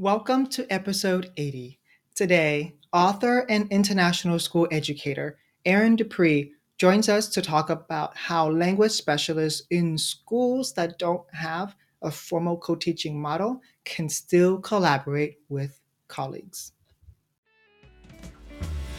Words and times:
Welcome 0.00 0.46
to 0.52 0.66
episode 0.72 1.30
80. 1.36 1.78
Today, 2.14 2.74
author 2.90 3.44
and 3.50 3.70
international 3.70 4.38
school 4.38 4.66
educator 4.70 5.36
Erin 5.66 5.94
Dupree 5.94 6.52
joins 6.78 7.10
us 7.10 7.28
to 7.28 7.42
talk 7.42 7.68
about 7.68 8.16
how 8.16 8.48
language 8.48 8.92
specialists 8.92 9.66
in 9.68 9.98
schools 9.98 10.72
that 10.72 10.98
don't 10.98 11.24
have 11.34 11.76
a 12.00 12.10
formal 12.10 12.56
co 12.56 12.76
teaching 12.76 13.20
model 13.20 13.60
can 13.84 14.08
still 14.08 14.58
collaborate 14.60 15.36
with 15.50 15.78
colleagues. 16.08 16.72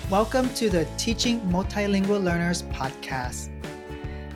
Welcome 0.07 0.53
to 0.53 0.69
the 0.69 0.87
Teaching 0.99 1.41
Multilingual 1.49 2.23
Learners 2.23 2.61
podcast. 2.61 3.49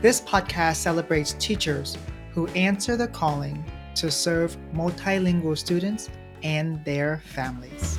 This 0.01 0.19
podcast 0.19 0.77
celebrates 0.77 1.33
teachers 1.33 1.95
who 2.31 2.47
answer 2.47 2.97
the 2.97 3.07
calling 3.07 3.63
to 3.93 4.09
serve 4.09 4.57
multilingual 4.73 5.55
students 5.55 6.09
and 6.43 6.83
their 6.85 7.21
families. 7.25 7.97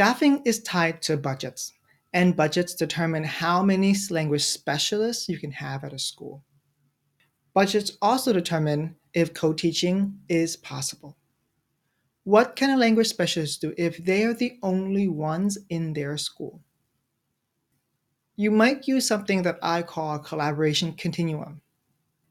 Staffing 0.00 0.40
is 0.46 0.62
tied 0.62 1.02
to 1.02 1.18
budgets, 1.18 1.74
and 2.14 2.34
budgets 2.34 2.74
determine 2.74 3.22
how 3.22 3.62
many 3.62 3.94
language 4.08 4.42
specialists 4.42 5.28
you 5.28 5.36
can 5.36 5.50
have 5.50 5.84
at 5.84 5.92
a 5.92 5.98
school. 5.98 6.42
Budgets 7.52 7.98
also 8.00 8.32
determine 8.32 8.96
if 9.12 9.34
co 9.34 9.52
teaching 9.52 10.18
is 10.26 10.56
possible. 10.56 11.18
What 12.24 12.56
can 12.56 12.70
a 12.70 12.78
language 12.78 13.08
specialist 13.08 13.60
do 13.60 13.74
if 13.76 14.02
they 14.02 14.24
are 14.24 14.32
the 14.32 14.56
only 14.62 15.06
ones 15.06 15.58
in 15.68 15.92
their 15.92 16.16
school? 16.16 16.62
You 18.36 18.50
might 18.50 18.88
use 18.88 19.06
something 19.06 19.42
that 19.42 19.58
I 19.62 19.82
call 19.82 20.14
a 20.14 20.18
collaboration 20.18 20.94
continuum. 20.94 21.60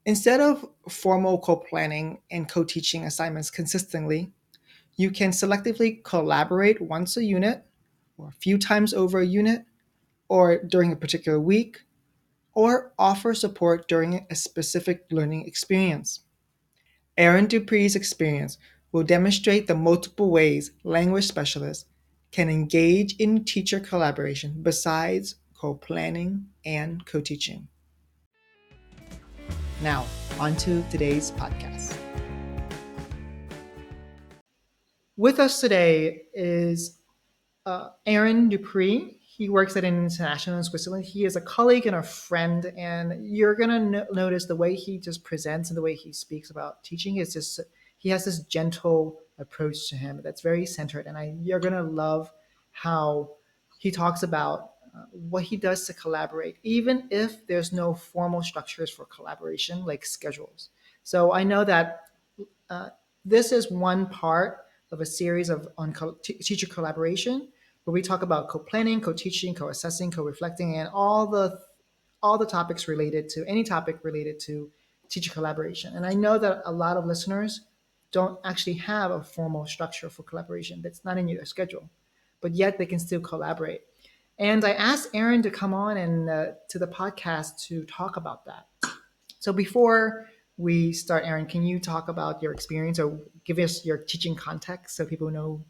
Instead 0.04 0.40
of 0.40 0.68
formal 0.88 1.38
co 1.38 1.54
planning 1.54 2.18
and 2.32 2.48
co 2.48 2.64
teaching 2.64 3.04
assignments 3.04 3.48
consistently, 3.48 4.32
you 5.00 5.10
can 5.10 5.30
selectively 5.30 6.04
collaborate 6.04 6.78
once 6.78 7.16
a 7.16 7.24
unit, 7.24 7.64
or 8.18 8.28
a 8.28 8.32
few 8.32 8.58
times 8.58 8.92
over 8.92 9.20
a 9.20 9.26
unit, 9.26 9.64
or 10.28 10.62
during 10.62 10.92
a 10.92 10.96
particular 10.96 11.40
week, 11.40 11.80
or 12.52 12.92
offer 12.98 13.32
support 13.32 13.88
during 13.88 14.26
a 14.28 14.34
specific 14.34 15.06
learning 15.10 15.46
experience. 15.46 16.20
Erin 17.16 17.46
Dupree's 17.46 17.96
experience 17.96 18.58
will 18.92 19.02
demonstrate 19.02 19.66
the 19.66 19.74
multiple 19.74 20.30
ways 20.30 20.72
language 20.84 21.26
specialists 21.26 21.86
can 22.30 22.50
engage 22.50 23.16
in 23.16 23.44
teacher 23.44 23.80
collaboration 23.80 24.60
besides 24.62 25.36
co 25.58 25.72
planning 25.72 26.46
and 26.66 27.06
co 27.06 27.22
teaching. 27.22 27.68
Now, 29.82 30.04
on 30.38 30.56
to 30.56 30.82
today's 30.90 31.30
podcast. 31.30 31.99
With 35.20 35.38
us 35.38 35.60
today 35.60 36.22
is 36.32 36.98
uh, 37.66 37.90
Erin 38.06 38.48
Dupree. 38.48 39.18
He 39.20 39.50
works 39.50 39.76
at 39.76 39.84
an 39.84 40.04
international 40.04 40.56
in 40.56 40.64
Switzerland. 40.64 41.04
He 41.04 41.26
is 41.26 41.36
a 41.36 41.42
colleague 41.42 41.84
and 41.84 41.96
a 41.96 42.02
friend, 42.02 42.72
and 42.74 43.26
you're 43.28 43.54
gonna 43.54 43.80
no- 43.80 44.06
notice 44.12 44.46
the 44.46 44.56
way 44.56 44.74
he 44.74 44.96
just 44.96 45.22
presents 45.22 45.68
and 45.68 45.76
the 45.76 45.82
way 45.82 45.94
he 45.94 46.10
speaks 46.14 46.48
about 46.48 46.82
teaching 46.84 47.18
is 47.18 47.34
just 47.34 47.60
he 47.98 48.08
has 48.08 48.24
this 48.24 48.38
gentle 48.44 49.20
approach 49.38 49.90
to 49.90 49.96
him 49.96 50.22
that's 50.24 50.40
very 50.40 50.64
centered, 50.64 51.06
and 51.06 51.18
I 51.18 51.34
you're 51.42 51.60
gonna 51.60 51.82
love 51.82 52.32
how 52.70 53.32
he 53.78 53.90
talks 53.90 54.22
about 54.22 54.70
uh, 54.96 55.04
what 55.12 55.42
he 55.42 55.58
does 55.58 55.84
to 55.88 55.92
collaborate, 55.92 56.56
even 56.62 57.08
if 57.10 57.46
there's 57.46 57.74
no 57.74 57.92
formal 57.92 58.42
structures 58.42 58.88
for 58.88 59.04
collaboration 59.04 59.84
like 59.84 60.06
schedules. 60.06 60.70
So 61.02 61.30
I 61.30 61.44
know 61.44 61.62
that 61.64 62.04
uh, 62.70 62.88
this 63.26 63.52
is 63.52 63.70
one 63.70 64.06
part 64.06 64.64
of 64.92 65.00
a 65.00 65.06
series 65.06 65.48
of 65.48 65.68
on 65.78 65.92
co- 65.92 66.16
t- 66.22 66.34
teacher 66.34 66.66
collaboration 66.66 67.48
where 67.84 67.92
we 67.92 68.02
talk 68.02 68.22
about 68.22 68.48
co-planning, 68.48 69.00
co-teaching, 69.00 69.54
co-assessing, 69.54 70.10
co-reflecting, 70.10 70.76
and 70.76 70.88
all 70.92 71.26
the 71.26 71.58
all 72.22 72.36
the 72.36 72.46
topics 72.46 72.88
related 72.88 73.28
to 73.30 73.46
any 73.46 73.64
topic 73.64 73.98
related 74.02 74.38
to 74.38 74.70
teacher 75.08 75.32
collaboration. 75.32 75.96
And 75.96 76.06
I 76.06 76.12
know 76.12 76.38
that 76.38 76.62
a 76.66 76.72
lot 76.72 76.96
of 76.96 77.06
listeners 77.06 77.62
don't 78.12 78.38
actually 78.44 78.74
have 78.74 79.10
a 79.10 79.22
formal 79.22 79.66
structure 79.66 80.10
for 80.10 80.22
collaboration 80.22 80.82
that's 80.82 81.04
not 81.04 81.16
in 81.16 81.28
your 81.28 81.44
schedule, 81.44 81.88
but 82.40 82.52
yet 82.52 82.76
they 82.76 82.86
can 82.86 82.98
still 82.98 83.20
collaborate. 83.20 83.82
And 84.38 84.64
I 84.64 84.72
asked 84.72 85.08
Erin 85.14 85.42
to 85.42 85.50
come 85.50 85.74
on 85.74 85.96
and 85.96 86.28
uh, 86.28 86.46
to 86.70 86.78
the 86.78 86.86
podcast 86.86 87.62
to 87.68 87.84
talk 87.84 88.16
about 88.16 88.44
that. 88.46 88.66
So 89.38 89.52
before 89.52 90.26
we 90.60 90.92
start, 90.92 91.24
Erin, 91.24 91.46
can 91.46 91.62
you 91.62 91.80
talk 91.80 92.08
about 92.08 92.42
your 92.42 92.52
experience 92.52 92.98
or 92.98 93.18
give 93.46 93.58
us 93.58 93.84
your 93.84 93.96
teaching 93.96 94.36
context 94.36 94.96
so 94.96 95.06
people 95.06 95.30
know 95.30 95.64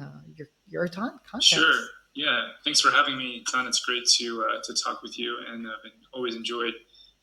uh, 0.00 0.20
your 0.34 0.48
your 0.66 0.88
ton 0.88 1.18
context? 1.30 1.48
Sure. 1.48 1.80
Yeah. 2.14 2.48
Thanks 2.64 2.80
for 2.80 2.90
having 2.90 3.16
me, 3.16 3.44
Tan. 3.46 3.66
It's 3.66 3.80
great 3.80 4.04
to 4.18 4.44
uh, 4.44 4.60
to 4.64 4.74
talk 4.82 5.02
with 5.02 5.18
you, 5.18 5.38
and 5.48 5.66
I've 5.66 5.92
always 6.12 6.34
enjoyed 6.34 6.74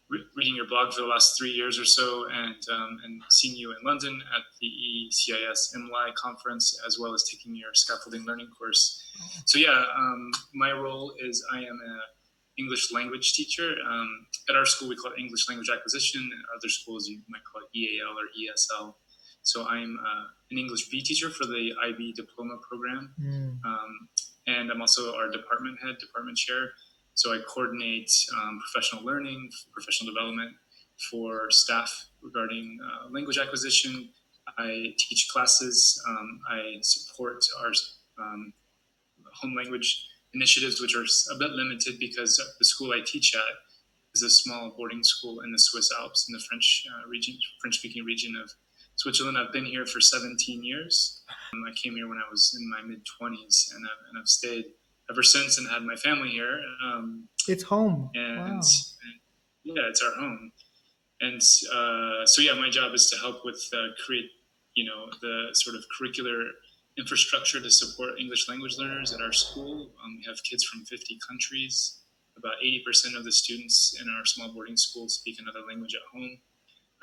re- 0.09 0.23
reading 0.37 0.55
your 0.55 0.67
blog 0.67 0.93
for 0.93 1.01
the 1.01 1.07
last 1.07 1.35
three 1.37 1.51
years 1.51 1.77
or 1.77 1.85
so, 1.85 2.25
and 2.31 2.55
um, 2.71 2.99
and 3.03 3.21
seeing 3.29 3.57
you 3.57 3.71
in 3.71 3.77
London 3.83 4.21
at 4.35 4.43
the 4.61 4.67
ECIS 4.67 5.75
MLI 5.75 6.13
conference, 6.15 6.79
as 6.87 6.97
well 6.99 7.13
as 7.13 7.23
taking 7.29 7.55
your 7.55 7.73
scaffolding 7.73 8.23
learning 8.23 8.47
course. 8.57 9.03
So 9.45 9.59
yeah, 9.59 9.83
um, 9.97 10.31
my 10.53 10.71
role 10.71 11.13
is 11.19 11.45
I 11.51 11.57
am 11.57 11.79
a 11.85 11.99
English 12.57 12.91
language 12.93 13.33
teacher. 13.33 13.75
Um, 13.87 14.27
at 14.49 14.55
our 14.55 14.65
school, 14.65 14.89
we 14.89 14.95
call 14.95 15.11
it 15.11 15.19
English 15.19 15.47
language 15.49 15.69
acquisition. 15.73 16.29
At 16.33 16.57
other 16.57 16.69
schools, 16.69 17.07
you 17.07 17.21
might 17.29 17.41
call 17.51 17.61
it 17.61 17.77
EAL 17.77 18.09
or 18.09 18.27
ESL. 18.37 18.95
So 19.41 19.65
I'm 19.67 19.99
uh, 19.99 20.25
an 20.51 20.57
English 20.57 20.89
B 20.89 21.01
teacher 21.03 21.29
for 21.29 21.45
the 21.45 21.73
IB 21.89 22.13
diploma 22.13 22.57
program. 22.67 23.13
Mm. 23.19 23.59
Um, 23.65 24.09
and 24.47 24.71
I'm 24.71 24.81
also 24.81 25.15
our 25.15 25.29
department 25.29 25.79
head, 25.81 25.97
department 25.99 26.37
chair. 26.37 26.71
So 27.15 27.33
I 27.33 27.39
coordinate 27.47 28.11
um, 28.35 28.59
professional 28.59 29.05
learning, 29.05 29.49
professional 29.71 30.13
development 30.13 30.51
for 31.11 31.49
staff 31.49 32.07
regarding 32.21 32.79
uh, 32.83 33.09
language 33.11 33.37
acquisition. 33.37 34.09
I 34.57 34.93
teach 34.97 35.27
classes. 35.31 36.01
Um, 36.07 36.39
I 36.49 36.77
support 36.81 37.43
our 37.61 37.71
um, 38.23 38.53
home 39.33 39.55
language 39.55 40.07
initiatives, 40.33 40.81
which 40.81 40.95
are 40.95 41.05
a 41.33 41.39
bit 41.39 41.51
limited 41.51 41.99
because 41.99 42.41
the 42.59 42.65
school 42.65 42.91
I 42.91 43.01
teach 43.05 43.35
at 43.35 43.41
is 44.15 44.23
a 44.23 44.29
small 44.29 44.73
boarding 44.77 45.03
school 45.03 45.41
in 45.41 45.51
the 45.51 45.59
Swiss 45.59 45.89
Alps 45.99 46.27
in 46.27 46.33
the 46.33 46.43
French 46.49 46.85
uh, 46.89 47.07
region, 47.07 47.37
French-speaking 47.61 48.03
region 48.03 48.35
of 48.41 48.49
Switzerland. 48.95 49.37
I've 49.37 49.51
been 49.51 49.65
here 49.65 49.85
for 49.85 49.99
17 49.99 50.63
years. 50.63 51.23
Um, 51.53 51.63
I 51.67 51.73
came 51.81 51.95
here 51.95 52.07
when 52.07 52.17
I 52.17 52.29
was 52.29 52.55
in 52.59 52.69
my 52.69 52.81
mid 52.81 53.01
20s, 53.21 53.73
and 53.75 53.85
I've, 53.85 54.09
and 54.09 54.19
I've 54.19 54.27
stayed 54.27 54.65
ever 55.09 55.23
since 55.23 55.57
and 55.57 55.67
had 55.69 55.83
my 55.83 55.95
family 55.95 56.29
here. 56.29 56.61
Um, 56.83 57.27
it's 57.47 57.63
home. 57.63 58.09
And, 58.13 58.37
wow. 58.37 58.45
and, 58.45 58.63
yeah, 59.63 59.83
it's 59.89 60.01
our 60.01 60.13
home. 60.19 60.51
And 61.21 61.41
uh, 61.73 62.25
so, 62.25 62.41
yeah, 62.41 62.53
my 62.53 62.69
job 62.69 62.93
is 62.93 63.09
to 63.09 63.17
help 63.17 63.45
with 63.45 63.61
uh, 63.73 63.87
create, 64.05 64.29
you 64.75 64.85
know, 64.85 65.07
the 65.21 65.49
sort 65.53 65.75
of 65.75 65.83
curricular 65.97 66.43
infrastructure 66.97 67.59
to 67.59 67.71
support 67.71 68.19
English 68.19 68.47
language 68.47 68.77
learners 68.77 69.13
at 69.13 69.21
our 69.21 69.31
school. 69.31 69.89
Um, 70.03 70.17
we 70.17 70.25
have 70.27 70.41
kids 70.43 70.63
from 70.63 70.85
50 70.85 71.17
countries. 71.27 71.99
About 72.37 72.53
80% 72.63 73.17
of 73.17 73.23
the 73.23 73.31
students 73.31 73.99
in 74.01 74.09
our 74.09 74.25
small 74.25 74.53
boarding 74.53 74.77
school 74.77 75.07
speak 75.07 75.37
another 75.39 75.65
language 75.67 75.95
at 75.95 76.01
home. 76.11 76.37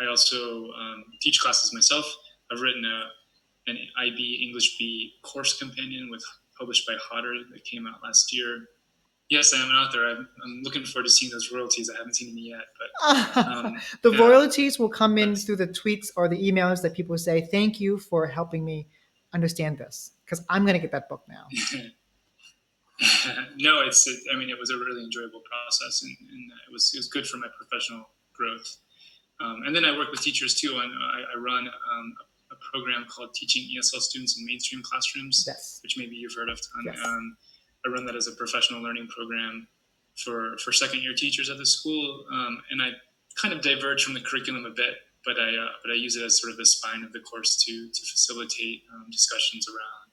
I 0.01 0.07
also 0.07 0.71
um, 0.73 1.05
teach 1.21 1.41
classes 1.41 1.73
myself. 1.73 2.05
I've 2.51 2.61
written 2.61 2.85
a, 2.85 3.71
an 3.71 3.79
IB 4.07 4.45
English 4.47 4.79
B 4.79 5.15
course 5.23 5.59
companion 5.59 6.09
with 6.11 6.23
published 6.59 6.87
by 6.87 6.95
Hodder 7.01 7.35
that 7.53 7.65
came 7.65 7.87
out 7.87 8.01
last 8.03 8.35
year. 8.35 8.67
Yes, 9.29 9.55
I 9.55 9.63
am 9.63 9.71
an 9.71 9.77
author. 9.77 10.05
I'm, 10.05 10.29
I'm 10.45 10.63
looking 10.63 10.85
forward 10.85 11.05
to 11.05 11.11
seeing 11.11 11.31
those 11.31 11.53
royalties. 11.53 11.89
I 11.89 11.97
haven't 11.97 12.17
seen 12.17 12.31
them 12.31 12.39
yet, 12.39 12.65
but 12.77 13.47
um, 13.47 13.77
the 14.03 14.11
yeah. 14.11 14.19
royalties 14.19 14.79
will 14.79 14.89
come 14.89 15.19
in 15.19 15.37
through 15.37 15.57
the 15.57 15.69
tweets 15.69 16.09
or 16.17 16.29
the 16.29 16.37
emails 16.37 16.83
that 16.83 16.95
people 16.95 17.17
say, 17.17 17.41
"Thank 17.41 17.81
you 17.81 17.99
for 17.99 18.27
helping 18.27 18.65
me 18.65 18.89
understand 19.33 19.79
this," 19.79 20.13
because 20.25 20.45
I'm 20.49 20.63
going 20.63 20.75
to 20.75 20.81
get 20.81 20.93
that 20.93 21.09
book 21.09 21.23
now. 21.29 21.47
no, 23.59 23.81
it's. 23.81 24.07
It, 24.07 24.21
I 24.33 24.37
mean, 24.37 24.51
it 24.51 24.59
was 24.59 24.71
a 24.71 24.77
really 24.77 25.03
enjoyable 25.03 25.43
process, 25.51 26.03
and, 26.03 26.17
and 26.31 26.51
it 26.69 26.73
was 26.73 26.93
it 26.95 26.99
was 26.99 27.09
good 27.09 27.27
for 27.27 27.39
my 27.39 27.49
professional 27.57 28.09
growth. 28.33 28.77
Um, 29.41 29.63
and 29.67 29.75
then 29.75 29.85
I 29.85 29.97
work 29.97 30.11
with 30.11 30.21
teachers 30.21 30.55
too. 30.55 30.79
And 30.83 30.93
I, 30.93 31.35
I 31.35 31.39
run 31.39 31.67
um, 31.67 32.15
a, 32.53 32.57
program 32.73 33.07
called 33.09 33.33
Teaching 33.33 33.67
ESL 33.75 34.01
Students 34.01 34.39
in 34.39 34.45
Mainstream 34.45 34.83
Classrooms, 34.83 35.45
yes. 35.47 35.81
which 35.83 35.97
maybe 35.97 36.15
you've 36.15 36.35
heard 36.35 36.51
of. 36.51 36.61
Tan. 36.61 36.85
Yes. 36.85 36.99
Um, 37.05 37.37
I 37.87 37.89
run 37.89 38.05
that 38.05 38.15
as 38.15 38.27
a 38.27 38.33
professional 38.33 38.83
learning 38.83 39.09
program 39.09 39.67
for 40.23 40.59
for 40.63 40.73
second 40.73 41.03
year 41.03 41.15
teachers 41.17 41.49
at 41.49 41.57
the 41.57 41.65
school, 41.65 42.27
um, 42.31 42.61
and 42.71 42.83
I 42.83 42.91
kind 43.41 43.55
of 43.55 43.63
diverge 43.63 44.05
from 44.05 44.13
the 44.13 44.21
curriculum 44.21 44.67
a 44.67 44.71
bit, 44.71 44.97
but 45.25 45.39
I 45.39 45.51
uh, 45.51 45.73
but 45.83 45.93
I 45.93 45.97
use 45.97 46.17
it 46.17 46.25
as 46.25 46.41
sort 46.41 46.53
of 46.53 46.59
the 46.59 46.67
spine 46.67 47.05
of 47.05 47.13
the 47.13 47.21
course 47.21 47.63
to 47.65 47.73
to 47.73 48.01
facilitate 48.13 48.83
um, 48.95 49.07
discussions 49.11 49.67
around 49.69 50.13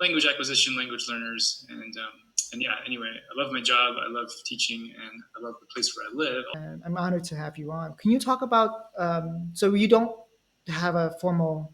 language 0.00 0.26
acquisition, 0.26 0.76
language 0.76 1.06
learners, 1.08 1.66
and 1.68 1.94
um, 1.96 2.16
and 2.52 2.62
yeah. 2.62 2.76
Anyway, 2.86 3.08
I 3.10 3.42
love 3.42 3.52
my 3.52 3.60
job. 3.60 3.96
I 3.98 4.10
love 4.10 4.28
teaching, 4.46 4.92
and 4.96 5.22
I 5.36 5.44
love 5.44 5.54
the 5.60 5.66
place 5.74 5.92
where 5.96 6.06
I 6.06 6.14
live. 6.14 6.44
And 6.54 6.82
I'm 6.84 6.96
honored 6.96 7.24
to 7.24 7.36
have 7.36 7.58
you 7.58 7.72
on. 7.72 7.94
Can 7.94 8.10
you 8.10 8.18
talk 8.18 8.42
about? 8.42 8.70
Um, 8.98 9.50
so 9.54 9.74
you 9.74 9.88
don't 9.88 10.14
have 10.68 10.94
a 10.94 11.14
formal 11.20 11.72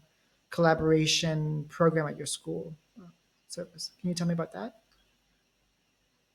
collaboration 0.51 1.65
program 1.69 2.07
at 2.07 2.17
your 2.17 2.25
school. 2.25 2.75
So 3.47 3.65
can 4.01 4.09
you 4.09 4.13
tell 4.13 4.27
me 4.27 4.33
about 4.33 4.51
that? 4.53 4.73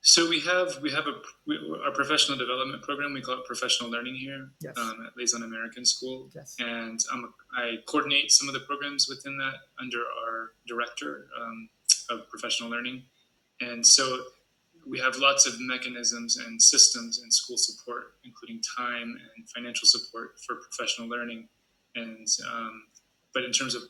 So 0.01 0.27
we 0.27 0.39
have 0.41 0.79
we 0.81 0.89
have 0.91 1.05
a 1.05 1.13
we, 1.45 1.57
our 1.85 1.91
professional 1.91 2.37
development 2.37 2.81
program. 2.81 3.13
We 3.13 3.21
call 3.21 3.35
it 3.35 3.45
professional 3.45 3.89
learning 3.89 4.15
here 4.15 4.49
Yes. 4.59 4.75
um, 4.77 5.05
at 5.05 5.15
Leysin 5.15 5.43
American 5.43 5.85
School, 5.85 6.29
yes. 6.33 6.55
and 6.59 6.99
um, 7.11 7.33
I 7.55 7.75
coordinate 7.87 8.31
some 8.31 8.47
of 8.47 8.55
the 8.55 8.61
programs 8.61 9.07
within 9.07 9.37
that 9.37 9.53
under 9.79 9.99
our 9.99 10.53
director 10.67 11.27
um, 11.39 11.69
of 12.09 12.27
professional 12.29 12.69
learning. 12.69 13.03
And 13.61 13.85
so 13.85 14.23
we 14.87 14.97
have 14.99 15.17
lots 15.17 15.45
of 15.45 15.53
mechanisms 15.59 16.37
and 16.37 16.59
systems 16.59 17.19
and 17.21 17.31
school 17.31 17.57
support, 17.57 18.13
including 18.25 18.59
time 18.75 19.15
and 19.35 19.49
financial 19.55 19.87
support 19.87 20.31
for 20.47 20.55
professional 20.55 21.07
learning. 21.09 21.47
And 21.95 22.27
um, 22.51 22.85
but 23.35 23.43
in 23.43 23.51
terms 23.51 23.75
of 23.75 23.83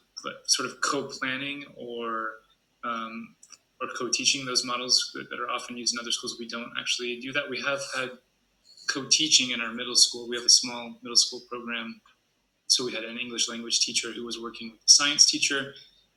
sort 0.46 0.70
of 0.70 0.82
co-planning 0.82 1.64
or 1.78 2.32
um, 2.84 3.36
or 3.82 3.88
co-teaching 3.98 4.46
those 4.46 4.64
models 4.64 5.12
that, 5.14 5.40
are 5.40 5.50
often 5.50 5.76
used 5.76 5.94
in 5.94 6.00
other 6.00 6.12
schools, 6.12 6.38
we 6.40 6.48
don't 6.48 6.72
actually 6.80 7.20
do 7.20 7.32
that. 7.34 7.50
We 7.50 7.62
have 7.62 7.80
had 7.96 8.10
co-teaching 8.88 9.52
in 9.52 9.62
our 9.62 9.74
middle 9.74 9.96
school. 9.96 10.30
We 10.30 10.36
have 10.36 10.46
a 10.46 10.50
small 10.50 11.00
middle 11.02 11.16
school 11.16 11.42
program 11.50 12.02
so 12.72 12.86
we 12.86 12.94
had 12.94 13.04
an 13.04 13.18
English 13.18 13.50
language 13.50 13.82
teacher 13.82 14.14
who 14.14 14.24
was 14.26 14.40
working 14.40 14.72
with 14.72 14.80
a 14.80 14.90
science 14.90 15.30
teacher, 15.30 15.74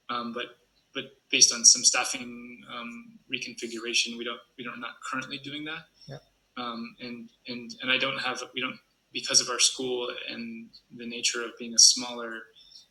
um, 0.08 0.32
but 0.32 0.56
but 0.94 1.06
based 1.28 1.52
on 1.52 1.64
some 1.64 1.82
staffing 1.82 2.60
um, 2.72 3.18
reconfiguration, 3.26 4.16
we 4.16 4.22
don't 4.24 4.38
we 4.56 4.62
don't 4.62 4.78
not 4.78 4.92
currently 5.02 5.38
doing 5.38 5.64
that. 5.64 5.82
Yeah. 6.06 6.18
Um, 6.56 6.94
and 7.00 7.28
and 7.48 7.74
and 7.82 7.90
I 7.90 7.98
don't 7.98 8.20
have 8.20 8.40
we 8.54 8.60
don't 8.60 8.78
because 9.12 9.40
of 9.40 9.48
our 9.50 9.58
school 9.58 10.08
and 10.30 10.68
the 10.96 11.06
nature 11.06 11.42
of 11.42 11.50
being 11.58 11.74
a 11.74 11.78
smaller 11.78 12.42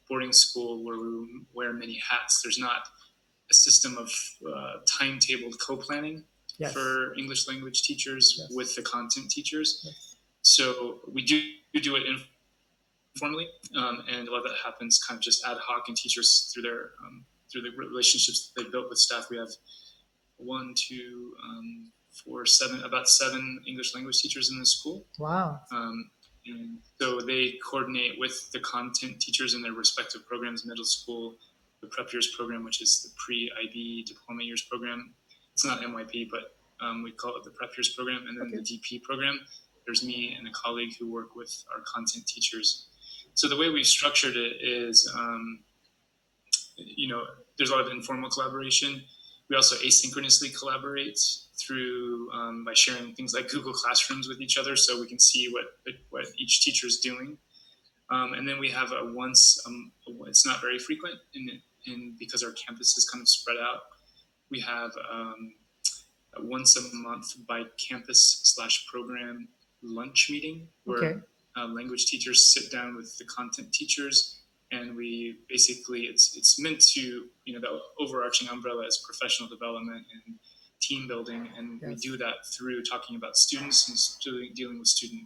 boarding 0.10 0.34
school 0.34 0.84
where 0.84 1.00
we 1.00 1.46
wear 1.54 1.72
many 1.72 2.02
hats. 2.10 2.42
There's 2.44 2.60
not 2.60 2.82
a 3.50 3.54
system 3.54 3.98
of 3.98 4.12
uh, 4.48 4.78
timetabled 4.86 5.56
co-planning 5.66 6.24
Yes. 6.60 6.72
for 6.72 7.16
English 7.18 7.48
language 7.48 7.82
teachers 7.82 8.36
Yes. 8.38 8.48
with 8.52 8.76
the 8.76 8.84
content 8.84 9.32
teachers. 9.32 9.82
Yes. 9.84 10.16
So 10.44 11.00
we 11.12 11.24
do 11.24 11.42
do 11.82 11.96
it 11.96 12.04
informally, 13.16 13.50
um, 13.76 14.04
and 14.08 14.28
a 14.28 14.32
lot 14.32 14.40
of 14.40 14.44
that 14.52 14.58
happens 14.64 15.00
kind 15.00 15.18
of 15.18 15.24
just 15.24 15.44
ad 15.46 15.58
hoc, 15.58 15.88
and 15.88 15.98
teachers 15.98 16.52
through 16.54 16.64
their 16.64 16.92
um, 17.04 17.26
through 17.52 17.64
the 17.64 17.72
relationships 17.72 18.52
that 18.56 18.64
they 18.64 18.70
built 18.70 18.88
with 18.90 19.00
staff. 19.00 19.28
We 19.32 19.38
have 19.38 19.50
one, 20.38 20.74
two, 20.76 21.34
um, 21.44 21.92
four, 22.24 22.46
seven, 22.46 22.84
about 22.84 23.08
seven 23.08 23.64
English 23.68 23.94
language 23.96 24.20
teachers 24.20 24.50
in 24.52 24.60
the 24.60 24.66
school. 24.66 25.06
Wow. 25.18 25.60
Um, 25.72 26.12
and 26.46 26.78
so 27.00 27.22
they 27.22 27.58
coordinate 27.70 28.20
with 28.20 28.52
the 28.52 28.60
content 28.60 29.20
teachers 29.22 29.54
in 29.54 29.62
their 29.62 29.72
respective 29.74 30.26
programs, 30.28 30.66
middle 30.66 30.84
school, 30.86 31.38
the 31.84 31.90
prep 31.90 32.12
years 32.14 32.34
program, 32.36 32.64
which 32.64 32.82
is 32.82 33.02
the 33.04 33.12
pre-IB 33.24 34.06
diploma 34.08 34.44
years 34.44 34.64
program. 34.64 35.14
It's 35.54 35.66
not 35.66 35.82
MYP, 35.82 36.30
but 36.32 36.56
um, 36.84 37.04
we 37.04 37.12
call 37.12 37.36
it 37.36 37.44
the 37.44 37.52
prep 37.52 37.72
years 37.78 37.94
program, 37.94 38.26
and 38.28 38.40
then 38.40 38.50
the 38.52 38.62
DP 38.62 39.04
program. 39.04 39.40
There's 39.86 40.04
me 40.04 40.36
and 40.38 40.48
a 40.48 40.52
colleague 40.52 40.94
who 40.98 41.12
work 41.12 41.36
with 41.36 41.54
our 41.76 41.84
content 41.94 42.26
teachers. 42.26 42.88
So 43.36 43.50
the 43.50 43.58
way 43.58 43.70
we've 43.70 43.86
structured 43.86 44.36
it 44.36 44.58
is, 44.62 45.12
um, 45.18 45.60
you 46.78 47.10
know, 47.10 47.24
there's 47.58 47.70
a 47.70 47.76
lot 47.76 47.86
of 47.86 47.92
informal 47.92 48.30
collaboration. 48.30 49.04
We 49.50 49.56
also 49.58 49.76
asynchronously 49.76 50.58
collaborate 50.58 51.20
through 51.60 52.32
um, 52.34 52.64
by 52.66 52.74
sharing 52.74 53.14
things 53.14 53.34
like 53.34 53.50
Google 53.50 53.74
Classrooms 53.74 54.28
with 54.28 54.40
each 54.42 54.58
other, 54.58 54.76
so 54.76 55.00
we 55.00 55.08
can 55.08 55.20
see 55.20 55.52
what 55.52 55.66
what 56.10 56.26
each 56.38 56.62
teacher 56.62 56.88
is 56.88 57.00
doing. 57.00 57.38
Um, 58.10 58.34
and 58.34 58.48
then 58.48 58.60
we 58.60 58.70
have 58.70 58.92
a 58.92 59.12
once 59.14 59.62
um, 59.68 59.92
it's 60.28 60.46
not 60.46 60.62
very 60.62 60.80
frequent, 60.80 61.16
and 61.36 61.50
and 61.88 62.18
because 62.18 62.44
our 62.44 62.52
campus 62.52 62.98
is 62.98 63.08
kind 63.10 63.22
of 63.22 63.28
spread 63.28 63.58
out, 63.58 63.82
we 64.50 64.60
have 64.62 64.92
um, 65.12 65.54
a 66.38 66.46
once 66.46 66.76
a 66.78 66.96
month 66.96 67.34
by 67.48 67.64
campus 67.90 68.42
slash 68.44 68.86
program 68.92 69.48
lunch 69.82 70.28
meeting 70.32 70.68
where 70.86 71.04
Okay. 71.04 71.20
uh, 71.58 71.66
language 71.68 72.06
teachers 72.06 72.46
sit 72.46 72.72
down 72.72 72.96
with 72.96 73.18
the 73.18 73.26
content 73.26 73.72
teachers 73.74 74.40
and 74.72 74.96
we 74.96 75.38
basically 75.50 76.02
it's 76.04 76.36
it's 76.38 76.60
meant 76.60 76.80
to 76.80 77.02
you 77.46 77.54
know 77.54 77.60
the 77.60 77.80
overarching 78.04 78.48
umbrella 78.50 78.86
is 78.88 79.04
professional 79.06 79.50
development 79.50 80.06
and 80.26 80.36
team 80.82 81.08
building 81.08 81.48
and 81.58 81.82
we 81.86 81.96
do 81.96 82.18
that 82.18 82.36
through 82.54 82.82
talking 82.84 83.16
about 83.16 83.36
students 83.38 83.88
and 84.26 84.56
dealing 84.56 84.80
with 84.80 84.88
student 84.88 85.24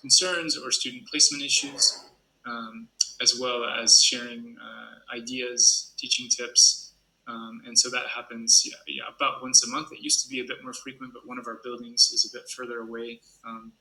concerns 0.00 0.56
or 0.58 0.70
student 0.70 1.06
placement 1.08 1.42
issues 1.44 2.04
um, 2.46 2.88
as 3.20 3.38
well 3.40 3.64
as 3.64 4.02
sharing 4.02 4.56
uh, 4.60 5.16
ideas 5.16 5.92
teaching 5.98 6.28
tips 6.28 6.92
um, 7.28 7.60
and 7.66 7.78
so 7.78 7.88
that 7.90 8.06
happens 8.06 8.62
yeah, 8.64 8.74
yeah, 8.88 9.02
about 9.14 9.42
once 9.42 9.64
a 9.64 9.68
month 9.68 9.92
it 9.92 10.00
used 10.00 10.22
to 10.22 10.28
be 10.28 10.40
a 10.40 10.44
bit 10.44 10.62
more 10.62 10.72
frequent 10.72 11.12
but 11.12 11.26
one 11.26 11.38
of 11.38 11.46
our 11.46 11.60
buildings 11.62 12.10
is 12.12 12.30
a 12.32 12.36
bit 12.36 12.48
further 12.50 12.80
away 12.80 13.20
um, 13.46 13.72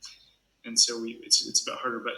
and 0.65 0.77
so 0.77 0.99
we 1.01 1.19
it's, 1.23 1.47
it's 1.47 1.67
a 1.67 1.71
bit 1.71 1.79
harder 1.79 1.99
but 1.99 2.13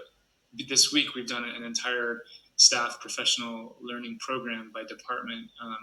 this 0.67 0.91
week 0.91 1.15
we've 1.15 1.27
done 1.27 1.45
an 1.45 1.63
entire 1.63 2.21
staff 2.61 2.99
professional 2.99 3.75
learning 3.81 4.17
program 4.19 4.71
by 4.73 4.83
department, 4.83 5.49
um, 5.63 5.77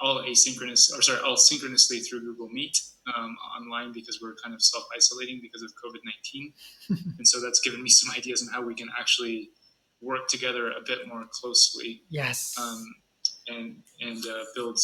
all 0.00 0.22
asynchronous, 0.22 0.96
or 0.96 1.02
sorry, 1.02 1.20
all 1.26 1.36
synchronously 1.36 1.98
through 2.00 2.20
Google 2.20 2.48
Meet 2.48 2.80
um, 3.16 3.36
online 3.58 3.92
because 3.92 4.20
we're 4.22 4.36
kind 4.42 4.54
of 4.54 4.62
self 4.62 4.84
isolating 4.96 5.40
because 5.42 5.62
of 5.62 5.70
COVID 5.70 6.00
19. 6.04 6.52
and 7.18 7.26
so 7.26 7.40
that's 7.40 7.60
given 7.60 7.82
me 7.82 7.88
some 7.88 8.14
ideas 8.16 8.46
on 8.46 8.52
how 8.52 8.64
we 8.64 8.74
can 8.74 8.88
actually 8.98 9.50
work 10.00 10.28
together 10.28 10.70
a 10.70 10.80
bit 10.86 11.06
more 11.08 11.26
closely 11.32 12.02
Yes. 12.08 12.54
um, 12.60 12.84
and 13.48 13.82
and 14.00 14.24
uh, 14.26 14.44
build, 14.54 14.78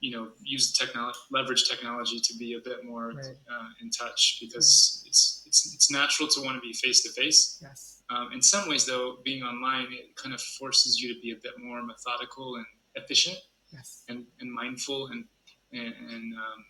you 0.00 0.12
know, 0.12 0.28
use 0.42 0.72
technology, 0.72 1.18
leverage 1.30 1.68
technology 1.68 2.20
to 2.20 2.36
be 2.38 2.54
a 2.54 2.60
bit 2.60 2.84
more 2.84 3.12
Right. 3.14 3.36
uh, 3.50 3.68
in 3.82 3.90
touch 3.90 4.38
because 4.40 5.02
it's, 5.06 5.42
it's, 5.46 5.74
it's 5.74 5.90
natural 5.90 6.28
to 6.28 6.40
want 6.42 6.56
to 6.56 6.60
be 6.60 6.72
face 6.74 7.02
to 7.02 7.10
face. 7.20 7.58
yes. 7.62 8.02
Um, 8.10 8.30
in 8.32 8.42
some 8.42 8.68
ways, 8.68 8.84
though, 8.86 9.18
being 9.24 9.42
online, 9.42 9.86
it 9.92 10.14
kind 10.16 10.34
of 10.34 10.40
forces 10.42 11.00
you 11.00 11.14
to 11.14 11.20
be 11.20 11.30
a 11.32 11.36
bit 11.36 11.52
more 11.58 11.82
methodical 11.82 12.56
and 12.56 12.66
efficient 12.94 13.38
Yes. 13.72 14.02
and, 14.08 14.26
and 14.40 14.52
mindful 14.52 15.06
and, 15.06 15.24
and, 15.72 15.94
and 16.10 16.34
um, 16.34 16.64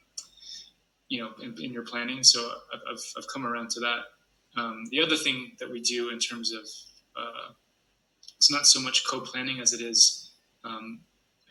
you 1.08 1.20
know, 1.22 1.30
in, 1.42 1.54
in 1.62 1.72
your 1.72 1.82
planning. 1.84 2.22
So 2.22 2.40
I've, 2.72 2.80
I've, 2.92 3.04
I've 3.18 3.26
come 3.32 3.44
around 3.46 3.70
to 3.70 3.80
that. 3.80 4.00
Um, 4.60 4.84
the 4.90 5.02
other 5.02 5.16
thing 5.16 5.52
that 5.60 5.70
we 5.70 5.80
do 5.80 6.10
in 6.10 6.18
terms 6.18 6.52
of 6.52 6.62
uh, 7.16 7.52
it's 8.40 8.50
not 8.50 8.66
so 8.66 8.80
much 8.80 9.04
co-planning 9.06 9.60
as 9.60 9.74
it 9.74 9.82
is, 9.82 10.30
um, 10.64 11.00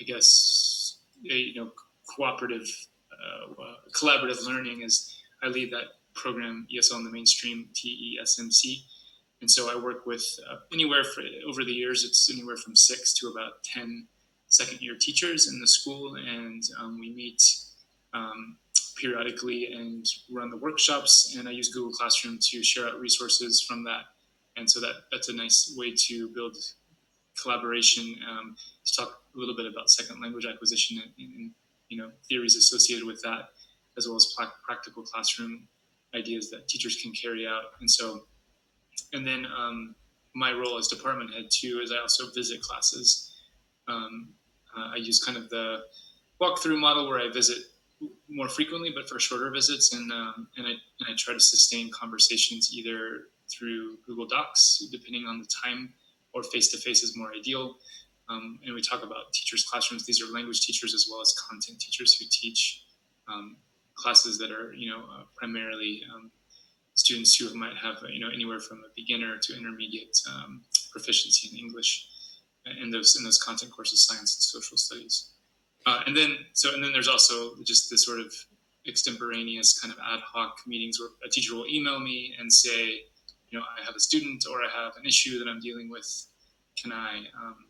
I 0.01 0.03
guess, 0.05 0.97
a, 1.29 1.35
you 1.35 1.53
know, 1.53 1.71
cooperative, 2.15 2.67
uh, 3.13 3.51
uh, 3.61 3.75
collaborative 3.93 4.43
learning 4.47 4.81
is 4.81 5.15
I 5.43 5.49
lead 5.49 5.71
that 5.71 5.83
program 6.15 6.65
ESL 6.75 6.97
in 6.97 7.03
the 7.03 7.11
mainstream 7.11 7.69
TESMC. 7.75 8.85
And 9.41 9.51
so 9.51 9.71
I 9.71 9.79
work 9.79 10.07
with 10.07 10.25
uh, 10.49 10.55
anywhere 10.73 11.03
for 11.03 11.21
over 11.47 11.63
the 11.63 11.71
years, 11.71 12.03
it's 12.03 12.27
anywhere 12.33 12.57
from 12.57 12.75
six 12.75 13.13
to 13.19 13.27
about 13.27 13.63
10 13.65 14.07
second 14.47 14.81
year 14.81 14.95
teachers 14.99 15.47
in 15.47 15.61
the 15.61 15.67
school. 15.67 16.15
And 16.15 16.63
um, 16.79 16.99
we 16.99 17.13
meet 17.13 17.43
um, 18.15 18.57
periodically 18.99 19.73
and 19.73 20.07
run 20.31 20.49
the 20.49 20.57
workshops. 20.57 21.35
And 21.37 21.47
I 21.47 21.51
use 21.51 21.71
Google 21.71 21.91
Classroom 21.91 22.39
to 22.41 22.63
share 22.63 22.87
out 22.87 22.99
resources 22.99 23.61
from 23.61 23.83
that. 23.83 24.05
And 24.57 24.67
so 24.67 24.79
that, 24.79 24.95
that's 25.11 25.29
a 25.29 25.35
nice 25.35 25.71
way 25.77 25.93
to 26.07 26.29
build 26.29 26.57
collaboration, 27.41 28.15
um, 28.29 28.55
to 28.85 28.95
talk 28.95 29.21
a 29.35 29.39
little 29.39 29.55
bit 29.55 29.65
about 29.65 29.89
second 29.89 30.21
language 30.21 30.45
acquisition 30.45 31.01
and, 31.03 31.13
and 31.17 31.51
you 31.89 31.97
know 31.97 32.11
theories 32.27 32.55
associated 32.55 33.05
with 33.05 33.21
that, 33.21 33.49
as 33.97 34.07
well 34.07 34.15
as 34.15 34.35
practical 34.65 35.03
classroom 35.03 35.67
ideas 36.15 36.49
that 36.49 36.67
teachers 36.67 36.99
can 37.01 37.11
carry 37.11 37.47
out. 37.47 37.63
And 37.79 37.89
so, 37.89 38.23
and 39.13 39.25
then 39.27 39.45
um, 39.45 39.95
my 40.35 40.51
role 40.51 40.77
as 40.77 40.87
department 40.87 41.33
head 41.33 41.45
too 41.51 41.79
is 41.83 41.91
I 41.91 41.97
also 41.97 42.25
visit 42.35 42.61
classes. 42.61 43.41
Um, 43.87 44.29
uh, 44.77 44.91
I 44.93 44.97
use 44.97 45.23
kind 45.23 45.37
of 45.37 45.49
the 45.49 45.81
walkthrough 46.41 46.79
model 46.79 47.07
where 47.09 47.19
I 47.19 47.31
visit 47.31 47.57
more 48.29 48.47
frequently, 48.47 48.91
but 48.93 49.09
for 49.09 49.19
shorter 49.19 49.51
visits, 49.51 49.93
and 49.93 50.11
um, 50.11 50.47
and 50.57 50.67
I 50.67 50.71
and 50.71 51.09
I 51.09 51.13
try 51.17 51.33
to 51.33 51.39
sustain 51.39 51.89
conversations 51.91 52.71
either 52.73 53.27
through 53.51 53.97
Google 54.05 54.27
Docs, 54.27 54.87
depending 54.91 55.25
on 55.25 55.39
the 55.39 55.47
time, 55.63 55.93
or 56.33 56.43
face 56.43 56.69
to 56.69 56.77
face 56.77 57.03
is 57.03 57.17
more 57.17 57.31
ideal. 57.37 57.75
Um, 58.29 58.59
and 58.63 58.75
we 58.75 58.81
talk 58.81 59.03
about 59.03 59.33
teachers' 59.33 59.65
classrooms. 59.65 60.05
These 60.05 60.21
are 60.21 60.31
language 60.31 60.61
teachers 60.61 60.93
as 60.93 61.07
well 61.09 61.21
as 61.21 61.33
content 61.49 61.79
teachers 61.79 62.13
who 62.13 62.25
teach 62.29 62.83
um, 63.27 63.57
classes 63.95 64.37
that 64.37 64.51
are, 64.51 64.73
you 64.73 64.89
know, 64.89 64.99
uh, 64.99 65.23
primarily 65.35 66.03
um, 66.13 66.31
students 66.93 67.35
who 67.35 67.53
might 67.55 67.75
have, 67.77 67.97
you 68.11 68.19
know, 68.19 68.29
anywhere 68.33 68.59
from 68.59 68.79
a 68.79 68.89
beginner 68.95 69.37
to 69.41 69.57
intermediate 69.57 70.15
um, 70.31 70.61
proficiency 70.91 71.49
in 71.51 71.57
English 71.57 72.07
in 72.81 72.91
those 72.91 73.15
in 73.17 73.23
those 73.23 73.41
content 73.41 73.71
courses, 73.71 74.05
science 74.05 74.35
and 74.35 74.43
social 74.43 74.77
studies. 74.77 75.31
Uh, 75.85 76.01
and 76.05 76.15
then, 76.15 76.37
so 76.53 76.73
and 76.73 76.83
then 76.83 76.91
there's 76.91 77.07
also 77.07 77.55
just 77.63 77.89
this 77.89 78.05
sort 78.05 78.19
of 78.19 78.33
extemporaneous 78.87 79.79
kind 79.79 79.93
of 79.93 79.99
ad 79.99 80.19
hoc 80.21 80.57
meetings 80.67 80.99
where 80.99 81.09
a 81.25 81.29
teacher 81.29 81.55
will 81.55 81.67
email 81.67 81.99
me 81.99 82.35
and 82.39 82.51
say, 82.51 83.01
you 83.49 83.59
know, 83.59 83.65
I 83.65 83.83
have 83.85 83.95
a 83.95 83.99
student 83.99 84.45
or 84.49 84.57
I 84.63 84.69
have 84.83 84.93
an 84.97 85.05
issue 85.05 85.39
that 85.39 85.47
I'm 85.47 85.59
dealing 85.59 85.89
with. 85.89 86.25
Can 86.81 86.91
I, 86.91 87.23
um, 87.41 87.65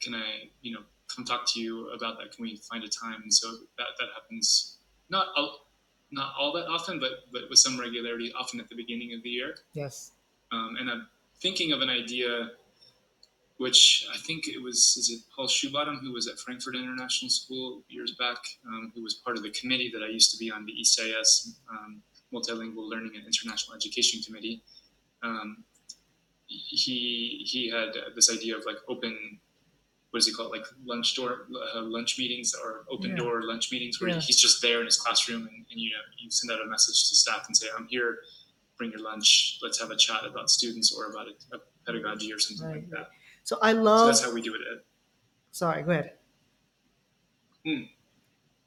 can 0.00 0.14
I, 0.14 0.50
you 0.62 0.72
know, 0.72 0.80
come 1.14 1.24
talk 1.24 1.42
to 1.54 1.60
you 1.60 1.90
about 1.90 2.18
that? 2.18 2.34
Can 2.34 2.42
we 2.42 2.56
find 2.56 2.82
a 2.84 2.88
time? 2.88 3.22
And 3.22 3.32
so 3.32 3.50
that 3.78 3.86
that 3.98 4.08
happens 4.14 4.78
not 5.10 5.26
all, 5.36 5.66
not 6.10 6.32
all 6.38 6.52
that 6.54 6.66
often, 6.66 6.98
but 6.98 7.30
but 7.32 7.42
with 7.50 7.58
some 7.58 7.78
regularity, 7.78 8.32
often 8.38 8.60
at 8.60 8.68
the 8.68 8.76
beginning 8.76 9.14
of 9.14 9.22
the 9.22 9.28
year. 9.28 9.54
Yes. 9.74 10.12
Um, 10.50 10.76
and 10.78 10.90
I'm 10.90 11.06
thinking 11.40 11.72
of 11.72 11.80
an 11.80 11.90
idea 11.90 12.50
which 13.58 14.06
I 14.12 14.18
think 14.18 14.48
it 14.48 14.60
was 14.60 14.96
is 14.98 15.10
it 15.10 15.20
Paul 15.34 15.46
Shoebottom 15.46 16.00
who 16.00 16.12
was 16.12 16.26
at 16.26 16.38
Frankfurt 16.38 16.74
International 16.74 17.30
School 17.30 17.82
years 17.88 18.12
back, 18.18 18.38
um, 18.66 18.92
who 18.94 19.02
was 19.02 19.14
part 19.14 19.36
of 19.36 19.42
the 19.42 19.50
committee 19.50 19.90
that 19.94 20.02
I 20.02 20.08
used 20.08 20.32
to 20.32 20.38
be 20.38 20.50
on 20.50 20.66
the 20.66 20.72
ECIS 20.72 21.52
um, 21.70 22.02
Multilingual 22.32 22.88
Learning 22.88 23.12
and 23.14 23.24
International 23.24 23.76
Education 23.76 24.20
Committee. 24.22 24.62
Um, 25.22 25.64
he 26.46 27.42
he 27.46 27.70
had 27.70 27.94
this 28.14 28.30
idea 28.30 28.56
of 28.56 28.64
like 28.66 28.76
open 28.88 29.40
what 30.10 30.18
does 30.18 30.26
he 30.26 30.34
call 30.34 30.52
it 30.52 30.58
like 30.58 30.66
lunch 30.84 31.14
door 31.14 31.46
uh, 31.74 31.80
lunch 31.80 32.18
meetings 32.18 32.54
or 32.54 32.84
open 32.90 33.10
yeah. 33.10 33.16
door 33.16 33.42
lunch 33.42 33.72
meetings 33.72 34.00
where 34.00 34.10
yeah. 34.10 34.20
he's 34.20 34.38
just 34.38 34.60
there 34.60 34.80
in 34.80 34.84
his 34.84 34.98
classroom 34.98 35.42
and, 35.46 35.64
and, 35.70 35.80
you 35.80 35.90
know 35.90 36.02
you 36.18 36.30
send 36.30 36.50
out 36.52 36.60
a 36.60 36.68
message 36.68 37.08
to 37.08 37.14
staff 37.14 37.44
and 37.46 37.56
say 37.56 37.68
I'm 37.74 37.86
here 37.88 38.18
bring 38.76 38.90
your 38.90 39.00
lunch 39.00 39.58
let's 39.62 39.80
have 39.80 39.90
a 39.90 39.96
chat 39.96 40.26
about 40.26 40.50
students 40.50 40.94
or 40.94 41.10
about 41.10 41.28
a, 41.28 41.56
a 41.56 41.60
pedagogy 41.86 42.30
or 42.30 42.38
something 42.38 42.66
right. 42.66 42.74
like 42.76 42.90
that 42.90 43.08
so 43.44 43.58
I 43.60 43.72
love. 43.72 44.00
So 44.00 44.06
that's 44.06 44.24
how 44.24 44.32
we 44.32 44.42
do 44.42 44.54
it. 44.54 44.60
Ed. 44.60 44.80
Sorry, 45.50 45.82
go 45.82 45.90
ahead. 45.90 46.12
Hmm. 47.66 47.82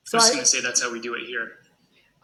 So 0.03 0.17
I 0.17 0.21
was 0.21 0.29
going 0.29 0.41
to 0.41 0.45
say 0.45 0.61
that's 0.61 0.81
how 0.81 0.91
we 0.91 0.99
do 0.99 1.15
it 1.15 1.25
here. 1.25 1.53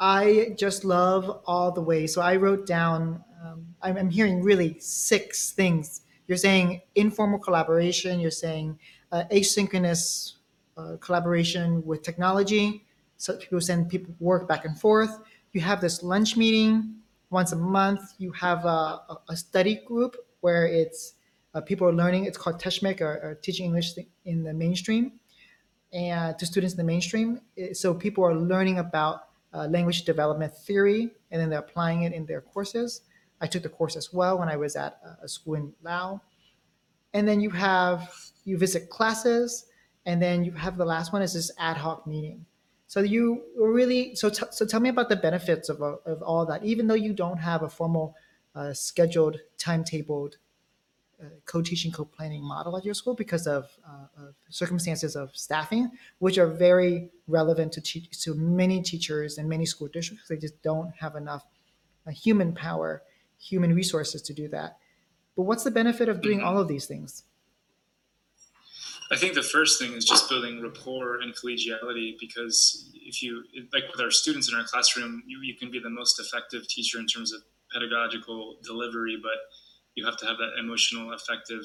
I 0.01 0.55
just 0.57 0.83
love 0.83 1.41
all 1.45 1.71
the 1.71 1.81
ways. 1.81 2.15
So 2.15 2.21
I 2.21 2.35
wrote 2.35 2.65
down. 2.65 3.23
Um, 3.45 3.67
I'm, 3.83 3.97
I'm, 3.97 4.09
hearing 4.09 4.41
really 4.41 4.79
six 4.79 5.51
things. 5.51 6.01
You're 6.27 6.39
saying 6.39 6.81
informal 6.95 7.37
collaboration. 7.37 8.19
You're 8.19 8.31
saying 8.31 8.79
uh, 9.11 9.25
asynchronous 9.31 10.33
uh, 10.75 10.97
collaboration 10.99 11.85
with 11.85 12.01
technology. 12.01 12.83
So 13.17 13.37
people 13.37 13.61
send 13.61 13.89
people 13.89 14.15
work 14.19 14.47
back 14.47 14.65
and 14.65 14.79
forth. 14.79 15.19
You 15.53 15.61
have 15.61 15.81
this 15.81 16.01
lunch 16.01 16.35
meeting 16.35 16.95
once 17.29 17.51
a 17.51 17.55
month. 17.55 18.01
You 18.17 18.31
have 18.31 18.65
a, 18.65 19.01
a 19.29 19.35
study 19.35 19.81
group 19.85 20.15
where 20.39 20.65
it's 20.65 21.13
uh, 21.53 21.61
people 21.61 21.87
are 21.87 21.93
learning. 21.93 22.25
It's 22.25 22.39
called 22.39 22.59
Teshmek 22.59 23.01
or, 23.01 23.19
or, 23.21 23.37
teaching 23.41 23.67
English 23.67 23.93
in 24.25 24.43
the 24.43 24.53
mainstream, 24.53 25.11
and 25.93 26.39
to 26.39 26.45
students 26.45 26.73
in 26.73 26.77
the 26.77 26.83
mainstream. 26.83 27.41
So 27.73 27.93
people 27.93 28.23
are 28.23 28.33
learning 28.33 28.79
about 28.79 29.30
uh, 29.53 29.67
language 29.67 30.03
development 30.03 30.53
theory, 30.55 31.11
and 31.29 31.41
then 31.41 31.49
they're 31.49 31.59
applying 31.59 32.03
it 32.03 32.13
in 32.13 32.25
their 32.25 32.41
courses. 32.41 33.01
I 33.41 33.47
took 33.47 33.63
the 33.63 33.69
course 33.69 33.95
as 33.95 34.13
well 34.13 34.37
when 34.37 34.49
I 34.49 34.55
was 34.55 34.75
at 34.75 34.99
a 35.23 35.27
school 35.27 35.55
in 35.55 35.73
Lao. 35.81 36.21
And 37.13 37.27
then 37.27 37.41
you 37.41 37.49
have 37.49 38.13
you 38.45 38.57
visit 38.57 38.89
classes, 38.89 39.65
and 40.05 40.21
then 40.21 40.43
you 40.43 40.51
have 40.51 40.77
the 40.77 40.85
last 40.85 41.11
one 41.13 41.21
is 41.21 41.33
this 41.33 41.51
ad 41.57 41.77
hoc 41.77 42.07
meeting. 42.07 42.45
So 42.87 43.01
you 43.01 43.43
really 43.57 44.15
so 44.15 44.29
t- 44.29 44.51
so 44.51 44.65
tell 44.65 44.79
me 44.79 44.89
about 44.89 45.09
the 45.09 45.15
benefits 45.15 45.69
of, 45.69 45.81
of 45.81 46.21
all 46.21 46.45
that. 46.45 46.63
Even 46.63 46.87
though 46.87 46.93
you 46.93 47.13
don't 47.13 47.37
have 47.37 47.63
a 47.63 47.69
formal 47.69 48.15
uh, 48.55 48.73
scheduled 48.73 49.39
timetabled 49.57 50.33
co-teaching, 51.45 51.91
co-planning 51.91 52.43
model 52.43 52.77
at 52.77 52.85
your 52.85 52.93
school 52.93 53.13
because 53.13 53.47
of, 53.47 53.69
uh, 53.87 54.23
of, 54.23 54.35
circumstances 54.49 55.15
of 55.15 55.35
staffing, 55.35 55.91
which 56.19 56.37
are 56.37 56.47
very 56.47 57.09
relevant 57.27 57.71
to 57.73 57.81
te- 57.81 58.09
to 58.11 58.33
many 58.35 58.81
teachers 58.81 59.37
and 59.37 59.47
many 59.47 59.65
school 59.65 59.87
districts. 59.87 60.27
They 60.27 60.37
just 60.37 60.61
don't 60.61 60.91
have 60.99 61.15
enough 61.15 61.45
uh, 62.07 62.11
human 62.11 62.53
power, 62.53 63.03
human 63.39 63.75
resources 63.75 64.21
to 64.23 64.33
do 64.33 64.47
that. 64.49 64.77
But 65.35 65.43
what's 65.43 65.63
the 65.63 65.71
benefit 65.71 66.09
of 66.09 66.21
doing 66.21 66.41
all 66.41 66.57
of 66.57 66.67
these 66.67 66.85
things? 66.85 67.23
I 69.11 69.17
think 69.17 69.33
the 69.33 69.43
first 69.43 69.77
thing 69.77 69.91
is 69.91 70.05
just 70.05 70.29
building 70.29 70.61
rapport 70.61 71.19
and 71.19 71.33
collegiality 71.35 72.15
because 72.17 72.89
if 72.95 73.21
you 73.21 73.43
like 73.73 73.83
with 73.91 73.99
our 73.99 74.09
students 74.09 74.49
in 74.49 74.57
our 74.57 74.63
classroom, 74.63 75.21
you, 75.27 75.39
you 75.41 75.53
can 75.55 75.69
be 75.69 75.79
the 75.79 75.89
most 75.89 76.19
effective 76.19 76.65
teacher 76.67 76.97
in 76.97 77.07
terms 77.07 77.33
of 77.33 77.41
pedagogical 77.73 78.55
delivery, 78.63 79.17
but 79.21 79.35
you 79.95 80.05
have 80.05 80.17
to 80.17 80.25
have 80.25 80.37
that 80.37 80.59
emotional, 80.59 81.13
effective 81.13 81.63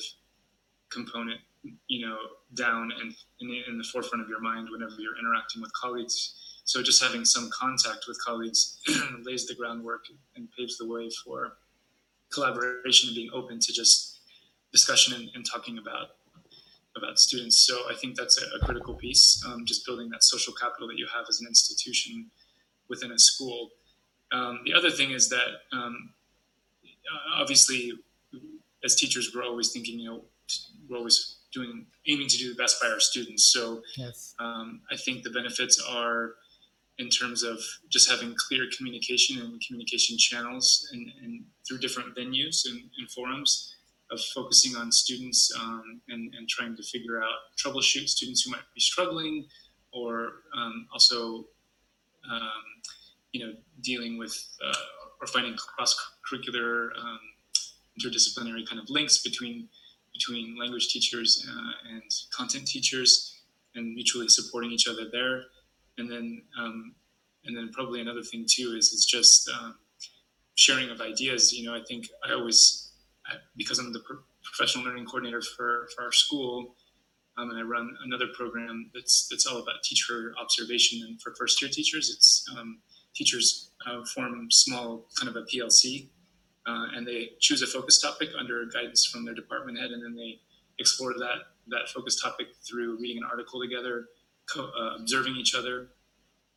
component, 0.90 1.40
you 1.88 2.06
know, 2.06 2.16
down 2.54 2.92
and 3.00 3.14
in, 3.40 3.62
in 3.68 3.78
the 3.78 3.84
forefront 3.84 4.22
of 4.22 4.28
your 4.28 4.40
mind 4.40 4.68
whenever 4.70 4.94
you're 4.98 5.18
interacting 5.18 5.62
with 5.62 5.72
colleagues. 5.72 6.34
So 6.64 6.82
just 6.82 7.02
having 7.02 7.24
some 7.24 7.48
contact 7.56 8.06
with 8.08 8.18
colleagues 8.24 8.78
lays 9.22 9.46
the 9.46 9.54
groundwork 9.54 10.04
and 10.34 10.48
paves 10.56 10.78
the 10.78 10.86
way 10.86 11.08
for 11.24 11.56
collaboration 12.32 13.08
and 13.08 13.16
being 13.16 13.30
open 13.32 13.60
to 13.60 13.72
just 13.72 14.20
discussion 14.72 15.14
and, 15.14 15.30
and 15.34 15.46
talking 15.46 15.78
about 15.78 16.08
about 16.96 17.18
students. 17.18 17.58
So 17.58 17.82
I 17.90 17.94
think 17.94 18.16
that's 18.16 18.40
a, 18.42 18.56
a 18.56 18.64
critical 18.64 18.94
piece. 18.94 19.42
Um, 19.46 19.66
just 19.66 19.84
building 19.84 20.08
that 20.10 20.22
social 20.22 20.54
capital 20.54 20.88
that 20.88 20.96
you 20.96 21.06
have 21.14 21.26
as 21.28 21.40
an 21.40 21.46
institution 21.46 22.30
within 22.88 23.12
a 23.12 23.18
school. 23.18 23.70
Um, 24.32 24.60
the 24.64 24.72
other 24.72 24.90
thing 24.90 25.10
is 25.10 25.28
that 25.28 25.46
um, 25.72 26.14
obviously 27.34 27.92
as 28.86 28.94
teachers, 28.94 29.32
we're 29.34 29.44
always 29.44 29.72
thinking, 29.72 29.98
you 29.98 30.08
know, 30.08 30.24
we're 30.88 30.96
always 30.96 31.36
doing 31.52 31.86
aiming 32.06 32.28
to 32.28 32.38
do 32.38 32.54
the 32.54 32.62
best 32.62 32.80
by 32.80 32.88
our 32.88 33.00
students. 33.00 33.52
So 33.52 33.82
yes. 33.96 34.34
um, 34.38 34.80
I 34.90 34.96
think 34.96 35.22
the 35.22 35.30
benefits 35.30 35.82
are 35.86 36.34
in 36.98 37.10
terms 37.10 37.42
of 37.42 37.58
just 37.90 38.10
having 38.10 38.34
clear 38.48 38.64
communication 38.76 39.38
and 39.40 39.60
communication 39.66 40.16
channels 40.16 40.88
and, 40.92 41.06
and 41.22 41.44
through 41.66 41.78
different 41.78 42.16
venues 42.16 42.62
and, 42.66 42.80
and, 42.98 43.10
forums 43.10 43.74
of 44.10 44.18
focusing 44.34 44.74
on 44.76 44.90
students 44.90 45.52
um, 45.60 46.00
and, 46.08 46.32
and, 46.34 46.48
trying 46.48 46.74
to 46.74 46.82
figure 46.82 47.22
out 47.22 47.36
troubleshoot 47.58 48.08
students 48.08 48.42
who 48.42 48.50
might 48.50 48.62
be 48.74 48.80
struggling 48.80 49.46
or 49.92 50.30
um, 50.56 50.86
also 50.90 51.44
um, 52.30 52.66
you 53.32 53.44
know 53.44 53.52
dealing 53.82 54.16
with 54.16 54.34
uh, 54.64 54.72
or 55.20 55.26
finding 55.26 55.54
cross 55.56 55.94
curricular 56.26 56.88
um, 56.98 57.20
interdisciplinary 57.98 58.68
kind 58.68 58.80
of 58.80 58.88
links 58.90 59.22
between 59.22 59.68
between 60.12 60.56
language 60.58 60.88
teachers 60.88 61.46
uh, 61.48 61.94
and 61.94 62.02
content 62.34 62.66
teachers 62.66 63.40
and 63.74 63.94
mutually 63.94 64.28
supporting 64.28 64.70
each 64.70 64.88
other 64.88 65.08
there. 65.12 65.42
And 65.98 66.10
then 66.10 66.42
um, 66.58 66.94
and 67.44 67.56
then 67.56 67.70
probably 67.72 68.00
another 68.00 68.22
thing 68.22 68.46
too 68.48 68.74
is 68.76 68.92
it's 68.92 69.06
just 69.06 69.48
um, 69.50 69.76
sharing 70.54 70.90
of 70.90 71.00
ideas. 71.00 71.52
You 71.52 71.66
know 71.66 71.74
i 71.74 71.82
think 71.86 72.08
i 72.26 72.32
always 72.32 72.92
because 73.56 73.78
i'm 73.78 73.92
the 73.92 74.02
professional 74.42 74.84
learning 74.84 75.04
coordinator 75.04 75.42
for, 75.42 75.88
for 75.94 76.04
our 76.04 76.12
school 76.12 76.74
um, 77.36 77.50
and 77.50 77.58
i 77.58 77.62
run 77.62 77.96
another 78.04 78.26
program 78.34 78.90
that's 78.94 79.26
that's 79.30 79.46
all 79.46 79.58
about 79.58 79.82
teacher 79.82 80.34
observation 80.40 81.04
and 81.06 81.20
for 81.20 81.34
first 81.38 81.60
year 81.60 81.70
teachers 81.70 82.10
it's 82.14 82.44
um, 82.56 82.78
teachers 83.14 83.70
uh, 83.86 84.04
form 84.14 84.48
small 84.50 85.06
kind 85.18 85.28
of 85.28 85.36
a 85.36 85.46
plc 85.46 86.08
uh, 86.66 86.86
and 86.94 87.06
they 87.06 87.30
choose 87.40 87.62
a 87.62 87.66
focus 87.66 88.00
topic 88.00 88.30
under 88.38 88.64
guidance 88.66 89.06
from 89.06 89.24
their 89.24 89.34
department 89.34 89.78
head, 89.78 89.90
and 89.90 90.02
then 90.02 90.14
they 90.16 90.40
explore 90.78 91.14
that 91.14 91.38
that 91.68 91.88
focus 91.88 92.20
topic 92.20 92.46
through 92.68 92.98
reading 93.00 93.18
an 93.18 93.28
article 93.28 93.60
together, 93.60 94.06
co- 94.52 94.70
uh, 94.78 94.96
observing 95.00 95.36
each 95.36 95.54
other, 95.54 95.88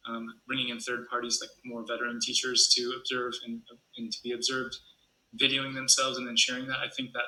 um, 0.07 0.27
bringing 0.47 0.69
in 0.69 0.79
third 0.79 1.07
parties 1.09 1.39
like 1.41 1.49
more 1.65 1.83
veteran 1.87 2.19
teachers 2.21 2.71
to 2.75 2.93
observe 2.97 3.33
and, 3.45 3.61
and 3.97 4.11
to 4.11 4.21
be 4.23 4.31
observed, 4.33 4.77
videoing 5.39 5.73
themselves, 5.73 6.17
and 6.17 6.27
then 6.27 6.37
sharing 6.37 6.67
that. 6.67 6.77
I 6.77 6.89
think 6.95 7.11
that 7.13 7.23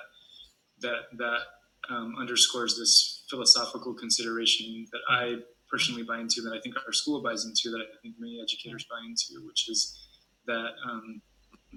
that 0.82 1.18
that 1.18 1.40
um, 1.90 2.16
underscores 2.20 2.78
this 2.78 3.24
philosophical 3.30 3.94
consideration 3.94 4.86
that 4.92 5.02
I 5.10 5.38
personally 5.70 6.04
buy 6.04 6.20
into, 6.20 6.42
that 6.42 6.54
I 6.54 6.60
think 6.62 6.76
our 6.86 6.92
school 6.92 7.24
buys 7.24 7.46
into, 7.46 7.70
that 7.72 7.82
I 7.82 7.98
think 8.02 8.16
many 8.20 8.42
educators 8.42 8.86
buy 8.90 9.00
into, 9.08 9.46
which 9.48 9.70
is 9.70 9.98
that 10.46 10.72
um, 10.88 11.22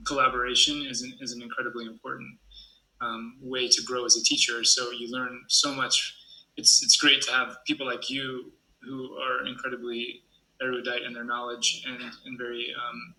collaboration 0.06 0.84
is 0.88 1.02
an, 1.02 1.12
is 1.20 1.32
an 1.32 1.42
incredibly 1.42 1.86
important 1.86 2.38
um, 3.00 3.36
way 3.40 3.68
to 3.68 3.82
grow 3.82 4.04
as 4.04 4.16
a 4.16 4.22
teacher. 4.22 4.64
So 4.64 4.90
you 4.90 5.10
learn 5.10 5.42
so 5.48 5.72
much. 5.72 6.16
It's 6.56 6.82
it's 6.82 6.96
great 6.96 7.22
to 7.22 7.32
have 7.32 7.56
people 7.66 7.86
like 7.86 8.10
you 8.10 8.52
who 8.82 9.16
are 9.16 9.46
incredibly 9.46 10.22
erudite 10.62 11.02
in 11.02 11.12
their 11.12 11.24
knowledge 11.24 11.82
and, 11.86 12.00
and 12.26 12.38
very 12.38 12.72
um, 12.74 13.14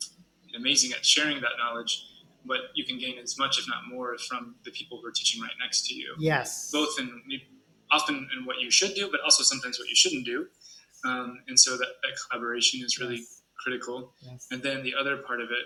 amazing 0.56 0.94
at 0.94 1.06
sharing 1.06 1.42
that 1.42 1.52
knowledge. 1.58 2.04
But 2.46 2.60
you 2.76 2.86
can 2.86 3.00
gain 3.00 3.18
as 3.18 3.40
much, 3.40 3.58
if 3.58 3.68
not 3.68 3.88
more, 3.90 4.18
from 4.30 4.56
the 4.64 4.72
people 4.72 5.00
who 5.02 5.08
are 5.08 5.12
teaching 5.12 5.42
right 5.42 5.52
next 5.60 5.88
to 5.88 5.96
you. 5.96 6.14
Yes. 6.20 6.70
Both 6.72 7.00
in 7.00 7.22
often 7.92 8.28
in 8.38 8.46
what 8.46 8.60
you 8.60 8.70
should 8.70 8.94
do, 8.94 9.10
but 9.10 9.20
also 9.22 9.44
sometimes 9.44 9.80
what 9.80 9.88
you 9.90 9.96
shouldn't 9.96 10.26
do. 10.26 10.48
Um, 11.06 11.40
and 11.48 11.60
so 11.60 11.78
that, 11.78 11.88
that 12.04 12.12
collaboration 12.30 12.82
is 12.84 13.00
really 13.00 13.18
yes. 13.18 13.42
critical. 13.64 14.14
Yes. 14.22 14.48
And 14.52 14.62
then 14.62 14.84
the 14.84 14.94
other 15.00 15.18
part 15.18 15.42
of 15.42 15.50
it 15.50 15.66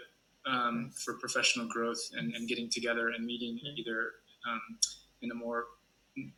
um, 0.50 0.92
for 0.96 1.14
professional 1.16 1.68
growth 1.68 2.00
and, 2.18 2.34
and, 2.34 2.48
getting 2.48 2.70
together 2.70 3.10
and 3.10 3.26
meeting 3.26 3.60
either 3.78 4.12
um, 4.50 4.62
in 5.22 5.32
a 5.32 5.36
more 5.36 5.66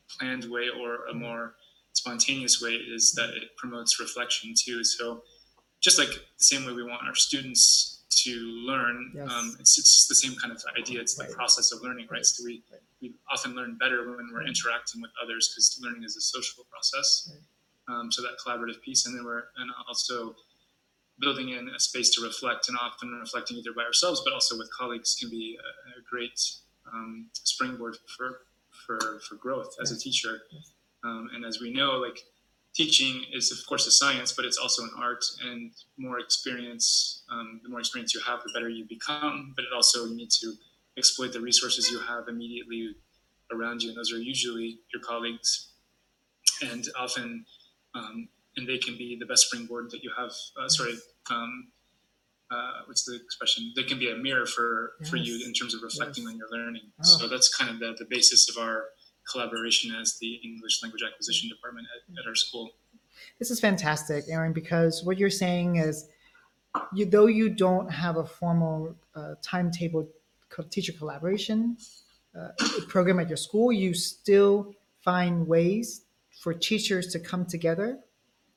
planned 0.09 0.45
way 0.45 0.67
or 0.81 1.05
a 1.07 1.13
more 1.13 1.55
spontaneous 1.93 2.61
way 2.61 2.71
is 2.71 3.13
that 3.13 3.29
it 3.29 3.55
promotes 3.57 3.99
reflection 3.99 4.53
too. 4.57 4.83
So 4.83 5.23
just 5.79 5.97
like 5.97 6.09
the 6.09 6.43
same 6.43 6.65
way 6.65 6.73
we 6.73 6.83
want 6.83 7.07
our 7.07 7.15
students 7.15 8.03
to 8.23 8.31
learn, 8.65 9.11
yes. 9.15 9.29
um, 9.29 9.55
it's, 9.59 9.77
it's 9.77 10.07
the 10.07 10.15
same 10.15 10.35
kind 10.35 10.53
of 10.53 10.61
idea. 10.77 10.99
It's 10.99 11.15
the 11.15 11.23
right. 11.23 11.31
process 11.31 11.71
of 11.71 11.81
learning, 11.81 12.07
right? 12.11 12.25
So 12.25 12.43
we, 12.45 12.61
we 13.01 13.13
often 13.31 13.55
learn 13.55 13.77
better 13.79 14.05
when 14.09 14.29
we're 14.31 14.45
interacting 14.45 15.01
with 15.01 15.11
others 15.23 15.49
because 15.49 15.79
learning 15.81 16.03
is 16.03 16.17
a 16.17 16.21
social 16.21 16.65
process. 16.69 17.31
Um, 17.87 18.11
so 18.11 18.21
that 18.21 18.31
collaborative 18.45 18.81
piece, 18.81 19.05
and 19.05 19.17
then 19.17 19.25
we're 19.25 19.43
and 19.57 19.71
also 19.87 20.35
building 21.21 21.49
in 21.49 21.69
a 21.69 21.79
space 21.79 22.09
to 22.15 22.21
reflect, 22.21 22.67
and 22.67 22.77
often 22.81 23.09
reflecting 23.19 23.57
either 23.57 23.73
by 23.73 23.83
ourselves 23.83 24.21
but 24.25 24.33
also 24.33 24.57
with 24.57 24.69
colleagues 24.77 25.15
can 25.19 25.29
be 25.29 25.57
a, 25.59 25.99
a 25.99 26.01
great 26.09 26.39
um, 26.91 27.27
springboard 27.33 27.97
for 28.17 28.41
for 28.85 29.19
for 29.27 29.35
growth 29.35 29.75
as 29.81 29.91
a 29.91 29.97
teacher. 29.97 30.41
Um, 31.03 31.29
and 31.33 31.45
as 31.45 31.59
we 31.59 31.71
know, 31.73 31.91
like 31.97 32.19
teaching 32.73 33.23
is 33.33 33.51
of 33.51 33.57
course 33.67 33.87
a 33.87 33.91
science, 33.91 34.31
but 34.31 34.45
it's 34.45 34.57
also 34.57 34.83
an 34.83 34.91
art. 34.97 35.23
And 35.43 35.71
more 35.97 36.19
experience, 36.19 37.23
um, 37.31 37.59
the 37.63 37.69
more 37.69 37.79
experience 37.79 38.13
you 38.13 38.21
have, 38.21 38.39
the 38.43 38.51
better 38.53 38.69
you 38.69 38.85
become. 38.85 39.53
But 39.55 39.65
it 39.65 39.73
also 39.75 40.05
you 40.05 40.15
need 40.15 40.31
to 40.41 40.53
exploit 40.97 41.33
the 41.33 41.41
resources 41.41 41.89
you 41.89 41.99
have 41.99 42.27
immediately 42.27 42.95
around 43.51 43.81
you, 43.81 43.89
and 43.89 43.97
those 43.97 44.13
are 44.13 44.17
usually 44.17 44.79
your 44.93 45.01
colleagues. 45.03 45.69
And 46.63 46.87
often, 46.97 47.45
um, 47.95 48.27
and 48.57 48.67
they 48.67 48.77
can 48.77 48.97
be 48.97 49.17
the 49.19 49.25
best 49.25 49.47
springboard 49.47 49.91
that 49.91 50.03
you 50.03 50.11
have. 50.17 50.31
Uh, 50.59 50.67
sorry, 50.67 50.95
um, 51.29 51.67
uh, 52.51 52.81
what's 52.85 53.05
the 53.05 53.15
expression? 53.15 53.71
They 53.75 53.83
can 53.83 53.97
be 53.97 54.11
a 54.11 54.15
mirror 54.15 54.45
for 54.45 54.93
yes. 54.99 55.09
for 55.09 55.17
you 55.17 55.45
in 55.45 55.53
terms 55.53 55.73
of 55.73 55.81
reflecting 55.81 56.23
yes. 56.23 56.33
on 56.33 56.37
your 56.37 56.49
learning. 56.51 56.91
Oh. 56.99 57.03
So 57.03 57.27
that's 57.27 57.53
kind 57.55 57.71
of 57.71 57.79
the, 57.79 57.95
the 57.97 58.05
basis 58.09 58.49
of 58.49 58.61
our 58.61 58.85
collaboration 59.31 59.95
as 59.95 60.17
the 60.19 60.35
English 60.43 60.81
language 60.83 61.03
acquisition 61.03 61.49
department 61.49 61.87
at, 61.95 62.19
at 62.19 62.27
our 62.27 62.35
school. 62.35 62.71
This 63.39 63.51
is 63.51 63.59
fantastic, 63.59 64.25
Erin, 64.29 64.53
because 64.53 65.03
what 65.03 65.17
you're 65.17 65.29
saying 65.29 65.77
is, 65.77 66.07
you 66.93 67.05
though 67.05 67.27
you 67.27 67.49
don't 67.49 67.91
have 67.91 68.17
a 68.17 68.25
formal 68.25 68.95
uh, 69.15 69.35
timetable 69.41 70.07
teacher 70.69 70.93
collaboration 70.93 71.77
uh, 72.37 72.49
program 72.87 73.19
at 73.19 73.27
your 73.27 73.37
school, 73.37 73.71
you 73.71 73.93
still 73.93 74.73
find 75.03 75.47
ways 75.47 76.05
for 76.41 76.53
teachers 76.53 77.07
to 77.07 77.19
come 77.19 77.45
together, 77.45 77.99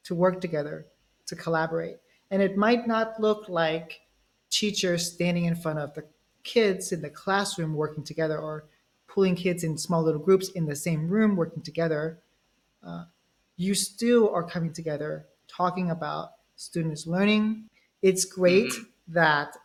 to 0.05 0.15
work 0.15 0.41
together, 0.41 0.87
to 1.27 1.37
collaborate. 1.37 1.97
And 2.31 2.43
it 2.43 2.57
might 2.57 2.87
not 2.87 3.21
look 3.21 3.49
like 3.49 4.01
teachers 4.51 5.13
standing 5.13 5.45
in 5.45 5.57
front 5.57 5.79
of 5.79 5.95
the 5.95 6.05
kids 6.43 6.93
in 6.93 7.01
the 7.03 7.11
classroom 7.11 7.75
working 7.75 8.05
together 8.05 8.39
or 8.39 8.67
pulling 9.09 9.35
kids 9.35 9.65
in 9.65 9.79
small 9.79 10.03
little 10.03 10.21
groups 10.21 10.49
in 10.51 10.67
the 10.67 10.77
same 10.77 11.09
room 11.09 11.37
working 11.37 11.63
together. 11.63 12.19
Uh, 12.87 13.05
you 13.57 13.75
still 13.75 14.31
are 14.31 14.43
coming 14.43 14.73
together 14.73 15.27
talking 15.49 15.91
about 15.91 16.31
students 16.57 17.07
learning. 17.07 17.65
It's 18.03 18.25
great 18.25 18.71
mm-hmm. 18.71 19.15
that 19.15 19.57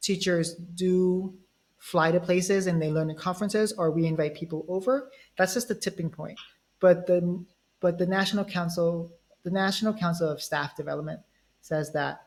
teachers 0.00 0.54
do 0.54 1.34
fly 1.78 2.12
to 2.12 2.20
places 2.20 2.66
and 2.66 2.80
they 2.82 2.90
learn 2.90 3.10
in 3.10 3.16
conferences 3.16 3.72
or 3.72 3.90
we 3.90 4.06
invite 4.06 4.34
people 4.34 4.64
over. 4.68 5.10
That's 5.36 5.54
just 5.54 5.68
the 5.68 5.74
tipping 5.74 6.10
point. 6.10 6.38
But 6.80 7.06
the 7.06 7.44
but 7.80 7.96
the 7.98 8.06
National 8.06 8.44
Council, 8.44 9.12
the 9.48 9.54
National 9.54 9.94
Council 9.94 10.28
of 10.28 10.42
Staff 10.42 10.76
Development 10.76 11.20
says 11.62 11.90
that 11.92 12.20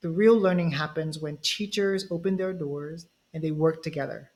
the 0.00 0.08
real 0.08 0.34
learning 0.38 0.70
happens 0.70 1.18
when 1.18 1.36
teachers 1.42 2.06
open 2.10 2.38
their 2.38 2.54
doors 2.54 3.06
and 3.34 3.44
they 3.44 3.50
work 3.50 3.82
together. 3.82 4.30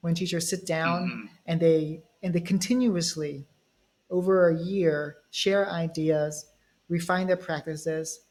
When 0.00 0.14
teachers 0.14 0.50
sit 0.50 0.66
down 0.66 1.08
mm-hmm. 1.08 1.26
and 1.46 1.60
they 1.60 2.02
and 2.22 2.34
they 2.34 2.40
continuously 2.40 3.46
over 4.10 4.48
a 4.48 4.58
year 4.58 5.18
share 5.30 5.70
ideas, 5.70 6.46
refine 6.88 7.28
their 7.28 7.36
practices, 7.36 8.22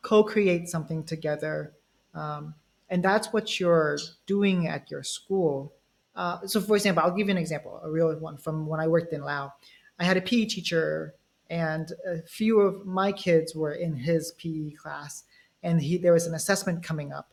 co-create 0.00 0.70
something 0.70 1.04
together. 1.04 1.74
Um, 2.14 2.54
and 2.88 3.02
that's 3.02 3.30
what 3.30 3.60
you're 3.60 3.98
doing 4.26 4.68
at 4.68 4.90
your 4.90 5.02
school. 5.02 5.74
Uh, 6.14 6.46
so, 6.46 6.62
for 6.62 6.76
example, 6.76 7.02
I'll 7.02 7.14
give 7.14 7.26
you 7.26 7.32
an 7.32 7.36
example, 7.36 7.78
a 7.84 7.90
real 7.90 8.14
one 8.18 8.38
from 8.38 8.66
when 8.66 8.80
I 8.80 8.86
worked 8.86 9.12
in 9.12 9.20
Lao. 9.20 9.52
I 9.98 10.04
had 10.04 10.16
a 10.16 10.22
PE 10.22 10.46
teacher, 10.46 11.14
and 11.50 11.92
a 12.06 12.22
few 12.22 12.60
of 12.60 12.86
my 12.86 13.12
kids 13.12 13.54
were 13.54 13.72
in 13.72 13.94
his 13.94 14.32
PE 14.32 14.70
class, 14.72 15.24
and 15.62 15.80
he 15.80 15.96
there 15.98 16.12
was 16.12 16.26
an 16.26 16.34
assessment 16.34 16.82
coming 16.82 17.12
up, 17.12 17.32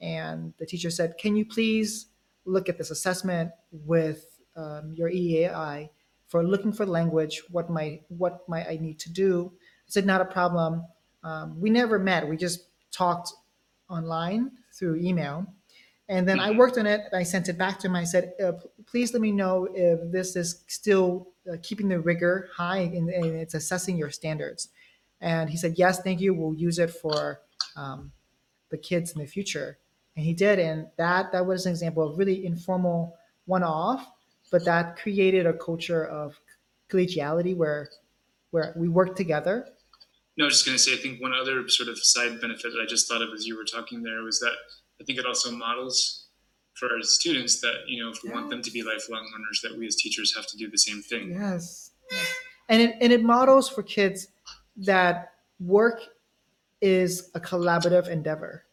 and 0.00 0.52
the 0.58 0.66
teacher 0.66 0.90
said, 0.90 1.16
"Can 1.18 1.36
you 1.36 1.46
please 1.46 2.06
look 2.44 2.68
at 2.68 2.78
this 2.78 2.90
assessment 2.90 3.50
with 3.70 4.38
um, 4.56 4.92
your 4.94 5.10
EAI 5.10 5.88
for 6.26 6.44
looking 6.44 6.72
for 6.72 6.86
language? 6.86 7.42
What 7.50 7.70
might 7.70 8.02
what 8.08 8.48
might 8.48 8.66
I 8.68 8.76
need 8.80 8.98
to 9.00 9.12
do?" 9.12 9.52
I 9.54 9.88
said, 9.88 10.06
"Not 10.06 10.20
a 10.20 10.26
problem." 10.26 10.84
Um, 11.22 11.58
we 11.58 11.70
never 11.70 11.98
met. 11.98 12.28
We 12.28 12.36
just 12.36 12.68
talked 12.92 13.32
online 13.88 14.50
through 14.72 14.96
email. 14.96 15.46
And 16.08 16.28
then 16.28 16.38
I 16.38 16.50
mm-hmm. 16.50 16.58
worked 16.58 16.78
on 16.78 16.86
it. 16.86 17.02
I 17.12 17.22
sent 17.22 17.48
it 17.48 17.56
back 17.56 17.78
to 17.80 17.86
him. 17.86 17.96
I 17.96 18.04
said, 18.04 18.32
uh, 18.42 18.52
please 18.86 19.12
let 19.12 19.22
me 19.22 19.32
know 19.32 19.68
if 19.74 20.00
this 20.12 20.36
is 20.36 20.64
still 20.66 21.28
uh, 21.50 21.56
keeping 21.62 21.88
the 21.88 22.00
rigor 22.00 22.48
high 22.54 22.78
and, 22.78 23.08
and, 23.08 23.24
it's 23.24 23.54
assessing 23.54 23.96
your 23.96 24.10
standards. 24.10 24.68
And 25.20 25.48
he 25.48 25.56
said, 25.56 25.74
yes, 25.76 26.02
thank 26.02 26.20
you. 26.20 26.34
We'll 26.34 26.54
use 26.54 26.78
it 26.78 26.90
for 26.90 27.40
um, 27.76 28.12
the 28.70 28.76
kids 28.76 29.12
in 29.12 29.20
the 29.20 29.26
future. 29.26 29.78
And 30.16 30.24
he 30.24 30.34
did. 30.34 30.58
And 30.58 30.88
that, 30.98 31.32
that 31.32 31.46
was 31.46 31.64
an 31.64 31.72
example 31.72 32.02
of 32.06 32.18
really 32.18 32.44
informal 32.44 33.16
one-off, 33.46 34.06
but 34.50 34.64
that 34.66 34.98
created 34.98 35.46
a 35.46 35.54
culture 35.54 36.04
of 36.06 36.38
collegiality 36.90 37.56
where, 37.56 37.88
where 38.50 38.74
we 38.76 38.88
work 38.88 39.16
together 39.16 39.66
no, 40.36 40.44
I 40.44 40.46
was 40.46 40.54
just 40.54 40.66
going 40.66 40.76
to 40.76 40.82
say, 40.82 40.94
I 40.94 40.96
think 40.96 41.22
one 41.22 41.32
other 41.32 41.68
sort 41.68 41.88
of 41.88 41.98
side 41.98 42.40
benefit 42.40 42.72
that 42.72 42.80
I 42.82 42.86
just 42.86 43.08
thought 43.08 43.22
of 43.22 43.28
as 43.32 43.46
you 43.46 43.56
were 43.56 43.64
talking 43.64 44.02
there 44.02 44.22
was 44.22 44.40
that 44.40 44.54
I 45.00 45.04
think 45.04 45.18
it 45.18 45.26
also 45.26 45.50
models 45.50 46.24
for 46.74 46.86
our 46.92 47.02
students 47.02 47.60
that, 47.60 47.74
you 47.86 48.02
know, 48.02 48.10
if 48.10 48.22
we 48.22 48.30
want 48.30 48.50
them 48.50 48.62
to 48.62 48.70
be 48.70 48.82
lifelong 48.82 49.28
learners, 49.32 49.60
that 49.62 49.76
we 49.76 49.86
as 49.86 49.96
teachers 49.96 50.34
have 50.34 50.46
to 50.48 50.56
do 50.56 50.68
the 50.68 50.78
same 50.78 51.02
thing. 51.02 51.30
Yes. 51.32 51.92
yes. 52.10 52.34
And, 52.68 52.82
it, 52.82 52.96
and 53.00 53.12
it 53.12 53.22
models 53.22 53.68
for 53.68 53.82
kids 53.82 54.28
that 54.78 55.32
work 55.60 56.00
is 56.80 57.30
a 57.34 57.40
collaborative 57.40 58.08
endeavor. 58.08 58.64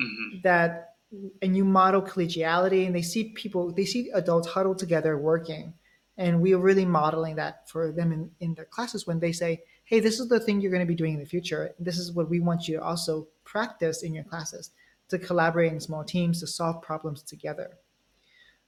Mm-hmm. 0.00 0.40
That, 0.42 0.94
and 1.40 1.56
you 1.56 1.64
model 1.64 2.02
collegiality 2.02 2.86
and 2.86 2.94
they 2.94 3.02
see 3.02 3.30
people, 3.30 3.72
they 3.72 3.84
see 3.84 4.10
adults 4.14 4.48
huddled 4.48 4.78
together 4.78 5.16
working. 5.16 5.74
And 6.16 6.40
we 6.40 6.52
are 6.52 6.58
really 6.58 6.84
modeling 6.84 7.36
that 7.36 7.68
for 7.68 7.92
them 7.92 8.12
in, 8.12 8.30
in 8.40 8.54
their 8.54 8.64
classes 8.64 9.06
when 9.06 9.20
they 9.20 9.30
say, 9.30 9.62
hey, 9.84 10.00
this 10.00 10.18
is 10.18 10.28
the 10.28 10.40
thing 10.40 10.60
you're 10.60 10.72
going 10.72 10.84
to 10.84 10.86
be 10.86 10.96
doing 10.96 11.14
in 11.14 11.20
the 11.20 11.26
future. 11.26 11.74
This 11.78 11.96
is 11.96 12.12
what 12.12 12.28
we 12.28 12.40
want 12.40 12.66
you 12.66 12.76
to 12.76 12.82
also 12.82 13.28
practice 13.44 14.02
in 14.02 14.14
your 14.14 14.24
classes 14.24 14.72
to 15.08 15.18
collaborate 15.18 15.72
in 15.72 15.80
small 15.80 16.04
teams 16.04 16.40
to 16.40 16.46
solve 16.46 16.82
problems 16.82 17.22
together. 17.22 17.78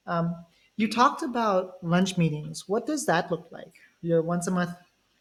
Um, 0.07 0.35
you 0.76 0.88
talked 0.88 1.22
about 1.22 1.83
lunch 1.83 2.16
meetings. 2.16 2.68
What 2.68 2.87
does 2.87 3.07
that 3.07 3.31
look 3.31 3.48
like? 3.50 3.74
Your 4.03 4.22
once 4.22 4.46
a 4.46 4.50
month 4.50 4.74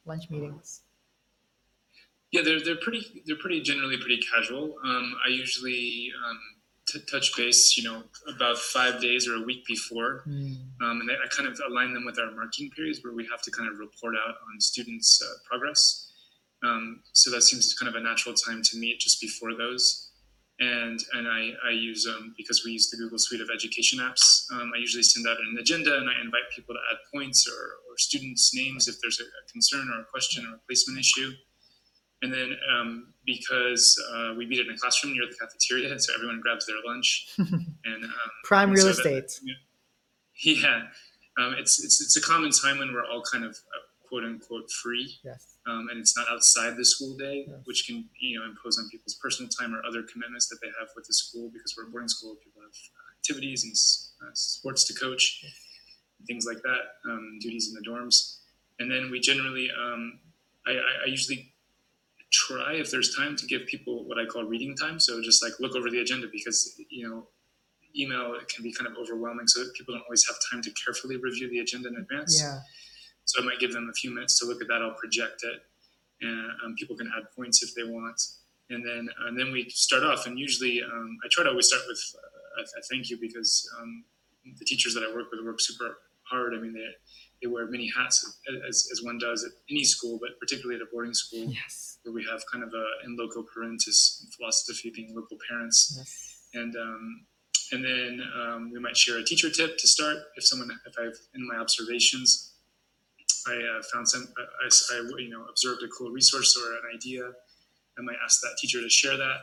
lunch 0.06 0.30
meetings. 0.30 0.82
Yeah, 2.32 2.42
they're, 2.44 2.64
they're 2.64 2.78
pretty 2.78 3.24
they're 3.26 3.36
pretty 3.38 3.62
generally 3.62 3.98
pretty 3.98 4.20
casual. 4.34 4.76
Um, 4.86 5.16
I 5.26 5.30
usually 5.30 6.12
um, 6.26 6.40
t- 6.88 7.02
touch 7.12 7.36
base, 7.36 7.76
you 7.76 7.84
know, 7.84 8.04
about 8.34 8.58
five 8.58 9.02
days 9.02 9.28
or 9.28 9.36
a 9.36 9.42
week 9.42 9.66
before, 9.66 10.24
mm. 10.28 10.56
um, 10.82 11.02
and 11.02 11.10
I 11.12 11.28
kind 11.36 11.50
of 11.50 11.60
align 11.70 11.94
them 11.94 12.06
with 12.06 12.20
our 12.20 12.32
marking 12.32 12.70
periods 12.70 13.00
where 13.04 13.14
we 13.14 13.28
have 13.32 13.42
to 13.44 13.52
kind 13.52 13.70
of 13.70 13.80
report 13.80 14.16
out 14.16 14.36
on 14.52 14.60
students' 14.60 15.22
uh, 15.22 15.38
progress. 15.50 16.12
Um, 16.64 17.02
so 17.14 17.32
that 17.32 17.42
seems 17.42 17.74
kind 17.74 17.94
of 17.94 18.00
a 18.00 18.04
natural 18.04 18.36
time 18.36 18.62
to 18.64 18.78
meet 18.78 19.00
just 19.00 19.22
before 19.22 19.56
those. 19.56 20.09
And 20.60 21.00
and 21.14 21.28
I, 21.28 21.52
I 21.66 21.72
use 21.72 22.04
them 22.04 22.34
because 22.36 22.64
we 22.66 22.72
use 22.72 22.90
the 22.90 22.98
Google 22.98 23.18
Suite 23.18 23.40
of 23.40 23.50
education 23.54 24.00
apps. 24.00 24.44
Um, 24.52 24.72
I 24.76 24.80
usually 24.80 25.04
send 25.04 25.26
out 25.26 25.38
an 25.38 25.58
agenda 25.58 25.98
and 25.98 26.10
I 26.10 26.20
invite 26.22 26.52
people 26.54 26.76
to 26.76 26.82
add 26.92 26.98
points 27.14 27.48
or, 27.48 27.54
or 27.90 27.98
students' 27.98 28.54
names 28.54 28.88
if 28.90 28.96
there's 29.02 29.22
a, 29.22 29.24
a 29.24 29.52
concern 29.52 29.90
or 29.96 30.02
a 30.02 30.06
question 30.06 30.46
or 30.46 30.56
a 30.56 30.60
placement 30.68 31.00
issue. 31.00 31.32
And 32.22 32.34
then 32.34 32.58
um, 32.70 33.14
because 33.26 33.96
uh, 34.14 34.34
we 34.38 34.46
meet 34.46 34.60
in 34.60 34.70
a 34.74 34.78
classroom 34.78 35.14
near 35.14 35.24
the 35.30 35.36
cafeteria, 35.40 35.98
so 35.98 36.14
everyone 36.14 36.42
grabs 36.42 36.66
their 36.66 36.76
lunch. 36.86 37.30
and 37.38 38.04
um, 38.04 38.12
prime 38.44 38.70
and 38.70 38.78
real 38.78 38.94
so 38.94 39.00
estate. 39.00 39.28
That, 39.28 39.56
yeah, 40.44 40.82
um, 41.40 41.56
it's 41.58 41.82
it's 41.82 42.02
it's 42.02 42.18
a 42.18 42.22
common 42.22 42.52
time 42.52 42.80
when 42.80 42.92
we're 42.94 43.06
all 43.06 43.24
kind 43.32 43.46
of 43.46 43.52
uh, 43.52 43.86
quote 44.10 44.24
unquote 44.24 44.70
free. 44.72 45.20
Yes. 45.24 45.56
Um, 45.68 45.88
and 45.90 46.00
it's 46.00 46.18
not 46.18 46.28
outside 46.30 46.76
the 46.76 46.84
school 46.84 47.16
day, 47.16 47.46
yes. 47.48 47.60
which 47.66 47.86
can 47.88 48.10
you 48.20 48.40
know 48.40 48.46
impose 48.46 48.78
on 48.80 48.90
people's 48.90 49.16
personal 49.22 49.50
time 49.50 49.74
or 49.74 49.86
other 49.86 50.04
commitments 50.12 50.50
that 50.50 50.58
they 50.62 50.68
have 50.80 50.90
with 50.96 51.06
the 51.06 51.14
school 51.14 51.50
because 51.54 51.76
we're 51.78 51.88
a 51.88 51.92
boarding 51.92 52.10
school. 52.10 52.36
People 52.44 52.62
have 52.64 52.76
activities 53.20 53.64
and 53.64 54.28
uh, 54.28 54.34
sports 54.34 54.84
to 54.86 54.94
coach, 54.94 55.42
yes. 55.44 55.54
things 56.28 56.46
like 56.46 56.62
that, 56.64 57.10
um, 57.10 57.38
duties 57.40 57.70
in 57.70 57.76
the 57.76 57.88
dorms. 57.88 58.40
and 58.80 58.92
then 58.92 59.12
we 59.12 59.20
generally 59.20 59.70
um, 59.72 60.20
I, 60.66 60.72
I, 61.06 61.08
usually 61.08 61.54
try 62.32 62.74
if 62.74 62.92
there's 62.92 63.16
time 63.16 63.36
to 63.36 63.46
give 63.46 63.66
people 63.68 64.06
what 64.08 64.18
I 64.20 64.26
call 64.26 64.44
reading 64.44 64.76
time. 64.76 65.00
So 65.00 65.22
just 65.22 65.44
like 65.44 65.54
look 65.60 65.76
over 65.76 65.90
the 65.90 66.00
agenda 66.00 66.28
because 66.32 66.80
you 66.90 67.08
know 67.08 67.28
email 67.98 68.36
can 68.54 68.64
be 68.64 68.72
kind 68.72 68.88
of 68.88 68.98
overwhelming, 68.98 69.48
so 69.48 69.64
people 69.76 69.96
don't 69.96 70.04
always 70.04 70.26
have 70.28 70.38
time 70.52 70.62
to 70.62 70.72
carefully 70.86 71.18
review 71.18 71.50
the 71.50 71.60
agenda 71.60 71.90
in 71.90 71.96
advance. 71.96 72.40
Yeah. 72.42 72.60
So 73.30 73.44
I 73.44 73.46
might 73.46 73.60
give 73.60 73.74
them 73.74 73.88
a 73.92 73.94
few 73.94 74.12
minutes 74.12 74.40
to 74.40 74.48
look 74.48 74.60
at 74.60 74.68
that. 74.70 74.82
I'll 74.82 74.96
project 74.96 75.44
it, 75.44 75.62
and 76.22 76.52
um, 76.66 76.76
people 76.76 76.96
can 76.96 77.12
add 77.16 77.26
points 77.36 77.62
if 77.62 77.76
they 77.76 77.84
want. 77.84 78.20
And 78.72 78.84
then 78.84 79.08
and 79.28 79.40
then 79.40 79.52
we 79.52 79.70
start 79.70 80.04
off, 80.04 80.26
and 80.26 80.38
usually 80.38 80.82
um, 80.82 81.18
I 81.24 81.28
try 81.32 81.44
to 81.44 81.52
always 81.52 81.68
start 81.68 81.84
with 81.88 82.02
uh, 82.58 82.64
a, 82.64 82.82
thank 82.90 83.10
you 83.12 83.20
because 83.22 83.70
um, 83.80 84.04
the 84.58 84.66
teachers 84.66 84.96
that 84.96 85.04
I 85.04 85.14
work 85.14 85.28
with 85.32 85.46
work 85.46 85.62
super 85.62 85.98
hard. 86.24 86.56
I 86.56 86.58
mean, 86.58 86.74
they 86.74 86.90
they 87.42 87.48
wear 87.48 87.68
many 87.68 87.92
hats 87.96 88.26
as, 88.68 88.90
as 88.92 89.04
one 89.04 89.20
does 89.20 89.44
at 89.44 89.52
any 89.70 89.84
school, 89.84 90.18
but 90.20 90.40
particularly 90.40 90.76
at 90.76 90.82
a 90.82 90.90
boarding 90.92 91.14
school 91.14 91.46
yes. 91.52 92.00
where 92.04 92.14
we 92.14 92.26
have 92.26 92.42
kind 92.52 92.64
of 92.64 92.74
a 92.74 93.06
in 93.06 93.16
loco 93.16 93.44
parentis 93.44 94.26
philosophy, 94.36 94.92
being 94.94 95.16
local 95.16 95.38
parents, 95.50 95.96
yes. 95.98 96.42
and 96.56 96.76
um, 96.76 97.26
and 97.72 97.86
then 97.86 98.22
um, 98.36 98.72
we 98.74 98.80
might 98.80 98.98
share 98.98 99.20
a 99.20 99.24
teacher 99.24 99.50
tip 99.50 99.78
to 99.78 99.88
start. 99.88 100.18
If 100.36 100.46
someone, 100.46 100.72
if 100.86 100.96
I've 101.00 101.20
in 101.36 101.48
my 101.48 101.56
observations, 101.56 102.49
I 103.50 103.80
uh, 103.80 103.82
found 103.94 104.08
some, 104.08 104.28
I, 104.38 104.68
I, 104.68 105.02
you 105.20 105.30
know 105.30 105.46
observed 105.50 105.82
a 105.84 105.88
cool 105.88 106.12
resource 106.12 106.58
or 106.58 106.74
an 106.74 106.96
idea, 106.96 107.24
I 107.98 108.02
might 108.02 108.18
ask 108.24 108.42
that 108.42 108.56
teacher 108.62 108.82
to 108.82 108.90
share 108.90 109.18
that, 109.18 109.42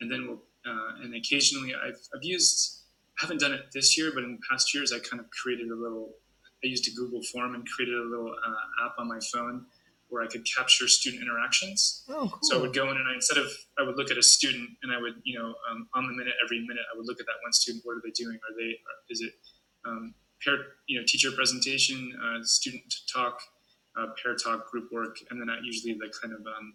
and 0.00 0.10
then 0.10 0.26
we'll 0.28 0.42
uh, 0.66 1.02
and 1.02 1.14
occasionally 1.14 1.74
I've, 1.74 1.98
I've 2.14 2.22
used 2.24 2.82
haven't 3.18 3.40
done 3.40 3.52
it 3.52 3.72
this 3.72 3.98
year, 3.98 4.12
but 4.14 4.22
in 4.22 4.38
past 4.48 4.74
years 4.74 4.92
I 4.92 4.98
kind 4.98 5.20
of 5.20 5.26
created 5.30 5.70
a 5.70 5.74
little 5.74 6.14
I 6.64 6.66
used 6.66 6.86
a 6.88 6.94
Google 6.94 7.22
form 7.22 7.54
and 7.54 7.66
created 7.66 7.94
a 7.94 8.02
little 8.02 8.32
uh, 8.32 8.86
app 8.86 8.94
on 8.98 9.08
my 9.08 9.18
phone 9.32 9.66
where 10.08 10.22
I 10.22 10.26
could 10.26 10.44
capture 10.44 10.88
student 10.88 11.22
interactions. 11.22 12.04
Oh, 12.08 12.28
cool. 12.32 12.38
So 12.42 12.58
I 12.58 12.62
would 12.62 12.74
go 12.74 12.90
in 12.90 12.96
and 12.96 13.08
I, 13.08 13.14
instead 13.14 13.38
of 13.38 13.46
I 13.78 13.82
would 13.82 13.96
look 13.96 14.10
at 14.10 14.16
a 14.16 14.22
student 14.22 14.70
and 14.82 14.92
I 14.92 15.00
would 15.00 15.14
you 15.24 15.38
know 15.38 15.54
um, 15.70 15.88
on 15.94 16.06
the 16.06 16.12
minute 16.12 16.34
every 16.44 16.60
minute 16.60 16.84
I 16.92 16.96
would 16.96 17.06
look 17.06 17.20
at 17.20 17.26
that 17.26 17.38
one 17.42 17.52
student. 17.52 17.84
What 17.84 17.96
are 17.96 18.02
they 18.04 18.12
doing? 18.12 18.36
Are 18.36 18.54
they 18.56 18.78
is 19.10 19.20
it 19.20 19.32
um, 19.84 20.14
pair 20.44 20.56
you 20.86 20.98
know 20.98 21.04
teacher 21.06 21.30
presentation, 21.32 22.12
uh, 22.22 22.42
student 22.42 22.82
talk, 23.12 23.40
uh, 23.98 24.06
pair 24.22 24.34
talk, 24.34 24.70
group 24.70 24.90
work, 24.92 25.16
and 25.30 25.40
then 25.40 25.48
usually 25.62 25.94
the 25.94 26.12
kind 26.20 26.34
of 26.34 26.40
um, 26.40 26.74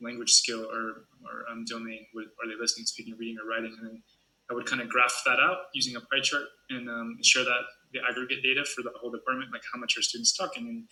language 0.00 0.30
skill 0.30 0.64
or 0.70 1.06
or 1.24 1.44
um, 1.50 1.64
domain. 1.64 2.06
Are 2.16 2.48
they 2.48 2.60
listening, 2.60 2.86
speaking, 2.86 3.16
reading, 3.18 3.36
or 3.42 3.48
writing? 3.48 3.76
And 3.78 3.88
then 3.88 4.02
I 4.50 4.54
would 4.54 4.66
kind 4.66 4.82
of 4.82 4.88
graph 4.88 5.22
that 5.26 5.40
out 5.40 5.72
using 5.74 5.96
a 5.96 6.00
pie 6.00 6.20
chart 6.22 6.44
and 6.70 6.88
um, 6.88 7.18
share 7.22 7.44
that 7.44 7.62
the 7.92 8.00
aggregate 8.08 8.42
data 8.42 8.64
for 8.64 8.82
the 8.82 8.90
whole 9.00 9.10
department, 9.10 9.52
like 9.52 9.62
how 9.72 9.78
much 9.78 9.96
are 9.96 10.02
students 10.02 10.36
talking, 10.36 10.68
and, 10.68 10.84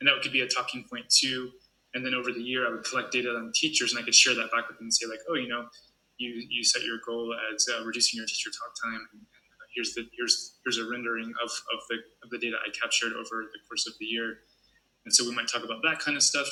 and 0.00 0.08
that 0.08 0.22
could 0.22 0.32
be 0.32 0.42
a 0.42 0.48
talking 0.48 0.84
point 0.90 1.06
too. 1.08 1.50
And 1.94 2.04
then 2.04 2.14
over 2.14 2.32
the 2.32 2.42
year, 2.42 2.68
I 2.68 2.70
would 2.70 2.84
collect 2.84 3.12
data 3.12 3.30
on 3.30 3.50
teachers, 3.54 3.92
and 3.92 4.00
I 4.00 4.04
could 4.04 4.14
share 4.14 4.34
that 4.34 4.52
back 4.52 4.68
with 4.68 4.76
them 4.76 4.86
and 4.86 4.94
say 4.94 5.06
like, 5.06 5.20
oh, 5.28 5.34
you 5.34 5.48
know, 5.48 5.66
you 6.18 6.44
you 6.48 6.64
set 6.64 6.82
your 6.82 6.98
goal 7.06 7.34
as 7.54 7.66
uh, 7.72 7.84
reducing 7.84 8.18
your 8.18 8.26
teacher 8.26 8.50
talk 8.50 8.74
time, 8.84 9.08
here's 9.78 9.94
the 9.94 10.08
here's 10.16 10.58
here's 10.64 10.78
a 10.78 10.90
rendering 10.90 11.32
of, 11.42 11.50
of 11.72 11.80
the 11.88 11.96
of 12.24 12.30
the 12.30 12.38
data 12.38 12.56
I 12.58 12.70
captured 12.70 13.12
over 13.12 13.46
the 13.52 13.60
course 13.68 13.86
of 13.86 13.94
the 14.00 14.06
year. 14.06 14.40
And 15.04 15.14
so 15.14 15.24
we 15.24 15.34
might 15.34 15.46
talk 15.46 15.64
about 15.64 15.80
that 15.84 16.00
kind 16.00 16.16
of 16.16 16.22
stuff, 16.22 16.48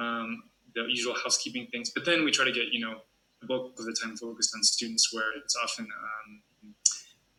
um, 0.00 0.42
the 0.74 0.82
usual 0.88 1.14
housekeeping 1.14 1.68
things. 1.70 1.90
But 1.94 2.04
then 2.04 2.24
we 2.24 2.32
try 2.32 2.44
to 2.44 2.52
get 2.52 2.72
you 2.72 2.80
know 2.80 2.98
the 3.40 3.46
bulk 3.46 3.78
of 3.78 3.84
the 3.84 3.96
time 4.02 4.16
focused 4.16 4.52
on 4.56 4.62
students, 4.64 5.14
where 5.14 5.30
it's 5.38 5.56
often 5.62 5.86
um, 5.86 6.74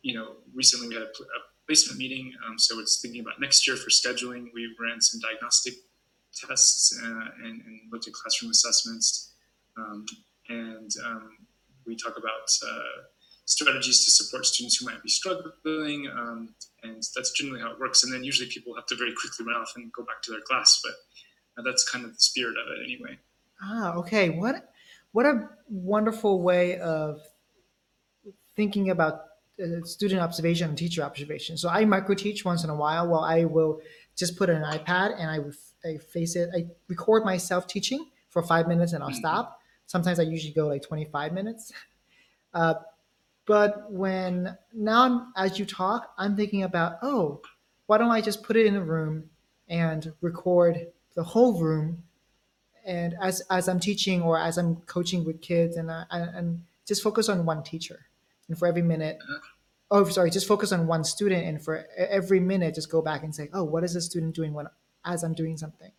you 0.00 0.14
know 0.14 0.36
recently 0.54 0.88
we 0.88 0.94
had 0.94 1.04
a, 1.04 1.06
a 1.06 1.40
placement 1.66 1.98
meeting. 1.98 2.32
Um, 2.48 2.58
so 2.58 2.80
it's 2.80 3.00
thinking 3.00 3.20
about 3.20 3.38
next 3.38 3.68
year 3.68 3.76
for 3.76 3.90
scheduling. 3.90 4.46
We 4.54 4.74
ran 4.80 5.00
some 5.02 5.20
diagnostic 5.20 5.74
tests 6.34 6.98
uh, 7.02 7.28
and, 7.44 7.62
and, 7.62 7.80
looked 7.90 8.06
at 8.06 8.12
classroom 8.12 8.50
assessments. 8.50 9.32
Um, 9.78 10.04
and 10.50 10.90
um, 11.02 11.30
we 11.86 11.96
talk 11.96 12.18
about 12.18 12.50
uh, 12.62 13.02
strategies 13.46 14.04
to 14.04 14.10
support 14.10 14.44
students 14.44 14.76
who 14.76 14.86
might 14.86 15.02
be 15.02 15.08
struggling. 15.08 16.08
Um, 16.08 16.54
and 16.82 17.02
that's 17.14 17.30
generally 17.30 17.60
how 17.60 17.72
it 17.72 17.80
works. 17.80 18.04
And 18.04 18.12
then 18.12 18.22
usually 18.22 18.48
people 18.48 18.74
have 18.74 18.86
to 18.86 18.96
very 18.96 19.12
quickly 19.12 19.46
run 19.46 19.56
off 19.56 19.72
and 19.76 19.90
go 19.92 20.04
back 20.04 20.20
to 20.22 20.32
their 20.32 20.40
class. 20.40 20.80
But 20.84 20.92
uh, 21.58 21.64
that's 21.64 21.88
kind 21.88 22.04
of 22.04 22.12
the 22.12 22.20
spirit 22.20 22.56
of 22.58 22.70
it 22.72 22.84
anyway. 22.84 23.18
Ah, 23.62 23.94
okay. 23.94 24.30
What, 24.30 24.72
what 25.12 25.26
a 25.26 25.48
wonderful 25.68 26.42
way 26.42 26.78
of 26.78 27.22
thinking 28.56 28.90
about 28.90 29.20
uh, 29.62 29.84
student 29.84 30.20
observation 30.20 30.68
and 30.68 30.76
teacher 30.76 31.02
observation. 31.02 31.56
So 31.56 31.68
I 31.68 31.84
micro 31.84 32.14
teach 32.14 32.44
once 32.44 32.64
in 32.64 32.70
a 32.70 32.74
while. 32.74 33.08
Well, 33.08 33.24
I 33.24 33.44
will 33.44 33.80
just 34.16 34.36
put 34.36 34.50
an 34.50 34.62
iPad 34.62 35.14
and 35.18 35.30
I, 35.30 35.88
I 35.88 35.98
face 35.98 36.36
it. 36.36 36.50
I 36.54 36.66
record 36.88 37.24
myself 37.24 37.66
teaching 37.66 38.10
for 38.30 38.42
five 38.42 38.66
minutes 38.66 38.92
and 38.92 39.02
I'll 39.02 39.10
mm-hmm. 39.10 39.18
stop. 39.18 39.60
Sometimes 39.86 40.18
I 40.18 40.24
usually 40.24 40.52
go 40.52 40.66
like 40.66 40.82
25 40.82 41.32
minutes. 41.32 41.72
Uh, 42.52 42.74
but 43.46 43.90
when 43.90 44.56
now 44.72 45.02
I'm, 45.04 45.32
as 45.36 45.58
you 45.58 45.64
talk, 45.64 46.12
I'm 46.18 46.36
thinking 46.36 46.62
about, 46.62 46.98
oh, 47.02 47.40
why 47.86 47.98
don't 47.98 48.10
I 48.10 48.20
just 48.20 48.42
put 48.42 48.56
it 48.56 48.66
in 48.66 48.76
a 48.76 48.82
room 48.82 49.30
and 49.68 50.12
record 50.20 50.88
the 51.14 51.22
whole 51.22 51.60
room? 51.60 52.02
And 52.84 53.14
as, 53.20 53.42
as 53.50 53.68
I'm 53.68 53.80
teaching 53.80 54.22
or 54.22 54.38
as 54.38 54.58
I'm 54.58 54.76
coaching 54.82 55.24
with 55.24 55.40
kids 55.40 55.76
and, 55.76 55.90
uh, 55.90 56.04
and 56.10 56.62
just 56.86 57.02
focus 57.02 57.28
on 57.28 57.44
one 57.44 57.62
teacher. 57.62 58.06
And 58.48 58.58
for 58.58 58.68
every 58.68 58.82
minute 58.82 59.18
oh 59.90 60.04
sorry 60.04 60.30
just 60.30 60.48
focus 60.48 60.72
on 60.72 60.86
one 60.86 61.04
student 61.04 61.46
and 61.46 61.62
for 61.62 61.86
every 61.96 62.40
minute 62.40 62.74
just 62.74 62.90
go 62.90 63.00
back 63.00 63.22
and 63.22 63.34
say 63.34 63.48
oh 63.52 63.62
what 63.62 63.84
is 63.84 63.94
the 63.94 64.00
student 64.00 64.34
doing 64.34 64.52
when 64.52 64.66
as 65.04 65.22
i'm 65.22 65.34
doing 65.34 65.56
something? 65.56 65.90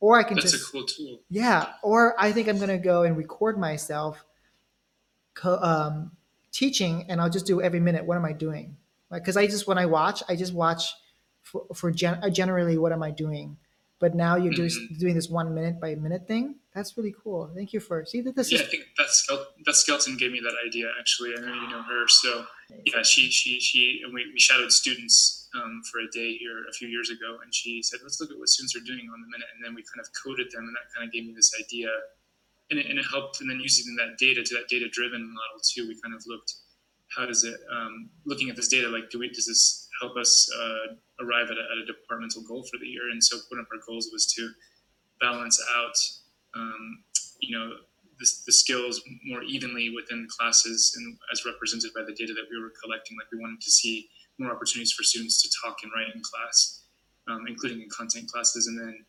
Or 0.00 0.18
i 0.18 0.22
can 0.22 0.36
That's 0.36 0.52
just 0.52 0.68
a 0.68 0.72
cool 0.72 0.84
tool. 0.84 1.20
Yeah 1.28 1.72
or 1.82 2.14
i 2.20 2.32
think 2.32 2.48
i'm 2.48 2.56
going 2.56 2.68
to 2.68 2.78
go 2.78 3.02
and 3.02 3.16
record 3.16 3.58
myself 3.58 4.24
co- 5.34 5.58
um, 5.60 6.12
teaching 6.54 7.04
and 7.08 7.20
i'll 7.20 7.30
just 7.30 7.46
do 7.46 7.60
every 7.60 7.80
minute 7.80 8.04
what 8.06 8.16
am 8.16 8.24
i 8.24 8.32
doing 8.32 8.76
because 9.10 9.36
like, 9.36 9.48
i 9.48 9.50
just 9.50 9.66
when 9.66 9.76
i 9.76 9.84
watch 9.84 10.22
i 10.28 10.36
just 10.36 10.54
watch 10.54 10.94
for, 11.42 11.66
for 11.74 11.90
gen- 11.90 12.20
uh, 12.22 12.30
generally 12.30 12.78
what 12.78 12.92
am 12.92 13.02
i 13.02 13.10
doing 13.10 13.56
but 13.98 14.14
now 14.14 14.36
you're 14.36 14.52
mm-hmm. 14.52 14.62
just 14.62 14.78
doing 14.98 15.14
this 15.14 15.28
one 15.28 15.54
minute 15.54 15.80
by 15.80 15.94
minute 15.94 16.26
thing 16.26 16.54
that's 16.74 16.96
really 16.96 17.14
cool. 17.22 17.48
Thank 17.54 17.72
you 17.72 17.78
for 17.78 18.04
see 18.04 18.20
that 18.22 18.34
this 18.34 18.50
yeah, 18.50 18.58
is. 18.58 18.66
I 18.66 18.68
think 18.68 18.82
that 18.98 19.06
Skelton, 19.08 19.46
that 19.64 19.76
Skelton 19.76 20.16
gave 20.16 20.32
me 20.32 20.40
that 20.40 20.56
idea. 20.66 20.90
Actually, 20.98 21.30
I 21.38 21.40
know 21.40 21.54
you 21.54 21.68
know 21.70 21.82
her, 21.82 22.08
so 22.08 22.44
yeah, 22.84 23.02
she 23.02 23.30
she 23.30 23.60
she 23.60 24.00
and 24.04 24.12
we, 24.12 24.26
we 24.32 24.40
shadowed 24.40 24.72
students 24.72 25.48
um, 25.54 25.82
for 25.90 26.00
a 26.00 26.10
day 26.10 26.36
here 26.36 26.66
a 26.68 26.72
few 26.72 26.88
years 26.88 27.10
ago, 27.10 27.38
and 27.44 27.54
she 27.54 27.80
said, 27.80 28.00
"Let's 28.02 28.20
look 28.20 28.32
at 28.32 28.38
what 28.38 28.48
students 28.48 28.74
are 28.74 28.84
doing 28.84 29.06
on 29.06 29.20
the 29.22 29.28
minute," 29.28 29.46
and 29.54 29.64
then 29.64 29.76
we 29.76 29.82
kind 29.82 30.02
of 30.02 30.10
coded 30.18 30.50
them, 30.50 30.66
and 30.66 30.74
that 30.74 30.90
kind 30.92 31.06
of 31.06 31.12
gave 31.12 31.24
me 31.24 31.32
this 31.32 31.52
idea, 31.62 31.86
and 32.70 32.78
it, 32.80 32.86
and 32.86 32.98
it 32.98 33.04
helped. 33.10 33.40
And 33.40 33.50
then 33.50 33.60
using 33.60 33.94
that 33.96 34.18
data 34.18 34.42
to 34.42 34.54
that 34.54 34.68
data 34.68 34.88
driven 34.90 35.22
model 35.22 35.60
too, 35.62 35.86
we 35.88 36.00
kind 36.00 36.14
of 36.14 36.22
looked 36.26 36.54
how 37.16 37.26
does 37.26 37.44
it 37.44 37.54
um, 37.70 38.10
looking 38.26 38.50
at 38.50 38.56
this 38.56 38.68
data 38.68 38.88
like 38.88 39.08
do 39.10 39.18
we 39.18 39.28
does 39.28 39.46
this 39.46 39.88
help 40.00 40.16
us 40.16 40.50
uh, 40.58 40.94
arrive 41.24 41.50
at 41.50 41.56
a, 41.56 41.64
at 41.70 41.78
a 41.82 41.86
departmental 41.86 42.42
goal 42.42 42.64
for 42.64 42.78
the 42.80 42.86
year? 42.86 43.10
And 43.10 43.22
so 43.22 43.38
one 43.50 43.60
of 43.60 43.66
our 43.72 43.80
goals 43.86 44.08
was 44.12 44.26
to 44.34 44.50
balance 45.20 45.60
out 45.76 45.96
um, 46.56 47.04
you 47.40 47.56
know, 47.56 47.70
the, 48.18 48.26
the, 48.46 48.52
skills 48.52 49.02
more 49.26 49.42
evenly 49.42 49.90
within 49.90 50.26
classes 50.30 50.94
and 50.96 51.16
as 51.32 51.44
represented 51.44 51.90
by 51.94 52.02
the 52.02 52.14
data 52.14 52.32
that 52.32 52.46
we 52.50 52.62
were 52.62 52.72
collecting. 52.82 53.16
Like 53.18 53.30
we 53.32 53.40
wanted 53.40 53.60
to 53.60 53.70
see 53.70 54.08
more 54.38 54.54
opportunities 54.54 54.92
for 54.92 55.02
students 55.02 55.42
to 55.42 55.50
talk 55.62 55.78
and 55.82 55.90
write 55.94 56.14
in 56.14 56.22
class, 56.22 56.84
um, 57.28 57.44
including 57.48 57.82
in 57.82 57.88
content 57.90 58.30
classes, 58.30 58.66
and 58.66 58.78
then 58.78 59.04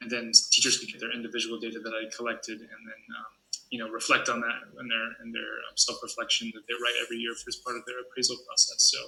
and 0.00 0.10
then 0.10 0.32
teachers 0.50 0.78
can 0.78 0.88
get 0.88 1.00
their 1.00 1.12
individual 1.12 1.58
data 1.58 1.78
that 1.80 1.92
I 1.92 2.14
collected, 2.14 2.60
and 2.60 2.82
then 2.86 3.02
um, 3.18 3.32
you 3.70 3.78
know 3.78 3.88
reflect 3.88 4.28
on 4.28 4.40
that 4.40 4.80
in 4.80 4.88
their 4.88 5.24
in 5.24 5.32
their 5.32 5.52
um, 5.68 5.76
self 5.76 5.98
reflection 6.02 6.52
that 6.54 6.62
they 6.68 6.74
write 6.74 6.94
every 7.02 7.16
year 7.16 7.34
for 7.34 7.48
as 7.48 7.56
part 7.56 7.76
of 7.76 7.84
their 7.86 8.00
appraisal 8.00 8.36
process. 8.46 8.82
So, 8.92 8.98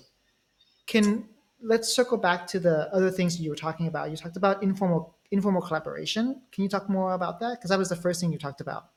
can 0.87 1.29
let's 1.61 1.95
circle 1.95 2.19
back 2.19 2.47
to 2.49 2.61
the 2.61 2.93
other 2.95 3.11
things 3.11 3.41
you 3.41 3.51
were 3.51 3.57
talking 3.57 3.87
about. 3.87 4.11
You 4.11 4.17
talked 4.17 4.37
about 4.37 4.63
informal 4.63 5.17
informal 5.31 5.63
collaboration. 5.63 6.43
Can 6.53 6.63
you 6.63 6.71
talk 6.71 6.89
more 6.89 7.15
about 7.15 7.41
that? 7.41 7.59
Because 7.59 7.71
that 7.71 7.79
was 7.79 7.89
the 7.89 7.97
first 7.97 8.21
thing 8.21 8.33
you 8.33 8.39
talked 8.39 8.61
about. 8.61 8.91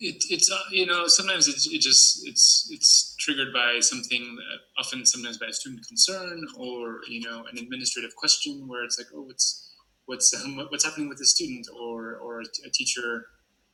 It, 0.00 0.24
it's 0.30 0.50
uh, 0.50 0.58
you 0.70 0.86
know 0.86 1.08
sometimes 1.08 1.48
it's 1.48 1.66
it 1.66 1.80
just 1.80 2.26
it's 2.26 2.68
it's 2.70 3.16
triggered 3.18 3.52
by 3.52 3.80
something 3.80 4.36
that 4.36 4.60
often 4.78 5.04
sometimes 5.04 5.38
by 5.38 5.46
a 5.46 5.52
student 5.52 5.86
concern 5.86 6.46
or 6.56 7.00
you 7.08 7.20
know 7.20 7.44
an 7.50 7.58
administrative 7.58 8.14
question 8.14 8.68
where 8.68 8.84
it's 8.84 8.96
like 8.96 9.08
oh 9.12 9.22
what's 9.22 9.67
what's 10.08 10.28
um, 10.34 10.56
what's 10.70 10.84
happening 10.84 11.08
with 11.08 11.20
a 11.20 11.26
student 11.26 11.66
or 11.80 12.16
or 12.16 12.40
a 12.40 12.70
teacher 12.70 13.26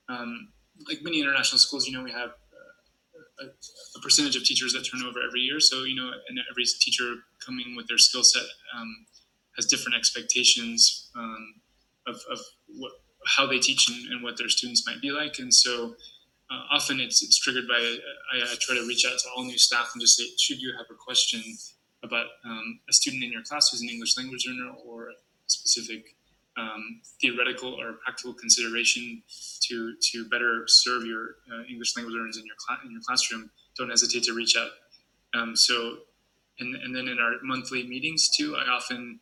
um, 0.08 0.48
like 0.88 0.98
many 1.02 1.20
international 1.20 1.58
schools 1.58 1.86
you 1.86 1.92
know 1.96 2.02
we 2.02 2.10
have 2.10 2.30
uh, 2.30 3.44
a, 3.44 3.46
a, 3.98 4.00
percentage 4.02 4.36
of 4.36 4.44
teachers 4.44 4.72
that 4.74 4.82
turn 4.82 5.02
over 5.06 5.20
every 5.26 5.40
year 5.40 5.60
so 5.60 5.84
you 5.84 5.94
know 5.94 6.10
and 6.28 6.38
every 6.50 6.64
teacher 6.80 7.14
coming 7.44 7.74
with 7.76 7.86
their 7.88 7.98
skill 7.98 8.24
set 8.24 8.44
um, 8.76 9.06
has 9.56 9.66
different 9.66 9.96
expectations 9.96 11.10
um, 11.16 11.54
of, 12.06 12.16
of 12.30 12.38
what, 12.76 12.92
how 13.26 13.46
they 13.46 13.58
teach 13.58 13.88
and, 13.88 14.12
and, 14.12 14.22
what 14.22 14.36
their 14.36 14.48
students 14.48 14.86
might 14.86 15.00
be 15.00 15.10
like. 15.10 15.38
And 15.38 15.52
so 15.52 15.94
uh, 16.50 16.62
often 16.74 17.00
it's, 17.00 17.22
it's 17.22 17.38
triggered 17.38 17.66
by, 17.68 17.76
I, 17.76 18.42
I, 18.42 18.54
try 18.60 18.76
to 18.76 18.86
reach 18.86 19.06
out 19.06 19.18
to 19.18 19.28
all 19.34 19.44
new 19.44 19.58
staff 19.58 19.90
and 19.94 20.00
just 20.00 20.16
say, 20.16 20.24
should 20.38 20.60
you 20.60 20.74
have 20.76 20.86
a 20.90 20.94
question 20.94 21.42
about 22.02 22.26
um, 22.44 22.80
a 22.88 22.92
student 22.92 23.24
in 23.24 23.32
your 23.32 23.42
class 23.42 23.70
who's 23.70 23.80
an 23.80 23.88
English 23.88 24.16
language 24.18 24.46
learner 24.46 24.72
or 24.84 25.08
a 25.08 25.14
specific 25.46 26.16
um, 26.56 27.00
theoretical 27.20 27.74
or 27.74 27.94
practical 28.04 28.32
consideration 28.34 29.22
to 29.62 29.94
to 30.12 30.28
better 30.28 30.64
serve 30.66 31.04
your 31.04 31.36
uh, 31.52 31.62
English 31.68 31.96
language 31.96 32.14
learners 32.14 32.36
in 32.36 32.44
your 32.46 32.56
cl- 32.66 32.80
in 32.84 32.92
your 32.92 33.00
classroom, 33.06 33.50
don't 33.76 33.90
hesitate 33.90 34.22
to 34.24 34.34
reach 34.34 34.56
out. 34.56 34.70
Um, 35.34 35.56
so, 35.56 35.98
and, 36.60 36.74
and 36.76 36.94
then 36.94 37.08
in 37.08 37.18
our 37.18 37.32
monthly 37.42 37.86
meetings 37.86 38.30
too, 38.36 38.56
I 38.56 38.70
often 38.70 39.18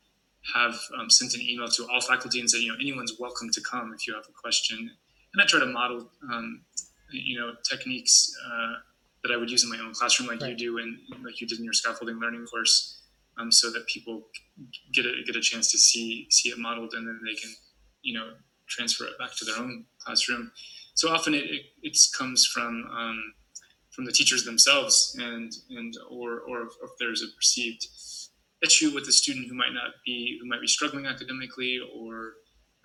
have 0.54 0.78
um, 0.98 1.08
sent 1.08 1.34
an 1.34 1.40
email 1.40 1.68
to 1.68 1.88
all 1.88 2.00
faculty 2.00 2.40
and 2.40 2.50
said, 2.50 2.60
you 2.60 2.68
know, 2.68 2.78
anyone's 2.80 3.18
welcome 3.18 3.48
to 3.50 3.60
come 3.62 3.94
if 3.94 4.06
you 4.06 4.14
have 4.14 4.24
a 4.28 4.32
question. 4.32 4.90
And 5.32 5.42
I 5.42 5.46
try 5.46 5.60
to 5.60 5.66
model, 5.66 6.10
um, 6.30 6.62
you 7.10 7.38
know, 7.38 7.54
techniques 7.62 8.30
uh, 8.46 8.74
that 9.22 9.32
I 9.32 9.36
would 9.36 9.50
use 9.50 9.64
in 9.64 9.70
my 9.70 9.78
own 9.78 9.94
classroom, 9.94 10.28
like 10.28 10.42
right. 10.42 10.50
you 10.50 10.56
do, 10.56 10.78
and 10.78 10.98
like 11.24 11.40
you 11.40 11.46
did 11.46 11.58
in 11.58 11.64
your 11.64 11.72
scaffolding 11.72 12.18
learning 12.18 12.44
course 12.46 13.01
um, 13.38 13.50
so 13.50 13.70
that 13.70 13.86
people 13.86 14.22
get 14.92 15.06
a 15.06 15.22
get 15.26 15.36
a 15.36 15.40
chance 15.40 15.70
to 15.72 15.78
see 15.78 16.26
see 16.30 16.50
it 16.50 16.58
modeled, 16.58 16.94
and 16.94 17.06
then 17.06 17.20
they 17.24 17.34
can, 17.34 17.50
you 18.02 18.14
know, 18.14 18.32
transfer 18.68 19.04
it 19.04 19.18
back 19.18 19.36
to 19.36 19.44
their 19.44 19.58
own 19.58 19.84
classroom. 19.98 20.52
So 20.94 21.10
often 21.10 21.34
it, 21.34 21.44
it, 21.44 21.62
it 21.82 21.96
comes 22.16 22.46
from 22.46 22.86
um, 22.96 23.34
from 23.90 24.04
the 24.04 24.12
teachers 24.12 24.44
themselves, 24.44 25.16
and 25.18 25.52
and 25.70 25.94
or 26.10 26.40
or 26.40 26.62
if 26.62 26.90
there's 26.98 27.22
a 27.22 27.26
perceived 27.36 27.86
issue 28.62 28.94
with 28.94 29.08
a 29.08 29.12
student 29.12 29.48
who 29.48 29.54
might 29.54 29.72
not 29.72 29.90
be 30.04 30.38
who 30.40 30.48
might 30.48 30.60
be 30.60 30.66
struggling 30.66 31.06
academically, 31.06 31.80
or 31.94 32.34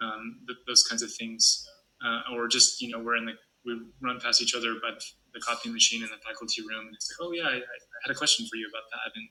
um, 0.02 0.40
th- 0.48 0.60
those 0.68 0.84
kinds 0.84 1.02
of 1.02 1.12
things, 1.14 1.68
uh, 2.06 2.36
or 2.36 2.48
just 2.48 2.82
you 2.82 2.90
know 2.90 3.00
we're 3.00 3.18
in 3.18 3.26
the 3.26 3.34
we 3.66 3.80
run 4.02 4.20
past 4.20 4.42
each 4.42 4.56
other 4.56 4.76
by 4.82 4.92
the 5.34 5.40
copy 5.42 5.70
machine 5.70 6.02
in 6.02 6.10
the 6.10 6.18
faculty 6.26 6.62
room, 6.62 6.88
and 6.88 6.96
it's 6.96 7.12
like, 7.12 7.28
oh 7.28 7.32
yeah, 7.34 7.44
I, 7.44 7.58
I 7.58 7.98
had 8.06 8.12
a 8.12 8.16
question 8.16 8.48
for 8.50 8.56
you 8.56 8.68
about 8.70 8.88
that, 8.92 9.12
and 9.16 9.28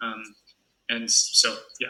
um, 0.00 0.22
and 0.88 1.10
so, 1.10 1.56
yeah. 1.80 1.88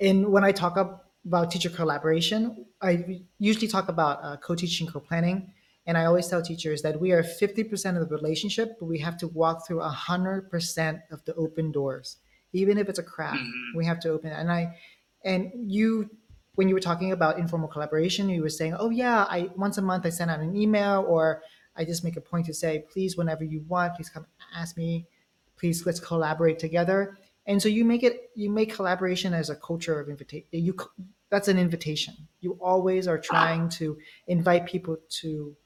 And 0.00 0.28
when 0.28 0.44
I 0.44 0.52
talk 0.52 0.76
about 0.76 1.50
teacher 1.50 1.70
collaboration, 1.70 2.66
I 2.80 3.22
usually 3.38 3.68
talk 3.68 3.88
about 3.88 4.20
uh, 4.22 4.36
co-teaching, 4.36 4.86
co-planning. 4.86 5.52
And 5.86 5.96
I 5.96 6.06
always 6.06 6.26
tell 6.26 6.42
teachers 6.42 6.82
that 6.82 7.00
we 7.00 7.12
are 7.12 7.22
50% 7.22 8.00
of 8.00 8.08
the 8.08 8.14
relationship, 8.14 8.76
but 8.80 8.86
we 8.86 8.98
have 8.98 9.16
to 9.18 9.28
walk 9.28 9.66
through 9.66 9.80
100% 9.80 11.02
of 11.12 11.24
the 11.24 11.34
open 11.34 11.70
doors. 11.70 12.16
Even 12.52 12.76
if 12.76 12.88
it's 12.88 12.98
a 12.98 13.04
crack, 13.04 13.34
mm-hmm. 13.34 13.76
we 13.76 13.84
have 13.86 14.00
to 14.00 14.10
open 14.10 14.32
it. 14.32 14.34
And 14.34 14.50
I, 14.50 14.76
and 15.24 15.52
you, 15.54 16.10
when 16.56 16.68
you 16.68 16.74
were 16.74 16.80
talking 16.80 17.12
about 17.12 17.38
informal 17.38 17.68
collaboration, 17.68 18.28
you 18.28 18.42
were 18.42 18.48
saying, 18.48 18.74
oh 18.78 18.90
yeah, 18.90 19.26
I 19.28 19.50
once 19.56 19.78
a 19.78 19.82
month 19.82 20.06
I 20.06 20.10
send 20.10 20.30
out 20.30 20.40
an 20.40 20.56
email 20.56 21.04
or 21.06 21.42
I 21.76 21.84
just 21.84 22.02
make 22.02 22.16
a 22.16 22.20
point 22.20 22.46
to 22.46 22.54
say, 22.54 22.84
please, 22.90 23.16
whenever 23.16 23.44
you 23.44 23.64
want, 23.68 23.94
please 23.94 24.08
come 24.08 24.26
ask 24.56 24.76
me 24.76 25.06
please 25.56 25.86
let's 25.86 26.00
collaborate 26.00 26.58
together. 26.58 27.16
And 27.46 27.62
so 27.62 27.68
you 27.68 27.84
make 27.84 28.02
it 28.02 28.30
you 28.34 28.50
make 28.50 28.74
collaboration 28.74 29.32
as 29.34 29.50
a 29.50 29.56
culture 29.56 30.00
of 30.00 30.08
invitation 30.08 30.46
you 30.50 30.76
that's 31.30 31.48
an 31.48 31.58
invitation. 31.58 32.14
You 32.40 32.58
always 32.60 33.08
are 33.08 33.18
trying 33.18 33.68
to 33.70 33.98
invite 34.26 34.66
people 34.66 34.98
to 35.20 35.56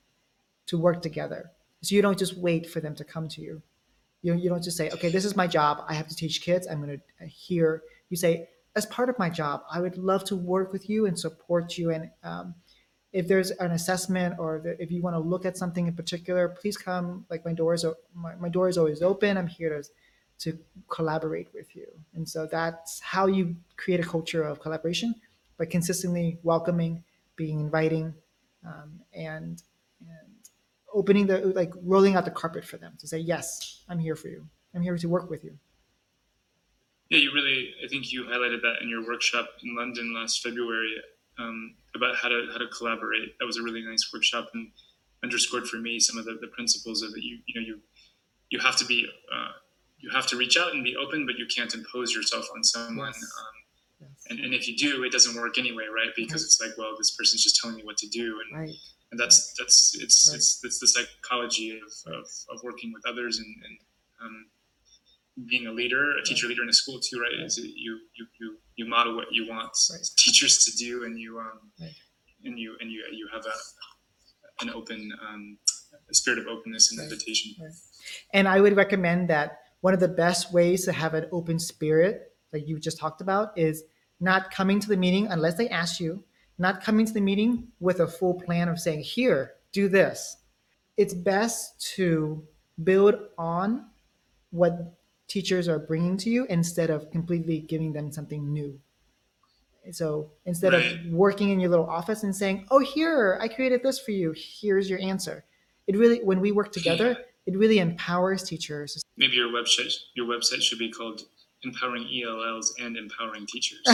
to 0.67 0.79
work 0.79 1.03
together. 1.03 1.51
So 1.83 1.95
you 1.95 2.03
don't 2.03 2.19
just 2.19 2.37
wait 2.37 2.69
for 2.69 2.81
them 2.81 2.95
to 2.97 3.05
come 3.05 3.29
to 3.29 3.41
you. 3.41 3.63
You, 4.23 4.35
you 4.35 4.51
don't 4.51 4.63
just 4.63 4.77
say 4.77 4.91
okay 4.91 5.09
this 5.09 5.25
is 5.25 5.37
my 5.37 5.47
job. 5.47 5.85
I 5.89 5.95
have 5.95 6.09
to 6.09 6.15
teach 6.15 6.43
kids. 6.43 6.67
I'm 6.67 6.83
going 6.85 7.01
to 7.19 7.27
hear. 7.27 7.83
You 8.11 8.17
say 8.17 8.49
as 8.77 8.87
part 8.87 9.09
of 9.09 9.19
my 9.19 9.29
job 9.29 9.63
i 9.71 9.81
would 9.81 9.97
love 9.99 10.25
to 10.25 10.37
work 10.37 10.73
with 10.73 10.89
you 10.89 11.07
and 11.07 11.19
support 11.19 11.77
you 11.77 11.91
and 11.91 12.11
um, 12.23 12.55
if 13.13 13.27
there's 13.27 13.51
an 13.53 13.73
assessment 13.73 14.37
or 14.39 14.63
if 14.79 14.91
you 14.91 15.03
want 15.03 15.15
to 15.15 15.21
look 15.21 15.45
at 15.45 15.57
something 15.57 15.87
in 15.87 15.95
particular, 15.95 16.49
please 16.49 16.77
come. 16.77 17.27
Like 17.29 17.45
my 17.45 17.53
doors, 17.53 17.85
are, 17.85 17.97
my, 18.15 18.35
my 18.37 18.49
door 18.49 18.69
is 18.69 18.79
always 18.79 19.03
open. 19.03 19.37
I'm 19.37 19.47
here 19.47 19.71
to 19.71 19.89
to 20.41 20.59
collaborate 20.89 21.49
with 21.53 21.77
you. 21.77 21.87
And 22.15 22.27
so 22.27 22.49
that's 22.51 22.99
how 23.01 23.27
you 23.27 23.57
create 23.77 24.01
a 24.01 24.03
culture 24.03 24.43
of 24.43 24.59
collaboration 24.59 25.15
by 25.59 25.67
consistently 25.67 26.39
welcoming, 26.43 27.05
being 27.37 27.61
inviting, 27.61 28.15
um, 28.67 29.01
and 29.13 29.63
and 30.01 30.29
opening 30.95 31.27
the 31.27 31.39
like 31.55 31.73
rolling 31.83 32.17
out 32.17 32.25
the 32.25 32.31
carpet 32.31 32.65
for 32.65 32.79
them 32.79 32.95
to 33.01 33.07
say, 33.07 33.19
yes, 33.19 33.83
I'm 33.89 33.99
here 33.99 34.17
for 34.17 34.29
you. 34.29 34.47
I'm 34.75 34.83
here 34.83 34.97
to 34.97 35.09
work 35.09 35.29
with 35.29 35.45
you. 35.45 35.59
Yeah, 37.11 37.19
you 37.19 37.33
really. 37.35 37.75
I 37.85 37.89
think 37.89 38.11
you 38.13 38.25
highlighted 38.25 38.63
that 38.63 38.77
in 38.81 38.89
your 38.89 39.05
workshop 39.05 39.51
in 39.63 39.77
London 39.77 40.15
last 40.15 40.43
February 40.43 40.95
um, 41.39 41.75
about 41.95 42.17
how 42.17 42.29
to 42.29 42.49
how 42.53 42.59
to 42.59 42.69
collaborate. 42.69 43.39
That 43.39 43.47
was 43.47 43.57
a 43.57 43.63
really 43.63 43.83
nice 43.83 44.11
workshop 44.13 44.51
and 44.55 44.71
underscored 45.23 45.67
for 45.67 45.77
me 45.77 46.01
some 46.01 46.19
of 46.19 46.25
the, 46.25 46.39
the 46.41 46.49
principles 46.49 47.03
of 47.03 47.11
it. 47.17 47.23
You 47.23 47.39
you 47.47 47.61
know 47.61 47.67
you 47.67 47.81
you 48.51 48.59
have 48.61 48.77
to 48.77 48.85
be 48.85 49.07
uh, 49.33 49.53
you 49.99 50.11
have 50.11 50.27
to 50.29 50.37
reach 50.37 50.57
out 50.57 50.73
and 50.75 50.83
be 50.83 50.97
open, 50.97 51.27
but 51.27 51.37
you 51.37 51.47
can't 51.47 51.73
impose 51.75 52.15
yourself 52.15 52.47
on 52.55 52.65
someone. 52.65 53.13
Yes. 53.15 53.23
Um, 53.23 53.55
yes. 54.01 54.27
And, 54.31 54.41
and 54.41 54.55
if 54.55 54.69
you 54.69 54.77
do, 54.77 55.05
it 55.05 55.13
doesn't 55.13 55.37
work 55.41 55.59
anyway, 55.59 55.85
right? 55.95 56.09
Because 56.17 56.43
right. 56.43 56.47
it's 56.47 56.61
like, 56.61 56.79
well, 56.79 56.95
this 56.97 57.11
person's 57.11 57.43
just 57.43 57.57
telling 57.61 57.77
me 57.77 57.85
what 57.85 57.99
to 57.99 58.09
do, 58.09 58.41
and 58.45 58.61
right. 58.61 58.75
and 59.11 59.21
that's 59.21 59.55
that's 59.59 59.97
it's 60.01 60.29
right. 60.29 60.37
it's 60.37 60.61
it's 60.65 60.79
the 60.79 60.87
psychology 60.87 61.79
of, 61.79 62.13
of, 62.15 62.27
of 62.51 62.63
working 62.63 62.93
with 62.93 63.03
others 63.07 63.39
and, 63.39 63.55
and 63.65 63.79
um, 64.23 64.47
being 65.49 65.67
a 65.67 65.73
leader, 65.73 66.13
a 66.19 66.25
teacher 66.25 66.47
leader 66.47 66.63
in 66.63 66.69
a 66.69 66.73
school 66.73 67.01
too, 67.01 67.21
right? 67.21 67.45
Is 67.45 67.59
you 67.59 67.99
you 68.15 68.27
you 68.41 68.57
you 68.77 68.89
model 68.89 69.17
what 69.17 69.27
you 69.31 69.49
want 69.49 69.71
right. 69.91 70.01
teachers 70.17 70.65
to 70.65 70.77
do, 70.77 71.05
and 71.05 71.19
you 71.19 71.39
um, 71.39 71.71
right. 71.81 71.95
and 72.45 72.59
you 72.59 72.77
and 72.81 72.91
you 72.91 73.05
you 73.13 73.29
have 73.33 73.45
a 73.47 74.65
an 74.65 74.71
open 74.71 75.13
um, 75.29 75.59
a 76.11 76.15
spirit 76.15 76.39
of 76.39 76.47
openness 76.47 76.91
and 76.91 76.99
right. 76.99 77.11
invitation. 77.11 77.55
And 78.33 78.49
I 78.49 78.61
would 78.61 78.77
recommend 78.77 79.29
that 79.29 79.61
one 79.81 79.95
of 79.95 80.01
the 80.01 80.09
best 80.09 80.53
ways 80.53 80.85
to 80.85 80.93
have 80.93 81.15
an 81.15 81.27
open 81.33 81.59
spirit, 81.59 82.33
like 82.53 82.67
you 82.67 82.79
just 82.79 82.99
talked 82.99 83.21
about, 83.21 83.57
is 83.57 83.85
not 84.19 84.51
coming 84.51 84.81
to 84.81 84.89
the 84.89 84.97
meeting 84.97 85.29
unless 85.29 85.55
they 85.55 85.69
ask 85.69 86.01
you. 86.01 86.25
Not 86.59 86.83
coming 86.83 87.07
to 87.07 87.13
the 87.13 87.23
meeting 87.23 87.69
with 87.81 88.01
a 88.01 88.07
full 88.07 88.35
plan 88.35 88.69
of 88.69 88.79
saying, 88.79 89.01
"Here, 89.01 89.55
do 89.73 89.89
this." 89.89 90.37
It's 90.97 91.15
best 91.15 91.81
to 91.97 92.47
build 92.83 93.15
on 93.39 93.87
what 94.51 95.00
teachers 95.31 95.69
are 95.69 95.79
bringing 95.79 96.17
to 96.19 96.29
you 96.29 96.45
instead 96.51 96.91
of 96.91 97.11
completely 97.11 97.61
giving 97.61 97.93
them 97.93 98.11
something 98.11 98.53
new. 98.53 98.79
So 99.93 100.33
instead 100.45 100.73
right. 100.75 100.93
of 100.93 101.07
working 101.07 101.51
in 101.51 101.61
your 101.61 101.71
little 101.71 101.89
office 101.89 102.23
and 102.23 102.37
saying, 102.37 102.67
"Oh, 102.71 102.81
here, 102.81 103.39
I 103.41 103.49
created 103.49 103.83
this 103.83 103.99
for 103.99 104.11
you. 104.11 104.35
Here's 104.37 104.91
your 104.91 105.01
answer." 105.01 105.45
It 105.87 105.97
really, 105.97 106.19
when 106.23 106.41
we 106.41 106.53
work 106.53 106.73
together, 106.73 107.11
yeah. 107.11 107.53
it 107.55 107.57
really 107.57 107.79
empowers 107.79 108.43
teachers. 108.43 109.03
Maybe 109.17 109.37
your 109.37 109.49
website, 109.49 109.95
your 110.15 110.27
website 110.27 110.61
should 110.61 110.79
be 110.79 110.91
called 110.91 111.23
"Empowering 111.63 112.07
ELLs 112.13 112.75
and 112.79 112.97
Empowering 112.97 113.47
Teachers." 113.47 113.81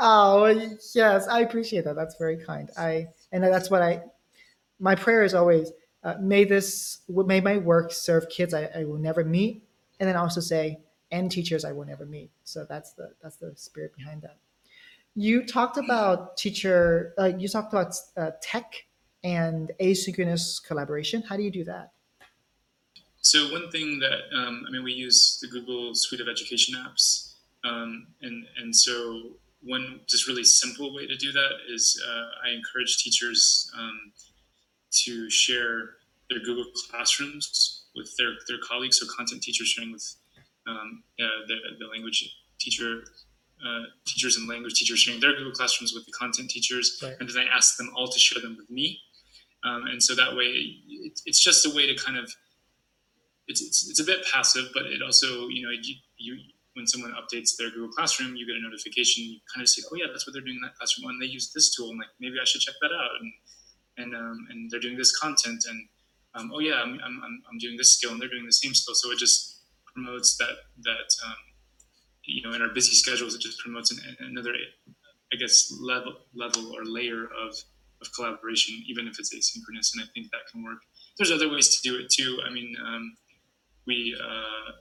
oh 0.00 0.46
yes, 0.94 1.28
I 1.28 1.40
appreciate 1.40 1.84
that. 1.84 1.94
That's 1.94 2.16
very 2.16 2.38
kind. 2.38 2.70
I 2.76 3.06
and 3.30 3.44
that's 3.44 3.70
what 3.70 3.82
I. 3.82 4.02
My 4.80 4.96
prayer 4.96 5.22
is 5.22 5.34
always, 5.34 5.70
uh, 6.02 6.14
may 6.20 6.44
this, 6.44 6.98
may 7.08 7.40
my 7.40 7.58
work 7.58 7.92
serve 7.92 8.28
kids 8.28 8.52
I, 8.52 8.68
I 8.74 8.84
will 8.84 8.98
never 8.98 9.24
meet 9.24 9.63
and 10.04 10.08
then 10.10 10.16
also 10.16 10.40
say 10.40 10.78
and 11.10 11.30
teachers 11.30 11.64
I 11.64 11.72
will 11.72 11.86
never 11.86 12.04
meet. 12.04 12.30
So 12.44 12.66
that's 12.68 12.92
the 12.92 13.14
that's 13.22 13.36
the 13.36 13.52
spirit 13.56 13.96
behind 13.96 14.20
that. 14.22 14.36
You 15.14 15.46
talked 15.46 15.78
about 15.78 16.36
teacher. 16.36 17.14
Uh, 17.18 17.32
you 17.38 17.48
talked 17.48 17.72
about 17.72 17.94
uh, 18.18 18.32
tech 18.42 18.74
and 19.22 19.72
asynchronous 19.80 20.62
collaboration. 20.62 21.22
How 21.22 21.36
do 21.38 21.42
you 21.42 21.50
do 21.50 21.64
that? 21.64 21.92
So 23.22 23.50
one 23.50 23.70
thing 23.70 23.98
that 24.00 24.20
um, 24.36 24.64
I 24.68 24.70
mean, 24.70 24.84
we 24.84 24.92
use 24.92 25.38
the 25.40 25.48
Google 25.48 25.94
Suite 25.94 26.20
of 26.20 26.28
Education 26.28 26.74
apps, 26.74 27.36
um, 27.64 28.08
and 28.20 28.44
and 28.58 28.76
so 28.76 29.30
one 29.62 30.00
just 30.06 30.28
really 30.28 30.44
simple 30.44 30.94
way 30.94 31.06
to 31.06 31.16
do 31.16 31.32
that 31.32 31.52
is 31.72 32.02
uh, 32.06 32.46
I 32.46 32.50
encourage 32.50 32.98
teachers 32.98 33.72
um, 33.78 34.12
to 35.04 35.30
share 35.30 35.94
their 36.28 36.40
Google 36.40 36.66
Classrooms 36.90 37.83
with 37.94 38.14
their, 38.18 38.32
their 38.48 38.58
colleagues, 38.66 38.98
so 38.98 39.06
content 39.16 39.42
teachers 39.42 39.68
sharing 39.68 39.92
with 39.92 40.04
um, 40.66 41.02
uh, 41.20 41.24
the, 41.46 41.56
the 41.78 41.86
language 41.86 42.36
teacher 42.58 43.04
uh, 43.64 43.84
teachers 44.06 44.36
and 44.36 44.48
language 44.48 44.74
teachers 44.74 44.98
sharing 44.98 45.20
their 45.20 45.32
Google 45.32 45.52
Classrooms 45.52 45.94
with 45.94 46.04
the 46.04 46.12
content 46.12 46.50
teachers, 46.50 47.00
right. 47.02 47.14
and 47.20 47.28
then 47.28 47.46
I 47.46 47.56
ask 47.56 47.76
them 47.76 47.90
all 47.96 48.08
to 48.08 48.18
share 48.18 48.42
them 48.42 48.56
with 48.58 48.68
me. 48.68 48.98
Um, 49.64 49.86
and 49.86 50.02
so 50.02 50.14
that 50.14 50.36
way, 50.36 50.44
it, 50.44 51.20
it's 51.24 51.42
just 51.42 51.64
a 51.64 51.74
way 51.74 51.86
to 51.86 51.94
kind 52.02 52.18
of 52.18 52.30
it's, 53.46 53.62
it's, 53.62 53.88
it's 53.88 54.00
a 54.00 54.04
bit 54.04 54.24
passive, 54.30 54.66
but 54.74 54.86
it 54.86 55.00
also 55.02 55.48
you 55.48 55.62
know 55.62 55.70
you, 55.70 55.94
you 56.18 56.36
when 56.74 56.86
someone 56.86 57.12
updates 57.12 57.56
their 57.56 57.70
Google 57.70 57.88
Classroom, 57.88 58.36
you 58.36 58.46
get 58.46 58.56
a 58.56 58.60
notification. 58.60 59.24
You 59.24 59.38
kind 59.52 59.62
of 59.62 59.68
see, 59.68 59.82
oh 59.90 59.96
yeah, 59.96 60.06
that's 60.10 60.26
what 60.26 60.34
they're 60.34 60.42
doing 60.42 60.56
in 60.56 60.62
that 60.62 60.74
classroom, 60.76 61.08
and 61.10 61.22
they 61.22 61.26
use 61.26 61.52
this 61.54 61.74
tool, 61.74 61.90
and 61.90 61.98
like 61.98 62.08
maybe 62.20 62.34
I 62.40 62.44
should 62.44 62.60
check 62.60 62.74
that 62.82 62.92
out. 62.92 63.10
And 63.20 63.32
and 63.96 64.16
um, 64.16 64.46
and 64.50 64.70
they're 64.70 64.80
doing 64.80 64.96
this 64.96 65.16
content, 65.16 65.64
and 65.68 65.88
um, 66.34 66.50
oh 66.54 66.60
yeah, 66.60 66.74
I'm, 66.74 66.98
I'm, 67.04 67.42
I'm 67.50 67.58
doing 67.58 67.76
this 67.76 67.96
skill 67.96 68.12
and 68.12 68.20
they're 68.20 68.28
doing 68.28 68.46
the 68.46 68.52
same 68.52 68.74
skill. 68.74 68.94
So 68.94 69.10
it 69.12 69.18
just 69.18 69.62
promotes 69.92 70.36
that, 70.38 70.56
that, 70.82 71.08
um, 71.26 71.36
you 72.24 72.42
know, 72.42 72.54
in 72.54 72.62
our 72.62 72.72
busy 72.74 72.92
schedules, 72.92 73.34
it 73.34 73.40
just 73.40 73.58
promotes 73.60 73.90
an, 73.92 73.98
another, 74.20 74.52
I 75.32 75.36
guess, 75.36 75.72
level, 75.80 76.14
level 76.34 76.74
or 76.74 76.84
layer 76.84 77.24
of, 77.24 77.54
of 78.00 78.12
collaboration, 78.14 78.82
even 78.86 79.06
if 79.06 79.18
it's 79.18 79.34
asynchronous. 79.34 79.94
And 79.94 80.02
I 80.02 80.06
think 80.14 80.30
that 80.32 80.50
can 80.50 80.64
work. 80.64 80.78
There's 81.16 81.30
other 81.30 81.50
ways 81.50 81.76
to 81.76 81.88
do 81.88 81.96
it 81.98 82.10
too. 82.10 82.38
I 82.44 82.50
mean, 82.50 82.74
um, 82.84 83.16
we, 83.86 84.16
uh, 84.20 84.72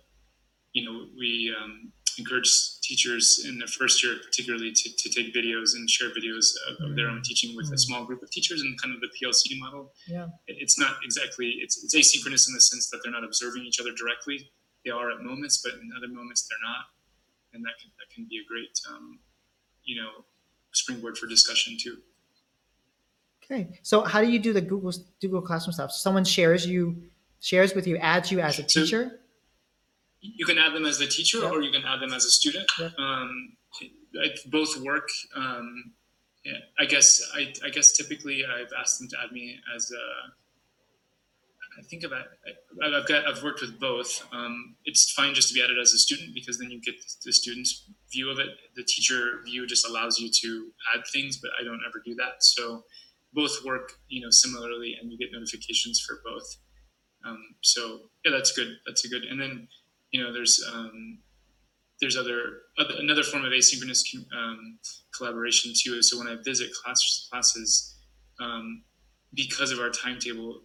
you 0.73 0.85
know, 0.85 1.05
we, 1.17 1.53
um, 1.61 1.91
encourage 2.17 2.49
teachers 2.81 3.43
in 3.47 3.57
the 3.59 3.67
first 3.67 4.03
year, 4.03 4.15
particularly, 4.23 4.71
to, 4.71 4.89
to 4.97 5.09
take 5.09 5.33
videos 5.33 5.73
and 5.75 5.89
share 5.89 6.09
videos 6.09 6.53
of, 6.69 6.89
of 6.89 6.95
their 6.95 7.07
own 7.09 7.21
teaching 7.23 7.55
with 7.55 7.71
a 7.73 7.77
small 7.77 8.05
group 8.05 8.21
of 8.21 8.29
teachers 8.31 8.61
and 8.61 8.79
kind 8.81 8.93
of 8.93 9.01
the 9.01 9.07
PLC 9.07 9.57
model. 9.59 9.93
Yeah. 10.07 10.27
It's 10.47 10.77
not 10.79 10.97
exactly 11.03 11.55
it's, 11.61 11.83
it's 11.83 11.95
asynchronous 11.95 12.47
in 12.47 12.53
the 12.53 12.61
sense 12.61 12.89
that 12.89 12.99
they're 13.03 13.11
not 13.13 13.23
observing 13.23 13.63
each 13.63 13.79
other 13.79 13.91
directly. 13.97 14.49
They 14.85 14.91
are 14.91 15.11
at 15.11 15.21
moments, 15.21 15.61
but 15.63 15.73
in 15.81 15.89
other 15.97 16.07
moments 16.13 16.47
they're 16.49 16.57
not, 16.69 16.85
and 17.53 17.63
that 17.65 17.73
can 17.81 17.89
that 17.99 18.13
can 18.13 18.27
be 18.29 18.37
a 18.37 18.45
great 18.47 18.77
um, 18.89 19.19
you 19.83 20.01
know 20.01 20.09
springboard 20.73 21.17
for 21.17 21.27
discussion 21.27 21.77
too. 21.81 21.97
Okay. 23.43 23.79
So 23.81 24.01
how 24.03 24.21
do 24.21 24.29
you 24.29 24.39
do 24.39 24.53
the 24.53 24.61
Google 24.61 24.93
Google 25.21 25.41
Classroom 25.41 25.73
stuff? 25.73 25.91
Someone 25.91 26.23
shares 26.25 26.65
you 26.65 27.01
shares 27.39 27.73
with 27.75 27.87
you, 27.87 27.97
adds 27.97 28.31
you 28.31 28.39
as 28.39 28.59
a 28.59 28.67
So- 28.69 28.81
teacher. 28.83 29.19
You 30.23 30.45
can 30.45 30.57
add 30.57 30.73
them 30.73 30.85
as 30.85 30.97
the 30.97 31.07
teacher 31.07 31.39
Yep. 31.39 31.51
or 31.51 31.61
you 31.61 31.71
can 31.71 31.83
add 31.85 31.99
them 31.99 32.13
as 32.13 32.23
a 32.25 32.31
student. 32.31 32.69
Yep. 32.79 32.93
um, 32.97 33.57
both 34.47 34.77
work 34.81 35.09
um, 35.35 35.93
yeah, 36.45 36.57
i 36.79 36.85
guess 36.85 37.21
I, 37.33 37.53
I 37.65 37.69
guess 37.69 37.93
typically 37.93 38.43
i've 38.45 38.71
asked 38.79 38.99
them 38.99 39.07
to 39.09 39.17
add 39.23 39.31
me 39.31 39.59
as 39.75 39.89
a 39.91 40.05
i 41.79 41.83
think 41.89 42.03
about 42.03 42.25
i've 42.83 43.07
got 43.07 43.25
i've 43.27 43.41
worked 43.43 43.61
with 43.61 43.79
both. 43.79 44.23
Um, 44.31 44.75
it's 44.85 45.11
fine 45.11 45.33
just 45.33 45.47
to 45.49 45.53
be 45.55 45.63
added 45.63 45.77
as 45.81 45.91
a 45.93 45.97
student 45.97 46.33
because 46.35 46.59
then 46.59 46.69
you 46.69 46.79
get 46.81 46.95
the 47.25 47.33
student's 47.33 47.89
view 48.11 48.29
of 48.29 48.37
it. 48.39 48.49
The 48.75 48.83
teacher 48.83 49.41
view 49.45 49.65
just 49.65 49.87
allows 49.87 50.19
you 50.19 50.29
to 50.41 50.49
add 50.95 51.01
things 51.11 51.37
but 51.37 51.49
i 51.59 51.63
don't 51.63 51.81
ever 51.87 51.99
do 52.05 52.13
that. 52.15 52.43
So 52.43 52.83
both 53.33 53.55
work 53.65 53.93
you 54.07 54.21
know 54.21 54.29
similarly 54.29 54.95
and 54.99 55.11
you 55.11 55.17
get 55.17 55.29
notifications 55.31 55.99
for 56.05 56.19
both. 56.23 56.57
Um, 57.25 57.41
so 57.61 57.81
yeah 58.23 58.31
that's 58.31 58.51
good. 58.51 58.69
That's 58.85 59.03
a 59.05 59.09
good 59.09 59.23
and 59.23 59.41
then 59.41 59.67
you 60.13 60.23
know 60.23 60.31
there's 60.31 60.63
um, 60.73 61.17
there's 61.99 62.15
other, 62.17 62.39
other 62.77 62.93
another 62.99 63.23
form 63.23 63.43
of 63.45 63.51
asynchronous 63.51 64.01
um, 64.37 64.77
collaboration 65.15 65.73
too 65.75 66.01
so 66.01 66.17
when 66.17 66.27
i 66.27 66.35
visit 66.45 66.69
class, 66.73 67.27
classes 67.31 67.95
um, 68.39 68.83
because 69.33 69.71
of 69.71 69.79
our 69.79 69.89
timetable 69.89 70.61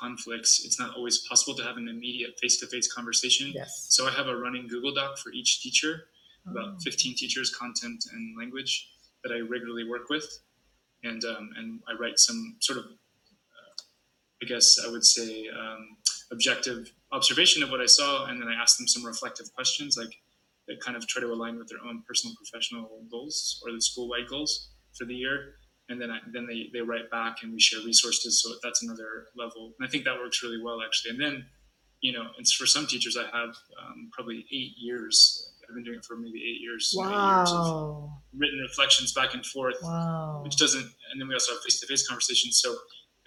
conflicts 0.00 0.62
it's 0.64 0.78
not 0.80 0.96
always 0.96 1.18
possible 1.28 1.54
to 1.54 1.62
have 1.62 1.76
an 1.76 1.88
immediate 1.88 2.32
face-to-face 2.40 2.90
conversation 2.92 3.52
Yes. 3.54 3.86
so 3.90 4.06
i 4.08 4.10
have 4.12 4.28
a 4.28 4.36
running 4.36 4.66
google 4.68 4.94
doc 4.94 5.18
for 5.18 5.30
each 5.32 5.60
teacher 5.62 6.04
Oh. 6.44 6.50
about 6.50 6.82
15 6.82 7.14
teachers 7.14 7.54
content 7.54 8.02
and 8.12 8.36
language 8.36 8.88
that 9.22 9.30
i 9.32 9.38
regularly 9.38 9.84
work 9.88 10.08
with 10.10 10.26
and 11.04 11.22
um, 11.24 11.50
and 11.56 11.78
i 11.88 11.92
write 12.00 12.18
some 12.18 12.56
sort 12.60 12.78
of 12.80 12.86
uh, 12.86 13.74
i 14.42 14.44
guess 14.46 14.78
i 14.84 14.90
would 14.90 15.04
say 15.04 15.46
um, 15.60 15.96
objective 16.32 16.90
observation 17.12 17.62
of 17.62 17.70
what 17.70 17.80
I 17.80 17.86
saw, 17.86 18.26
and 18.26 18.40
then 18.40 18.48
I 18.48 18.54
asked 18.60 18.78
them 18.78 18.88
some 18.88 19.04
reflective 19.04 19.52
questions, 19.54 19.96
like 19.96 20.14
that 20.68 20.80
kind 20.80 20.96
of 20.96 21.06
try 21.06 21.20
to 21.20 21.28
align 21.32 21.58
with 21.58 21.68
their 21.68 21.78
own 21.86 22.02
personal 22.06 22.34
professional 22.36 22.88
goals 23.10 23.60
or 23.64 23.72
the 23.72 23.80
school-wide 23.80 24.28
goals 24.28 24.70
for 24.96 25.04
the 25.04 25.14
year. 25.14 25.54
And 25.88 26.00
then 26.00 26.10
I, 26.10 26.18
then 26.32 26.46
they, 26.46 26.70
they 26.72 26.80
write 26.80 27.10
back 27.10 27.38
and 27.42 27.52
we 27.52 27.60
share 27.60 27.80
resources. 27.84 28.40
So 28.42 28.54
that's 28.62 28.82
another 28.82 29.26
level. 29.36 29.74
And 29.78 29.86
I 29.86 29.90
think 29.90 30.04
that 30.04 30.16
works 30.16 30.42
really 30.42 30.62
well 30.62 30.80
actually. 30.82 31.10
And 31.12 31.20
then, 31.20 31.44
you 32.00 32.12
know, 32.12 32.26
it's 32.38 32.52
for 32.54 32.66
some 32.66 32.86
teachers 32.86 33.16
I 33.16 33.24
have 33.24 33.50
um, 33.82 34.08
probably 34.12 34.46
eight 34.52 34.74
years. 34.78 35.50
I've 35.68 35.74
been 35.74 35.84
doing 35.84 35.98
it 35.98 36.04
for 36.04 36.16
maybe 36.16 36.38
eight 36.38 36.60
years. 36.62 36.94
eight 36.96 37.02
years 37.02 37.50
of 37.52 37.66
Wow. 37.66 38.22
written 38.36 38.60
reflections 38.60 39.12
back 39.12 39.34
and 39.34 39.44
forth 39.44 39.76
Wow. 39.82 40.40
which 40.44 40.56
doesn't 40.56 40.82
and 41.10 41.20
then 41.20 41.28
we 41.28 41.34
also 41.34 41.52
have 41.52 41.62
face-to-face 41.62 42.06
conversations 42.06 42.60
so 42.62 42.76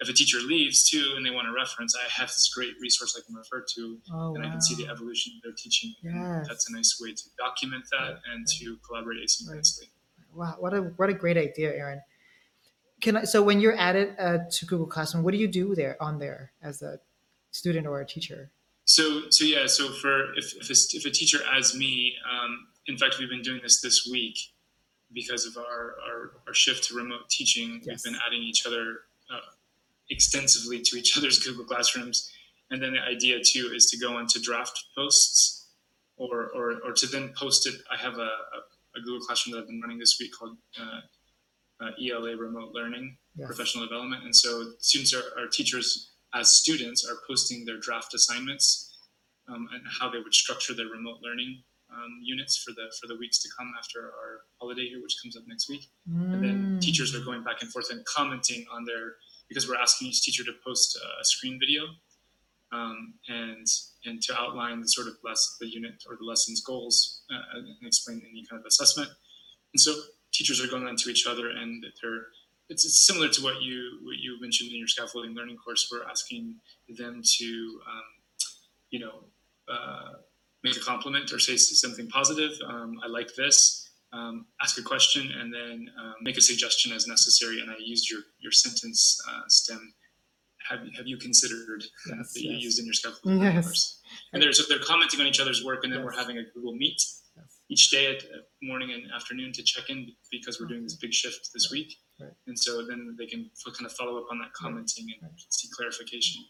if 0.00 0.08
a 0.08 0.12
teacher 0.12 0.38
leaves 0.38 0.88
too 0.88 1.14
and 1.16 1.24
they 1.24 1.30
want 1.30 1.46
a 1.48 1.52
reference 1.52 1.94
i 1.96 2.08
have 2.10 2.28
this 2.28 2.52
great 2.54 2.74
resource 2.80 3.18
i 3.18 3.24
can 3.26 3.34
refer 3.34 3.64
to 3.74 3.98
Oh, 4.12 4.34
and 4.34 4.44
i 4.44 4.50
can 4.50 4.60
see 4.60 4.74
the 4.74 4.90
evolution 4.90 5.32
of 5.36 5.42
their 5.42 5.52
teaching 5.56 5.94
Yes. 6.02 6.46
that's 6.48 6.68
a 6.70 6.72
nice 6.74 6.98
way 7.00 7.12
to 7.12 7.22
document 7.38 7.84
that 7.92 8.18
and 8.32 8.46
to 8.58 8.76
collaborate 8.86 9.18
asynchronously 9.26 9.88
Wow, 10.34 10.56
what 10.58 10.74
a 10.74 10.82
what 10.98 11.08
a 11.08 11.14
great 11.14 11.38
idea, 11.38 11.70
Erin. 11.74 12.02
Can 13.00 13.16
I? 13.16 13.24
So 13.24 13.42
when 13.42 13.58
you're 13.58 13.74
added 13.78 14.14
uh, 14.18 14.38
to 14.50 14.66
Google 14.66 14.86
Classroom, 14.86 15.24
what 15.24 15.32
do 15.32 15.38
you 15.38 15.48
do 15.48 15.74
there 15.74 15.96
on 15.98 16.18
there 16.18 16.52
as 16.62 16.82
a 16.82 16.98
student 17.52 17.86
or 17.86 18.00
a 18.02 18.06
teacher? 18.06 18.50
so 18.84 19.22
so 19.30 19.44
yeah 19.46 19.66
so 19.66 19.88
for 19.94 20.34
if, 20.36 20.54
if, 20.60 20.68
a, 20.68 20.74
if 20.98 21.04
a 21.06 21.10
teacher 21.10 21.38
adds 21.52 21.74
me 21.74 22.14
um, 22.30 22.66
in 22.86 22.96
fact 22.98 23.18
we've 23.18 23.30
been 23.30 23.40
doing 23.42 23.60
this 23.62 23.80
this 23.80 24.06
week 24.12 24.38
because 25.12 25.46
of 25.46 25.56
our, 25.56 25.96
our, 26.06 26.32
our 26.46 26.54
shift 26.54 26.84
to 26.88 26.94
remote 26.94 27.28
teaching 27.30 27.80
Yes. 27.82 27.86
we've 28.04 28.12
been 28.12 28.20
adding 28.26 28.42
each 28.42 28.66
other 28.66 28.98
extensively 30.10 30.80
to 30.82 30.96
each 30.98 31.16
other's 31.18 31.38
google 31.38 31.64
classrooms 31.64 32.30
and 32.70 32.82
then 32.82 32.92
the 32.94 33.00
idea 33.00 33.38
too 33.44 33.72
is 33.74 33.86
to 33.90 33.98
go 33.98 34.18
into 34.18 34.40
draft 34.40 34.84
posts 34.96 35.68
or, 36.16 36.50
or, 36.54 36.80
or 36.84 36.92
to 36.92 37.06
then 37.06 37.32
post 37.38 37.66
it 37.66 37.74
i 37.92 37.96
have 37.96 38.14
a, 38.18 38.22
a, 38.22 38.60
a 38.98 39.00
google 39.04 39.20
classroom 39.26 39.54
that 39.54 39.62
i've 39.62 39.68
been 39.68 39.80
running 39.80 39.98
this 39.98 40.16
week 40.20 40.30
called 40.38 40.56
uh, 40.80 41.00
uh, 41.84 41.90
ela 42.00 42.36
remote 42.36 42.72
learning 42.74 43.16
Yes. 43.38 43.46
professional 43.48 43.84
development 43.86 44.24
and 44.24 44.34
so 44.36 44.72
students 44.80 45.14
are, 45.14 45.22
are 45.38 45.46
teachers 45.52 46.12
as 46.34 46.50
students 46.52 47.06
are 47.08 47.18
posting 47.28 47.64
their 47.66 47.78
draft 47.80 48.14
assignments 48.14 48.84
um, 49.48 49.68
and 49.72 49.82
how 50.00 50.10
they 50.10 50.18
would 50.18 50.34
structure 50.34 50.74
their 50.74 50.86
remote 50.88 51.18
learning 51.22 51.62
um, 51.92 52.20
units 52.22 52.56
for 52.58 52.72
the 52.72 52.92
for 53.00 53.06
the 53.08 53.16
weeks 53.18 53.38
to 53.42 53.48
come 53.58 53.72
after 53.78 54.00
our 54.06 54.40
holiday 54.60 54.88
here, 54.88 55.02
which 55.02 55.16
comes 55.22 55.36
up 55.36 55.44
next 55.46 55.68
week. 55.70 55.88
And 56.32 56.42
then 56.42 56.56
Mm. 56.56 56.80
teachers 56.80 57.14
are 57.14 57.20
going 57.20 57.44
back 57.44 57.62
and 57.62 57.70
forth 57.72 57.90
and 57.90 58.04
commenting 58.06 58.66
on 58.72 58.84
their 58.86 59.16
because 59.48 59.68
we're 59.68 59.76
asking 59.76 60.08
each 60.08 60.22
teacher 60.22 60.44
to 60.44 60.52
post 60.64 60.96
a 60.96 61.24
screen 61.24 61.58
video 61.60 61.84
um, 62.72 63.14
and 63.28 63.66
and 64.04 64.22
to 64.22 64.36
outline 64.38 64.80
the 64.80 64.88
sort 64.88 65.06
of 65.06 65.14
less 65.24 65.56
the 65.60 65.68
unit 65.68 66.02
or 66.08 66.16
the 66.16 66.24
lesson's 66.24 66.60
goals 66.60 67.22
uh, 67.30 67.58
and 67.58 67.86
explain 67.86 68.22
any 68.30 68.44
kind 68.48 68.60
of 68.60 68.66
assessment. 68.66 69.10
And 69.72 69.80
so 69.80 69.94
teachers 70.32 70.62
are 70.62 70.68
going 70.68 70.86
on 70.86 70.96
to 70.96 71.10
each 71.10 71.26
other 71.26 71.50
and 71.50 71.84
they're 72.02 72.26
it's, 72.68 72.84
it's 72.84 73.06
similar 73.06 73.28
to 73.28 73.42
what 73.42 73.62
you 73.62 74.00
what 74.02 74.16
you 74.18 74.40
mentioned 74.40 74.70
in 74.70 74.78
your 74.78 74.88
scaffolding 74.88 75.34
learning 75.34 75.56
course. 75.56 75.88
We're 75.90 76.08
asking 76.08 76.56
them 76.88 77.22
to 77.38 77.80
um, 77.86 78.02
you 78.90 79.00
know 79.00 79.24
uh, 79.68 80.14
make 80.64 80.76
a 80.76 80.80
compliment 80.80 81.32
or 81.32 81.38
say 81.38 81.56
something 81.56 82.08
positive. 82.08 82.52
Um, 82.66 83.00
I 83.04 83.08
like 83.08 83.34
this. 83.36 83.85
Um, 84.12 84.46
ask 84.62 84.78
a 84.78 84.82
question 84.82 85.30
and 85.38 85.52
then 85.52 85.88
um, 86.00 86.14
make 86.22 86.36
a 86.36 86.40
suggestion 86.40 86.92
as 86.92 87.06
necessary. 87.06 87.60
And 87.60 87.70
I 87.70 87.74
used 87.78 88.08
your 88.10 88.20
your 88.38 88.52
sentence 88.52 89.20
uh, 89.28 89.42
stem. 89.48 89.92
Have, 90.70 90.80
have 90.96 91.06
you 91.06 91.16
considered 91.16 91.84
Yes, 92.08 92.32
that 92.32 92.42
you 92.42 92.50
used 92.52 92.78
in 92.80 92.86
your 92.86 92.94
scaffolding 92.94 93.40
Yes. 93.40 93.64
course? 93.66 94.00
And 94.32 94.42
they're 94.42 94.52
so 94.52 94.64
they're 94.68 94.78
commenting 94.84 95.20
on 95.20 95.26
each 95.26 95.38
other's 95.40 95.64
work, 95.64 95.84
and 95.84 95.92
then 95.92 96.04
we're 96.04 96.12
having 96.16 96.38
a 96.38 96.42
Google 96.54 96.72
Meet 96.74 97.00
Yes. 97.36 97.44
each 97.68 97.90
day 97.90 98.06
at 98.16 98.22
morning 98.62 98.90
and 98.92 99.02
afternoon 99.12 99.52
to 99.52 99.62
check 99.62 99.90
in 99.90 100.10
because 100.30 100.58
we're 100.60 100.66
doing 100.66 100.82
this 100.82 100.96
big 100.96 101.12
shift 101.12 101.50
this 101.54 101.70
week. 101.70 101.94
Right. 102.20 102.32
And 102.46 102.58
so 102.58 102.84
then 102.86 103.14
they 103.18 103.26
can 103.26 103.50
f- 103.66 103.72
kind 103.74 103.86
of 103.86 103.92
follow 103.92 104.16
up 104.18 104.24
on 104.30 104.38
that 104.38 104.52
commenting 104.54 105.06
and 105.20 105.30
Right. 105.30 105.40
see 105.50 105.68
clarification. 105.76 106.42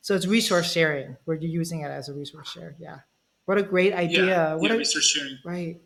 So 0.00 0.14
it's 0.14 0.26
resource 0.26 0.70
sharing. 0.70 1.16
You're 1.26 1.36
using 1.38 1.80
it 1.80 1.88
as 1.90 2.08
a 2.08 2.14
resource 2.14 2.48
share. 2.50 2.76
Yeah. 2.78 3.00
What 3.46 3.58
a 3.58 3.62
great 3.62 3.92
idea. 3.92 4.24
Yeah, 4.26 4.54
what 4.54 4.68
yeah 4.70 4.74
a, 4.76 4.78
research 4.78 5.04
sharing. 5.04 5.38
Right. 5.44 5.80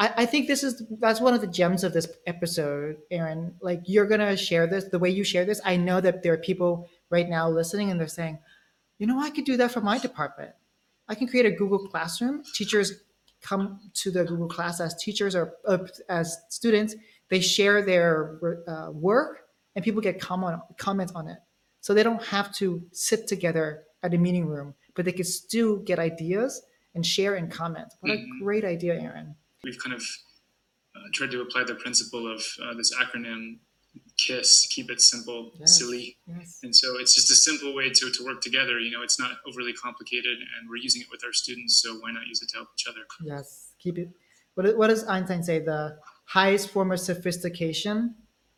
I, 0.00 0.12
I 0.22 0.26
think 0.26 0.48
this 0.48 0.64
is 0.64 0.82
that's 0.98 1.20
one 1.20 1.34
of 1.34 1.42
the 1.42 1.46
gems 1.46 1.84
of 1.84 1.92
this 1.92 2.08
episode, 2.26 2.96
Erin. 3.10 3.54
Like 3.60 3.82
you're 3.84 4.06
gonna 4.06 4.36
share 4.36 4.66
this 4.66 4.84
the 4.84 4.98
way 4.98 5.10
you 5.10 5.22
share 5.24 5.44
this. 5.44 5.60
I 5.64 5.76
know 5.76 6.00
that 6.00 6.22
there 6.22 6.32
are 6.32 6.38
people 6.38 6.88
right 7.10 7.28
now 7.28 7.48
listening 7.48 7.90
and 7.90 8.00
they're 8.00 8.08
saying, 8.08 8.38
you 8.98 9.06
know, 9.06 9.20
I 9.20 9.30
could 9.30 9.44
do 9.44 9.56
that 9.58 9.70
for 9.70 9.80
my 9.82 9.98
department. 9.98 10.52
I 11.08 11.14
can 11.14 11.28
create 11.28 11.46
a 11.46 11.50
Google 11.50 11.86
Classroom. 11.86 12.42
Teachers 12.54 12.92
come 13.42 13.80
to 13.94 14.10
the 14.10 14.24
Google 14.24 14.48
class 14.48 14.80
as 14.80 14.94
teachers 14.94 15.34
or 15.36 15.54
uh, 15.66 15.78
as 16.08 16.38
students. 16.48 16.94
They 17.28 17.40
share 17.40 17.82
their 17.84 18.38
uh, 18.66 18.90
work 18.90 19.44
and 19.76 19.84
people 19.84 20.00
get 20.00 20.20
comment 20.20 20.60
comments 20.78 21.12
on 21.12 21.28
it. 21.28 21.38
So 21.82 21.94
they 21.94 22.02
don't 22.02 22.22
have 22.24 22.52
to 22.56 22.82
sit 22.92 23.26
together 23.26 23.84
at 24.02 24.14
a 24.14 24.18
meeting 24.18 24.46
room, 24.46 24.74
but 24.94 25.04
they 25.04 25.12
can 25.12 25.24
still 25.24 25.76
get 25.76 25.98
ideas 25.98 26.62
and 26.94 27.04
share 27.04 27.34
and 27.36 27.50
comment. 27.50 27.88
What 28.00 28.12
a 28.12 28.16
Mhm. 28.16 28.40
great 28.42 28.64
idea, 28.64 28.94
Erin. 29.00 29.34
We've 29.64 29.78
kind 29.78 29.94
of 29.94 30.02
uh, 30.96 31.00
tried 31.12 31.30
to 31.32 31.42
apply 31.42 31.64
the 31.64 31.74
principle 31.74 32.32
of 32.32 32.42
uh, 32.62 32.74
this 32.74 32.94
acronym 32.94 33.58
KISS, 34.16 34.68
keep 34.70 34.90
it 34.90 35.00
simple, 35.00 35.52
Yes. 35.58 35.78
silly. 35.78 36.16
Yes. 36.26 36.60
And 36.62 36.74
so 36.74 36.98
it's 36.98 37.14
just 37.14 37.30
a 37.30 37.34
simple 37.34 37.74
way 37.74 37.90
to, 37.90 38.10
to 38.10 38.24
work 38.24 38.40
together. 38.40 38.78
You 38.78 38.90
know, 38.90 39.02
it's 39.02 39.18
not 39.18 39.32
overly 39.46 39.72
complicated 39.72 40.38
and 40.38 40.68
we're 40.68 40.76
using 40.76 41.02
it 41.02 41.08
with 41.10 41.22
our 41.24 41.32
students. 41.32 41.76
So 41.82 41.94
why 42.00 42.12
not 42.12 42.26
use 42.26 42.40
it 42.42 42.48
to 42.50 42.56
help 42.58 42.68
each 42.78 42.86
other? 42.88 43.00
Yes. 43.22 43.68
Keep 43.78 43.98
it. 43.98 44.08
What, 44.54 44.76
what 44.76 44.88
does 44.88 45.04
Einstein 45.04 45.42
say? 45.42 45.58
The 45.60 45.98
highest 46.26 46.70
form 46.70 46.92
of 46.92 47.00
sophistication 47.00 48.14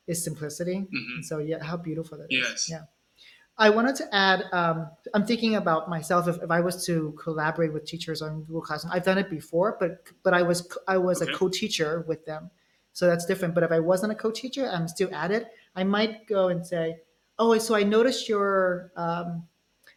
is 0.07 0.23
simplicity. 0.23 0.77
Mhm. 0.77 1.15
And 1.17 1.25
so, 1.25 1.39
yeah, 1.39 1.63
how 1.63 1.77
beautiful 1.77 2.19
that 2.19 2.25
is. 2.31 2.45
Yes. 2.49 2.69
Yeah. 2.71 2.83
I 3.59 3.71
wanted 3.71 3.97
to 3.97 4.15
add, 4.15 4.45
um, 4.53 4.91
I'm 5.15 5.27
thinking 5.27 5.57
about 5.57 5.89
myself. 5.89 6.27
If, 6.27 6.43
if 6.43 6.51
I 6.51 6.61
was 6.61 6.85
to 6.87 7.15
collaborate 7.23 7.73
with 7.73 7.85
teachers 7.85 8.23
on 8.23 8.41
Google 8.45 8.63
Classroom, 8.63 8.93
I've 8.93 9.05
done 9.05 9.19
it 9.19 9.29
before, 9.31 9.77
but 9.79 10.05
but 10.23 10.33
I 10.35 10.43
was 10.43 10.77
I 10.89 10.97
was 10.97 11.23
Okay. 11.23 11.31
a 11.33 11.35
co-teacher 11.37 12.05
with 12.09 12.25
them, 12.25 12.51
so 12.93 13.07
that's 13.07 13.27
different. 13.27 13.55
But 13.55 13.63
if 13.65 13.71
I 13.71 13.79
wasn't 13.81 14.13
a 14.13 14.15
co-teacher, 14.15 14.69
I'm 14.69 14.89
still 14.89 15.15
at 15.15 15.31
it. 15.31 15.49
I 15.77 15.85
might 15.85 16.27
go 16.27 16.49
and 16.49 16.67
say, 16.67 17.01
"Oh, 17.39 17.57
so 17.59 17.75
I 17.75 17.83
noticed 17.83 18.29
your 18.29 18.91
um, 18.97 19.47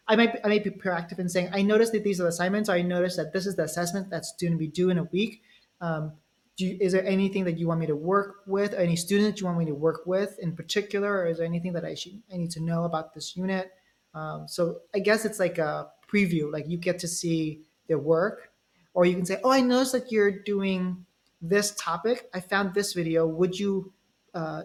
I 0.08 0.16
might 0.16 0.36
I 0.44 0.48
might 0.50 0.64
be 0.64 0.70
proactive 0.70 1.20
in 1.20 1.30
saying 1.30 1.50
I 1.54 1.62
noticed 1.62 1.94
that 1.94 2.04
these 2.04 2.20
are 2.22 2.28
assignments. 2.28 2.70
Or 2.70 2.74
I 2.74 2.82
noticed 2.82 3.18
that 3.18 3.34
this 3.34 3.46
is 3.48 3.56
the 3.56 3.64
assessment 3.64 4.10
that's 4.10 4.36
going 4.40 4.54
to 4.54 4.60
be 4.60 4.68
due 4.68 4.90
in 4.90 4.98
a 4.98 5.04
week. 5.06 5.42
Um, 5.82 6.14
you, 6.58 6.78
is 6.80 6.94
there 6.94 7.06
anything 7.06 7.44
that 7.46 7.58
you 7.58 7.68
want 7.68 7.80
me 7.80 7.88
to 7.88 7.96
work 7.96 8.38
with? 8.48 8.74
Any 8.74 8.96
students 8.96 9.42
you 9.42 9.48
want 9.48 9.60
me 9.60 9.66
to 9.66 9.76
work 9.76 10.02
with 10.06 10.38
in 10.40 10.56
particular, 10.56 11.12
or 11.12 11.28
is 11.28 11.38
there 11.38 11.46
anything 11.46 11.74
that 11.74 11.84
I 11.84 11.96
should 11.96 12.22
I 12.34 12.38
need 12.38 12.52
to 12.52 12.62
know 12.62 12.86
about 12.86 13.14
this 13.14 13.36
unit? 13.36 13.72
Um, 14.14 14.48
so 14.48 14.80
I 14.94 15.00
guess 15.00 15.26
it's 15.26 15.40
like 15.40 15.58
a 15.58 15.90
preview. 16.12 16.52
Like 16.52 16.66
you 16.68 16.78
get 16.78 17.00
to 17.00 17.08
see 17.08 17.62
their 17.88 18.00
work, 18.00 18.52
or 18.94 19.06
you 19.06 19.16
can 19.16 19.26
say, 19.26 19.40
"Oh, 19.44 19.52
I 19.52 19.62
noticed 19.62 19.92
that 19.92 20.12
you're 20.12 20.32
doing 20.32 21.06
this 21.42 21.76
topic. 21.76 22.30
I 22.34 22.40
found 22.40 22.74
this 22.74 22.94
video. 22.94 23.28
Would 23.28 23.60
you 23.60 23.94
uh, 24.34 24.64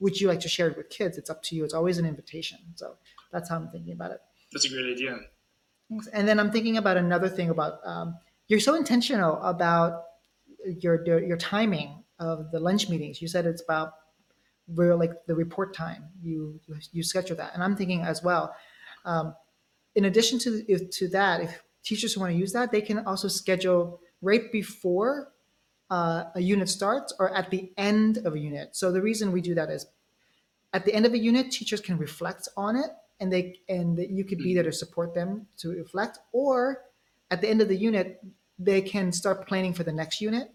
would 0.00 0.20
you 0.20 0.28
like 0.28 0.40
to 0.40 0.48
share 0.48 0.68
it 0.68 0.76
with 0.76 0.88
kids? 0.88 1.18
It's 1.18 1.30
up 1.30 1.42
to 1.44 1.56
you. 1.56 1.64
It's 1.64 1.74
always 1.74 1.98
an 1.98 2.06
invitation. 2.06 2.58
So 2.74 2.96
that's 3.32 3.48
how 3.50 3.56
I'm 3.56 3.68
thinking 3.68 3.92
about 3.92 4.12
it. 4.12 4.20
That's 4.52 4.64
a 4.64 4.70
great 4.70 4.92
idea. 4.92 5.18
Thanks. 5.90 6.06
And 6.08 6.26
then 6.26 6.40
I'm 6.40 6.50
thinking 6.50 6.76
about 6.76 6.96
another 6.96 7.28
thing 7.28 7.50
about 7.50 7.80
um, 7.84 8.16
you're 8.46 8.60
so 8.60 8.74
intentional 8.74 9.40
about 9.42 10.04
your, 10.64 11.04
your 11.06 11.22
your 11.22 11.36
timing 11.36 12.04
of 12.18 12.50
the 12.50 12.60
lunch 12.60 12.88
meetings. 12.88 13.22
You 13.22 13.28
said 13.28 13.46
it's 13.46 13.62
about 13.62 13.92
real 14.68 14.98
like 14.98 15.12
the 15.26 15.34
report 15.34 15.74
time. 15.74 16.04
You 16.22 16.60
you 16.92 17.02
schedule 17.02 17.36
that, 17.36 17.54
and 17.54 17.62
I'm 17.62 17.76
thinking 17.76 18.02
as 18.02 18.22
well. 18.22 18.54
Um, 19.04 19.34
in 19.94 20.04
addition 20.04 20.38
to 20.40 20.88
to 20.92 21.08
that, 21.08 21.40
if 21.40 21.62
teachers 21.82 22.16
want 22.16 22.32
to 22.32 22.38
use 22.38 22.52
that, 22.52 22.72
they 22.72 22.80
can 22.82 23.06
also 23.06 23.28
schedule 23.28 24.00
right 24.20 24.50
before 24.52 25.32
uh, 25.90 26.24
a 26.34 26.40
unit 26.40 26.68
starts 26.68 27.14
or 27.18 27.34
at 27.34 27.50
the 27.50 27.72
end 27.76 28.18
of 28.18 28.34
a 28.34 28.38
unit. 28.38 28.76
So 28.76 28.92
the 28.92 29.00
reason 29.00 29.32
we 29.32 29.40
do 29.40 29.54
that 29.54 29.70
is 29.70 29.86
at 30.72 30.84
the 30.84 30.94
end 30.94 31.06
of 31.06 31.14
a 31.14 31.18
unit, 31.18 31.50
teachers 31.50 31.80
can 31.80 31.96
reflect 31.96 32.48
on 32.56 32.76
it 32.76 32.90
and 33.20 33.32
they 33.32 33.56
and 33.68 33.98
you 33.98 34.24
could 34.24 34.38
be 34.38 34.54
there 34.54 34.64
to 34.64 34.72
support 34.72 35.14
them 35.14 35.46
to 35.58 35.70
reflect 35.70 36.18
or 36.32 36.82
at 37.30 37.40
the 37.40 37.48
end 37.48 37.60
of 37.60 37.68
the 37.68 37.76
unit 37.76 38.20
they 38.58 38.80
can 38.80 39.12
start 39.12 39.46
planning 39.46 39.72
for 39.72 39.84
the 39.84 39.92
next 39.92 40.20
unit 40.20 40.48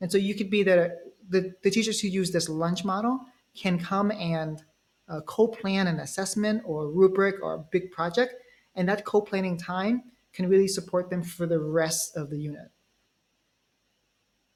and 0.00 0.10
so 0.10 0.18
you 0.18 0.34
could 0.34 0.50
be 0.50 0.62
there 0.62 0.98
the, 1.28 1.54
the 1.62 1.70
teachers 1.70 2.00
who 2.00 2.08
use 2.08 2.30
this 2.30 2.48
lunch 2.48 2.84
model 2.84 3.20
can 3.56 3.78
come 3.78 4.10
and 4.10 4.62
uh, 5.08 5.20
co-plan 5.26 5.86
an 5.86 6.00
assessment 6.00 6.62
or 6.64 6.88
rubric 6.88 7.36
or 7.42 7.54
a 7.54 7.58
big 7.58 7.90
project 7.90 8.34
and 8.74 8.88
that 8.88 9.04
co-planning 9.04 9.56
time 9.56 10.02
can 10.32 10.48
really 10.48 10.68
support 10.68 11.10
them 11.10 11.22
for 11.22 11.46
the 11.46 11.58
rest 11.58 12.16
of 12.16 12.30
the 12.30 12.38
unit 12.38 12.70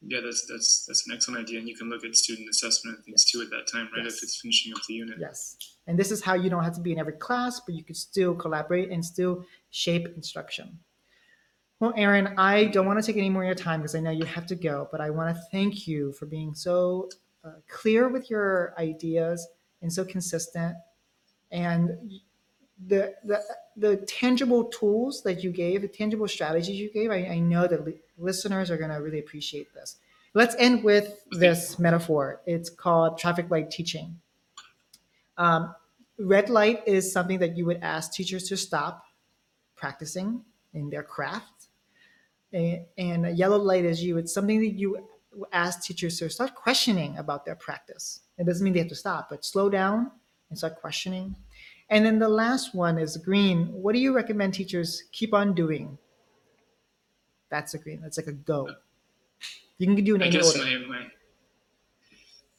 yeah, 0.04 0.20
that's 0.22 0.46
that's 0.46 0.84
that's 0.86 1.06
an 1.06 1.14
excellent 1.14 1.42
idea, 1.42 1.60
and 1.60 1.68
you 1.68 1.76
can 1.76 1.88
look 1.88 2.04
at 2.04 2.14
student 2.16 2.48
assessment 2.50 2.96
and 2.96 3.04
things 3.04 3.24
yes. 3.24 3.30
too 3.30 3.40
at 3.42 3.50
that 3.50 3.70
time, 3.70 3.88
right? 3.94 4.04
Yes. 4.04 4.16
If 4.16 4.24
it's 4.24 4.40
finishing 4.40 4.72
up 4.72 4.80
the 4.88 4.94
unit. 4.94 5.16
Yes, 5.20 5.56
and 5.86 5.98
this 5.98 6.10
is 6.10 6.22
how 6.22 6.34
you 6.34 6.50
don't 6.50 6.64
have 6.64 6.74
to 6.74 6.80
be 6.80 6.92
in 6.92 6.98
every 6.98 7.12
class, 7.12 7.60
but 7.64 7.74
you 7.74 7.84
could 7.84 7.96
still 7.96 8.34
collaborate 8.34 8.90
and 8.90 9.04
still 9.04 9.44
shape 9.70 10.08
instruction. 10.16 10.80
Well, 11.82 11.92
Erin, 11.96 12.34
I 12.38 12.66
don't 12.66 12.86
want 12.86 13.02
to 13.02 13.04
take 13.04 13.16
any 13.16 13.28
more 13.28 13.42
of 13.42 13.46
your 13.48 13.56
time 13.56 13.80
because 13.80 13.96
I 13.96 13.98
know 13.98 14.12
you 14.12 14.24
have 14.24 14.46
to 14.46 14.54
go, 14.54 14.86
but 14.92 15.00
I 15.00 15.10
want 15.10 15.34
to 15.34 15.42
thank 15.50 15.88
you 15.88 16.12
for 16.12 16.26
being 16.26 16.54
so 16.54 17.08
uh, 17.44 17.54
clear 17.68 18.08
with 18.08 18.30
your 18.30 18.72
ideas 18.78 19.48
and 19.80 19.92
so 19.92 20.04
consistent. 20.04 20.76
And 21.50 22.20
the, 22.86 23.16
the, 23.24 23.42
the 23.76 23.96
tangible 24.06 24.66
tools 24.66 25.24
that 25.24 25.42
you 25.42 25.50
gave, 25.50 25.82
the 25.82 25.88
tangible 25.88 26.28
strategies 26.28 26.76
you 26.76 26.88
gave, 26.88 27.10
I, 27.10 27.26
I 27.26 27.38
know 27.40 27.66
that 27.66 27.84
li- 27.84 27.98
listeners 28.16 28.70
are 28.70 28.76
going 28.76 28.92
to 28.92 28.98
really 28.98 29.18
appreciate 29.18 29.74
this. 29.74 29.96
Let's 30.34 30.54
end 30.60 30.84
with 30.84 31.24
this 31.32 31.80
metaphor. 31.80 32.42
It's 32.46 32.70
called 32.70 33.18
traffic 33.18 33.50
light 33.50 33.72
teaching. 33.72 34.20
Um, 35.36 35.74
red 36.16 36.48
light 36.48 36.84
is 36.86 37.12
something 37.12 37.40
that 37.40 37.56
you 37.56 37.66
would 37.66 37.80
ask 37.82 38.12
teachers 38.12 38.48
to 38.50 38.56
stop 38.56 39.02
practicing 39.74 40.42
in 40.74 40.88
their 40.88 41.02
craft. 41.02 41.61
And, 42.52 42.84
and 42.98 43.26
a 43.26 43.30
yellow 43.30 43.58
light 43.58 43.84
is 43.84 44.02
you. 44.02 44.18
It's 44.18 44.32
something 44.32 44.60
that 44.60 44.74
you 44.74 45.08
ask 45.52 45.82
teachers 45.82 46.18
to 46.18 46.28
start 46.28 46.54
questioning 46.54 47.16
about 47.16 47.44
their 47.44 47.54
practice. 47.54 48.20
It 48.38 48.46
doesn't 48.46 48.62
mean 48.62 48.72
they 48.72 48.80
have 48.80 48.88
to 48.88 48.94
stop, 48.94 49.30
but 49.30 49.44
slow 49.44 49.70
down 49.70 50.10
and 50.50 50.58
start 50.58 50.80
questioning. 50.80 51.34
And 51.88 52.04
then 52.04 52.18
the 52.18 52.28
last 52.28 52.74
one 52.74 52.98
is 52.98 53.16
green. 53.16 53.66
What 53.72 53.94
do 53.94 53.98
you 53.98 54.14
recommend 54.14 54.54
teachers 54.54 55.04
keep 55.12 55.34
on 55.34 55.54
doing? 55.54 55.98
That's 57.50 57.74
a 57.74 57.78
green. 57.78 58.00
That's 58.00 58.16
like 58.16 58.28
a 58.28 58.32
go. 58.32 58.68
You 59.78 59.86
can 59.86 60.02
do 60.04 60.14
in 60.14 60.22
I 60.22 60.30
guess 60.30 60.56
order. 60.56 60.64
My, 60.64 61.10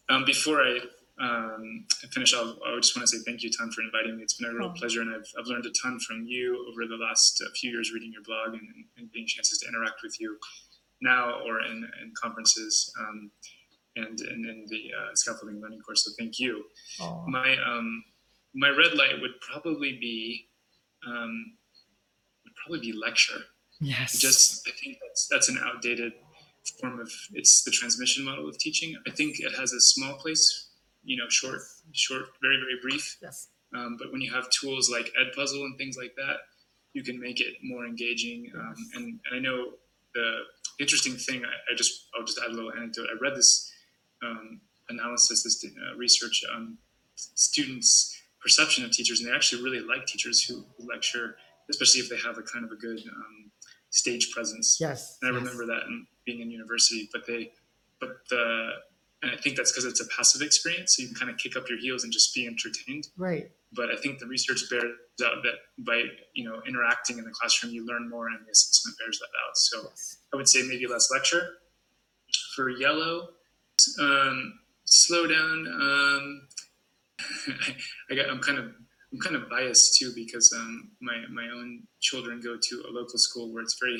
my, 0.10 0.16
um, 0.16 0.26
before 0.26 0.62
I 0.62 0.80
um, 1.20 1.86
finish, 2.12 2.34
I'll, 2.34 2.58
I 2.66 2.76
just 2.80 2.96
want 2.98 3.08
to 3.08 3.18
say 3.18 3.24
thank 3.26 3.44
you, 3.44 3.52
Tan, 3.52 3.72
for 3.72 3.82
inviting 3.82 4.18
me. 4.18 4.24
It's 4.24 4.34
been 4.34 4.50
a 4.50 4.54
real 4.54 4.72
oh. 4.74 4.74
pleasure, 4.78 5.02
and 5.02 5.14
I've, 5.14 5.28
I've 5.40 5.46
learned 5.46 5.66
a 5.66 5.72
ton 5.82 6.00
from 6.00 6.26
you 6.26 6.66
over 6.72 6.88
the 6.88 6.98
last 6.98 7.42
uh, 7.46 7.50
few 7.60 7.72
years 7.72 7.92
reading 7.94 8.12
your 8.12 8.24
blog 8.24 8.54
and, 8.54 8.68
and, 8.98 9.12
getting 9.12 9.28
chances 9.28 9.60
to 9.60 9.68
interact 9.68 10.02
with 10.02 10.20
you 10.20 10.38
now 11.02 11.42
or 11.46 11.60
in, 11.62 11.88
in 12.02 12.14
conferences 12.20 12.92
um, 13.00 13.30
and, 13.96 14.20
and 14.22 14.46
in 14.46 14.66
the 14.70 14.92
uh, 14.98 15.14
scaffolding 15.14 15.62
learning 15.62 15.82
course. 15.82 16.06
So 16.06 16.12
thank 16.18 16.40
you. 16.40 16.64
Oh. 17.00 17.24
My 17.28 17.58
um, 17.64 18.04
my 18.56 18.70
red 18.70 18.94
light 18.96 19.22
would 19.22 19.40
probably 19.42 19.98
be 20.00 20.48
um, 21.06 21.54
would 22.44 22.54
probably 22.56 22.92
be 22.92 22.98
lecture. 22.98 23.40
Yes. 23.80 24.18
Just 24.18 24.68
I 24.68 24.72
think 24.84 24.98
that's 25.02 25.28
that's 25.30 25.50
an 25.50 25.60
outdated 25.64 26.14
form 26.80 27.00
of 27.00 27.12
it's 27.34 27.64
the 27.64 27.72
transmission 27.72 28.24
model 28.24 28.48
of 28.48 28.58
teaching. 28.58 28.96
I 29.08 29.12
think 29.12 29.40
it 29.40 29.54
has 29.60 29.74
a 29.74 29.82
small 29.82 30.14
place, 30.16 30.70
you 31.04 31.18
know, 31.18 31.30
short, 31.30 31.62
short, 31.92 32.26
very 32.42 32.58
very 32.58 32.80
brief. 32.82 33.18
Yes. 33.22 33.50
Um, 33.76 33.98
but 34.00 34.12
when 34.12 34.22
you 34.22 34.32
have 34.32 34.50
tools 34.52 34.90
like 34.90 35.12
Edpuzzle 35.20 35.64
and 35.64 35.78
things 35.78 35.98
like 35.98 36.16
that, 36.16 36.38
you 36.94 37.04
can 37.04 37.20
make 37.20 37.42
it 37.42 37.56
more 37.64 37.86
engaging. 37.86 38.52
Um, 38.56 38.76
and, 38.94 39.06
and 39.26 39.36
I 39.36 39.40
know 39.40 39.74
the 40.14 40.42
interesting 40.80 41.14
thing. 41.16 41.44
I, 41.44 41.74
I, 41.74 41.76
just 41.76 42.08
I'll 42.16 42.24
just 42.24 42.40
add 42.40 42.52
a 42.52 42.54
little 42.54 42.72
anecdote. 42.72 43.08
I 43.12 43.18
read 43.20 43.36
this 43.36 43.72
um, 44.24 44.62
analysis, 44.90 45.44
this 45.44 45.66
uh, 45.66 45.98
research 45.98 46.44
on 46.54 46.78
students 47.16 48.20
perception 48.44 48.84
of 48.84 48.92
teachers, 48.92 49.22
and 49.22 49.30
they 49.30 49.34
actually 49.34 49.64
really 49.64 49.80
like 49.80 50.06
teachers 50.06 50.44
who, 50.44 50.66
lecture, 50.78 51.38
especially 51.70 52.02
if 52.02 52.10
they 52.10 52.18
have 52.18 52.38
a 52.38 52.44
kind 52.44 52.66
of 52.66 52.72
a 52.72 52.76
good 52.76 53.00
um, 53.16 53.52
stage 53.90 54.32
presence. 54.32 54.78
Yes. 54.80 55.18
And 55.22 55.32
I 55.32 55.34
yes. 55.34 55.42
remember 55.42 55.66
that 55.68 55.88
in, 55.88 56.06
being 56.26 56.42
in 56.42 56.52
university, 56.52 57.10
but 57.12 57.26
they, 57.26 57.52
but 58.00 58.18
the, 58.30 58.72
and 59.24 59.32
I 59.32 59.38
think 59.38 59.56
that's 59.56 59.72
because 59.72 59.86
it's 59.86 60.02
a 60.02 60.08
passive 60.16 60.42
experience, 60.42 60.98
so 60.98 61.02
you 61.02 61.08
can 61.08 61.16
kind 61.16 61.32
of 61.32 61.38
kick 61.38 61.56
up 61.56 61.70
your 61.70 61.80
heels 61.80 62.04
and 62.04 62.12
just 62.12 62.36
be 62.36 62.46
entertained. 62.46 63.08
Right. 63.18 63.50
But 63.72 63.90
I 63.90 63.96
think 63.96 64.20
the 64.20 64.28
research 64.28 64.62
bears 64.70 64.84
out 65.26 65.42
that 65.44 65.56
by 65.80 66.04
you 66.34 66.44
know 66.44 66.62
interacting 66.68 67.18
in 67.18 67.24
the 67.24 67.32
classroom, 67.32 67.74
you 67.74 67.86
learn 67.86 68.10
more, 68.10 68.28
and 68.28 68.46
the 68.46 68.52
assessment 68.52 68.98
bears 69.00 69.20
that 69.20 69.30
out. 69.48 69.56
So 69.58 69.82
yes. 69.90 70.18
I 70.34 70.36
would 70.36 70.50
say 70.50 70.62
maybe 70.68 70.86
less 70.88 71.10
lecture. 71.10 71.56
For 72.56 72.70
yellow, 72.70 73.30
um, 74.02 74.60
slow 74.86 75.26
down. 75.26 75.68
Um, 75.68 76.48
I, 78.12 78.16
got, 78.16 78.30
I'm 78.30 78.40
kind 78.40 78.60
of 78.60 78.66
I'm 79.14 79.20
kind 79.20 79.36
of 79.36 79.50
biased 79.50 79.98
too 79.98 80.12
because 80.14 80.54
um, 80.54 80.92
my 81.02 81.24
my 81.32 81.48
own 81.48 81.84
children 82.02 82.42
go 82.44 82.58
to 82.62 82.84
a 82.90 82.92
local 82.92 83.18
school 83.18 83.54
where 83.54 83.64
it's 83.64 83.78
very 83.80 83.98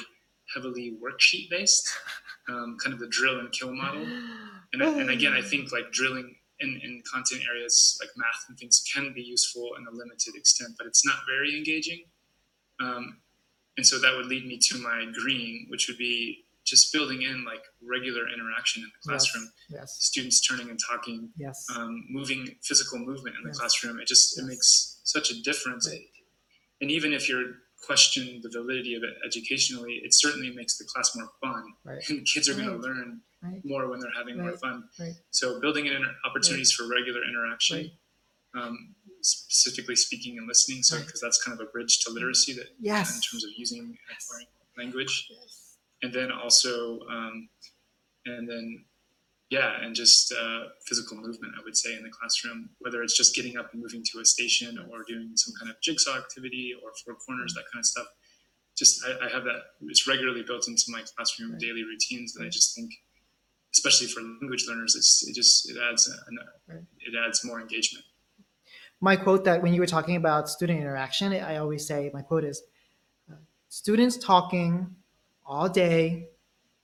heavily 0.54 0.98
worksheet 1.02 1.50
based, 1.50 1.88
um, 2.50 2.78
kind 2.84 2.94
of 2.94 3.00
the 3.00 3.08
drill 3.08 3.40
and 3.40 3.52
kill 3.54 3.74
model. 3.74 4.06
And, 4.74 4.82
and 4.82 5.10
again, 5.10 5.34
I 5.34 5.42
think 5.50 5.72
like 5.72 5.92
drilling 5.92 6.36
in, 6.60 6.80
in 6.84 7.02
content 7.12 7.42
areas 7.50 7.98
like 8.02 8.10
math 8.16 8.46
and 8.50 8.58
things 8.58 8.84
can 8.94 9.14
be 9.14 9.22
useful 9.22 9.72
in 9.78 9.86
a 9.88 9.92
limited 9.92 10.36
extent, 10.36 10.72
but 10.78 10.88
it's 10.88 11.06
not 11.06 11.18
very 11.28 11.56
engaging. 11.58 12.04
Um, 12.80 13.18
and 13.78 13.86
so 13.86 14.00
that 14.00 14.16
would 14.16 14.28
lead 14.28 14.46
me 14.46 14.60
to 14.70 14.78
my 14.78 15.06
green, 15.20 15.66
which 15.70 15.88
would 15.88 15.98
be 15.98 16.46
just 16.66 16.94
building 16.94 17.24
in 17.24 17.44
like 17.44 17.62
regular 17.86 18.28
interaction 18.34 18.84
in 18.84 18.90
the 18.90 19.10
classroom 19.10 19.52
yes, 19.70 19.80
yes. 19.80 19.98
students 20.00 20.40
turning 20.42 20.70
and 20.70 20.80
talking 20.90 21.30
yes 21.36 21.66
um, 21.76 22.06
moving 22.10 22.48
physical 22.64 23.00
movement 23.00 23.36
in 23.36 23.44
the 23.44 23.50
yes. 23.50 23.60
classroom 23.60 24.00
it 24.00 24.08
just 24.08 24.40
it 24.40 24.46
makes 24.46 25.00
such 25.04 25.30
a 25.30 25.42
difference 25.42 25.90
right. 25.90 26.00
and 26.82 26.90
even 26.90 27.14
if 27.14 27.28
you're 27.28 27.44
question 27.86 28.40
the 28.42 28.50
validity 28.50 28.96
of 28.96 29.04
it 29.04 29.14
educationally 29.26 30.00
it 30.04 30.14
certainly 30.14 30.56
makes 30.56 30.78
the 30.78 30.86
class 30.86 31.16
more 31.16 31.28
fun 31.42 31.64
right. 31.84 32.02
and 32.10 32.26
kids 32.26 32.48
are 32.48 32.54
right. 32.54 32.66
going 32.66 32.82
to 32.82 32.88
learn 32.88 33.20
more 33.64 33.90
when 33.90 34.00
they're 34.00 34.12
having 34.16 34.40
more 34.40 34.58
fun. 34.58 34.84
So 35.32 35.60
building 35.60 35.88
in 35.88 36.06
opportunities 36.26 36.72
for 36.72 36.88
regular 36.88 37.22
interaction 37.28 37.92
um, 38.56 38.96
specifically 39.22 39.96
speaking 39.96 40.38
and 40.38 40.48
listening 40.48 40.84
so 40.84 41.00
because 41.00 41.22
that's 41.22 41.42
kind 41.44 41.60
of 41.60 41.66
a 41.68 41.72
bridge 41.72 42.00
to 42.00 42.12
literacy 42.12 42.54
that 42.54 42.68
yes. 42.80 43.16
in 43.16 43.22
terms 43.22 43.44
of 43.44 43.52
using 43.56 43.98
language. 44.78 45.32
And 46.02 46.14
then 46.14 46.32
also 46.32 47.00
um, 47.10 47.48
and 48.26 48.50
then 48.50 48.86
yeah 49.50 49.82
and 49.82 49.96
just 49.96 50.34
uh, 50.34 50.64
physical 50.86 51.18
movement 51.18 51.54
i 51.58 51.64
would 51.64 51.78
say 51.78 51.96
in 51.96 52.04
the 52.04 52.10
classroom 52.10 52.70
whether 52.80 53.04
it's 53.04 53.16
just 53.16 53.36
getting 53.36 53.58
up 53.58 53.72
and 53.74 53.82
moving 53.82 54.04
to 54.12 54.20
a 54.20 54.26
station 54.26 54.78
or 54.92 55.04
doing 55.08 55.32
some 55.36 55.54
kind 55.60 55.70
of 55.70 55.80
jigsaw 55.82 56.18
activity 56.18 56.74
or 56.84 56.92
four 57.06 57.16
corners 57.16 57.54
that 57.54 57.64
kind 57.72 57.82
of 57.82 57.86
stuff. 57.86 58.08
Just 58.78 59.06
i, 59.06 59.28
I 59.28 59.30
have 59.30 59.44
that 59.44 59.62
it's 59.84 60.08
regularly 60.08 60.44
built 60.44 60.68
into 60.68 60.84
my 60.90 61.04
classroom 61.16 61.52
right. 61.52 61.60
daily 61.60 61.84
routines 61.84 62.34
that 62.34 62.44
i 62.44 62.50
just 62.50 62.76
think 62.76 62.92
especially 63.74 64.08
for 64.08 64.22
language 64.22 64.66
learners 64.68 64.96
it's, 64.96 65.28
it 65.28 65.36
just 65.36 65.70
it 65.70 65.78
adds 65.90 66.10
right. 66.68 66.80
it 67.00 67.14
adds 67.28 67.44
more 67.44 67.60
engagement 67.60 68.06
my 69.04 69.18
quote 69.18 69.44
that 69.44 69.62
when 69.62 69.74
you 69.74 69.82
were 69.82 69.86
talking 69.86 70.16
about 70.16 70.48
student 70.48 70.80
interaction, 70.80 71.34
I 71.34 71.58
always 71.58 71.86
say 71.86 72.10
my 72.14 72.22
quote 72.22 72.46
is 72.46 72.64
uh, 73.30 73.36
students 73.68 74.16
talking 74.16 74.96
all 75.46 75.68
day, 75.68 76.30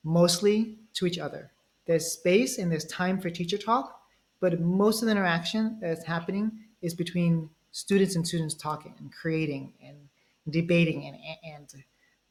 mostly 0.04 0.80
to 0.96 1.06
each 1.06 1.18
other. 1.18 1.50
There's 1.86 2.12
space 2.12 2.58
and 2.58 2.70
there's 2.70 2.84
time 2.84 3.22
for 3.22 3.30
teacher 3.30 3.58
talk, 3.58 4.02
but 4.42 4.60
most 4.60 5.02
of 5.02 5.06
the 5.06 5.14
interaction 5.14 5.78
that's 5.80 6.04
happening 6.04 6.52
is 6.82 6.94
between 6.94 7.50
students 7.72 8.18
and 8.18 8.28
students 8.28 8.54
talking 8.54 8.96
and 9.00 9.14
creating 9.14 9.72
and 9.82 9.96
debating 10.50 11.06
and, 11.06 11.18
and 11.56 11.74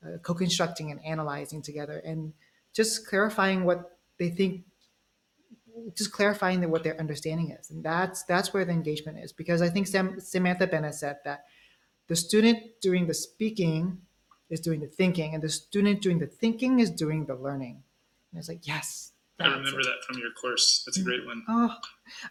uh, 0.05 0.19
co-constructing 0.19 0.91
and 0.91 1.03
analyzing 1.03 1.63
together 1.63 2.03
and 2.05 2.35
just 2.75 3.09
clarifying 3.09 3.65
what 3.65 3.98
they 4.19 4.31
think 4.31 4.64
just 5.95 6.12
clarifying 6.12 6.69
what 6.71 6.83
their 6.83 6.99
understanding 6.99 7.51
is. 7.51 7.71
And 7.71 7.85
that's 7.85 8.25
that's 8.25 8.53
where 8.53 8.64
the 8.64 8.73
engagement 8.73 9.19
is. 9.19 9.33
Because 9.33 9.62
i 9.62 9.69
think 9.69 9.87
Sam, 9.87 10.21
samantha 10.21 10.66
bennett 10.66 10.95
said 10.95 11.19
that 11.25 11.45
the 12.09 12.16
student 12.16 12.59
doing 12.81 13.07
the 13.07 13.14
speaking 13.14 13.99
is 14.51 14.61
doing 14.61 14.81
the 14.81 14.87
thinking 14.87 15.35
and 15.35 15.43
the 15.43 15.49
student 15.49 16.01
doing 16.01 16.19
the 16.19 16.27
thinking 16.27 16.81
is 16.81 16.91
doing 16.91 17.27
the 17.27 17.35
learning. 17.35 17.83
And 18.33 18.39
it's 18.39 18.49
like 18.49 18.66
yes 18.66 19.12
i 19.41 19.47
remember 19.47 19.81
it. 19.81 19.85
that 19.87 20.05
from 20.07 20.19
your 20.19 20.33
course. 20.33 20.83
That's 20.85 20.99
a 20.99 21.03
great 21.03 21.25
one. 21.25 21.43
Oh, 21.49 21.75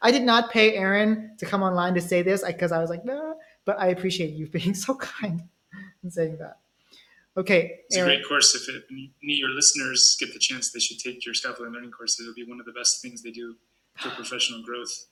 i 0.01 0.11
did 0.11 0.23
not 0.23 0.51
pay 0.51 0.75
Erin 0.75 1.35
to 1.37 1.45
come 1.45 1.63
online 1.63 1.93
to 1.93 2.01
say 2.01 2.21
this 2.21 2.43
because 2.43 2.71
i 2.71 2.79
was 2.79 2.89
like 2.89 3.05
no 3.05 3.35
but 3.65 3.79
i 3.79 3.87
appreciate 3.87 4.33
you 4.33 4.47
being 4.57 4.73
so 4.73 4.95
kind 4.95 5.43
and 6.03 6.11
saying 6.11 6.37
that 6.39 6.59
Okay. 7.37 7.81
It's 7.85 7.95
Erin. 7.95 8.09
a 8.09 8.15
great 8.15 8.27
course. 8.27 8.55
If 8.55 8.67
it, 8.67 8.83
any 8.89 9.33
of 9.33 9.39
your 9.39 9.49
listeners 9.49 10.17
get 10.19 10.33
the 10.33 10.39
chance, 10.39 10.71
they 10.71 10.79
should 10.79 10.99
take 10.99 11.23
your 11.25 11.35
scaffolding 11.35 11.73
learning 11.73 11.91
course. 11.91 12.19
It'll 12.19 12.33
be 12.33 12.43
one 12.43 12.59
of 12.59 12.65
the 12.65 12.71
best 12.71 13.01
things 13.01 13.21
they 13.21 13.31
do 13.31 13.55
for 13.97 14.09
professional 14.15 14.63
growth. 14.63 15.05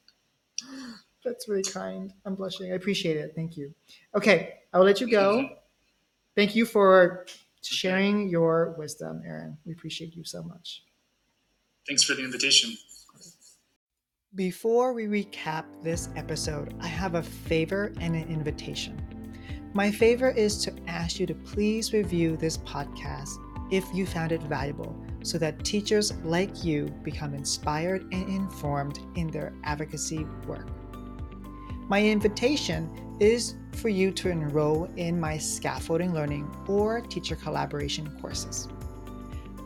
That's 1.24 1.48
really 1.48 1.64
kind. 1.64 2.14
I'm 2.26 2.36
blushing. 2.36 2.72
I 2.72 2.76
appreciate 2.76 3.18
it. 3.18 3.34
Thank 3.36 3.58
you. 3.58 3.74
Okay, 4.16 4.56
I 4.74 4.80
will 4.80 4.86
let 4.86 5.02
you 5.02 5.10
go. 5.10 5.50
Thank 6.36 6.56
you 6.56 6.66
for 6.66 7.26
sharing 7.62 8.28
your 8.30 8.76
wisdom, 8.78 9.22
Erin. 9.26 9.58
We 9.66 9.74
appreciate 9.74 10.16
you 10.16 10.24
so 10.24 10.44
much. 10.44 10.84
Thanks 11.88 12.04
for 12.04 12.14
the 12.14 12.24
invitation. 12.24 12.76
Before 14.36 14.94
we 14.94 15.06
recap 15.06 15.66
this 15.82 16.10
episode, 16.16 16.76
I 16.82 16.88
have 16.88 17.16
a 17.16 17.24
favor 17.24 17.94
and 18.02 18.16
an 18.16 18.28
invitation. 18.28 19.15
My 19.76 19.92
favor 19.92 20.30
is 20.30 20.64
to 20.64 20.74
ask 20.88 21.20
you 21.20 21.26
to 21.26 21.36
please 21.36 21.92
review 21.92 22.38
this 22.38 22.58
podcast 22.60 23.40
if 23.72 23.84
you 23.94 24.06
found 24.06 24.32
it 24.32 24.42
valuable 24.44 24.96
so 25.22 25.38
that 25.40 25.66
teachers 25.66 26.14
like 26.24 26.64
you 26.64 26.86
become 27.04 27.34
inspired 27.34 28.04
and 28.14 28.30
informed 28.30 29.00
in 29.16 29.28
their 29.28 29.52
advocacy 29.66 30.24
work. 30.48 30.66
My 31.90 32.02
invitation 32.02 32.90
is 33.20 33.56
for 33.74 33.90
you 33.90 34.12
to 34.12 34.30
enroll 34.30 34.90
in 34.96 35.20
my 35.20 35.38
scaffolding 35.38 36.14
learning 36.14 36.50
or 36.70 37.02
teacher 37.02 37.36
collaboration 37.36 38.18
courses. 38.22 38.70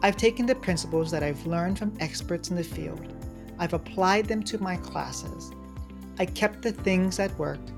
I've 0.01 0.18
taken 0.18 0.47
the 0.47 0.55
principles 0.55 1.12
that 1.12 1.22
I've 1.22 1.45
learned 1.45 1.78
from 1.78 1.93
experts 1.99 2.49
in 2.49 2.55
the 2.55 2.64
field, 2.64 3.14
I've 3.60 3.74
applied 3.74 4.26
them 4.26 4.41
to 4.41 4.57
my 4.57 4.76
classes. 4.78 5.51
I 6.18 6.26
kept 6.26 6.64
the 6.64 6.72
things 6.72 7.18
that 7.18 7.38
worked 7.38 7.74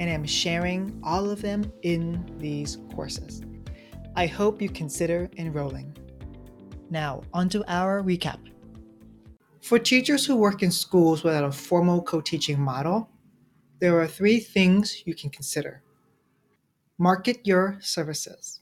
and 0.00 0.08
am 0.08 0.24
sharing 0.24 1.00
all 1.02 1.30
of 1.30 1.42
them 1.42 1.72
in 1.82 2.24
these 2.38 2.78
courses. 2.94 3.42
I 4.16 4.26
hope 4.26 4.60
you 4.60 4.68
consider 4.68 5.30
enrolling. 5.36 5.96
Now, 6.90 7.22
onto 7.32 7.62
our 7.68 8.02
recap. 8.02 8.38
For 9.62 9.78
teachers 9.78 10.24
who 10.24 10.36
work 10.36 10.62
in 10.62 10.70
schools 10.70 11.22
without 11.22 11.44
a 11.44 11.52
formal 11.52 12.02
co 12.02 12.20
teaching 12.20 12.60
model, 12.60 13.10
there 13.80 14.00
are 14.00 14.06
three 14.06 14.40
things 14.40 15.02
you 15.06 15.14
can 15.14 15.30
consider 15.30 15.82
market 16.98 17.46
your 17.46 17.78
services, 17.80 18.60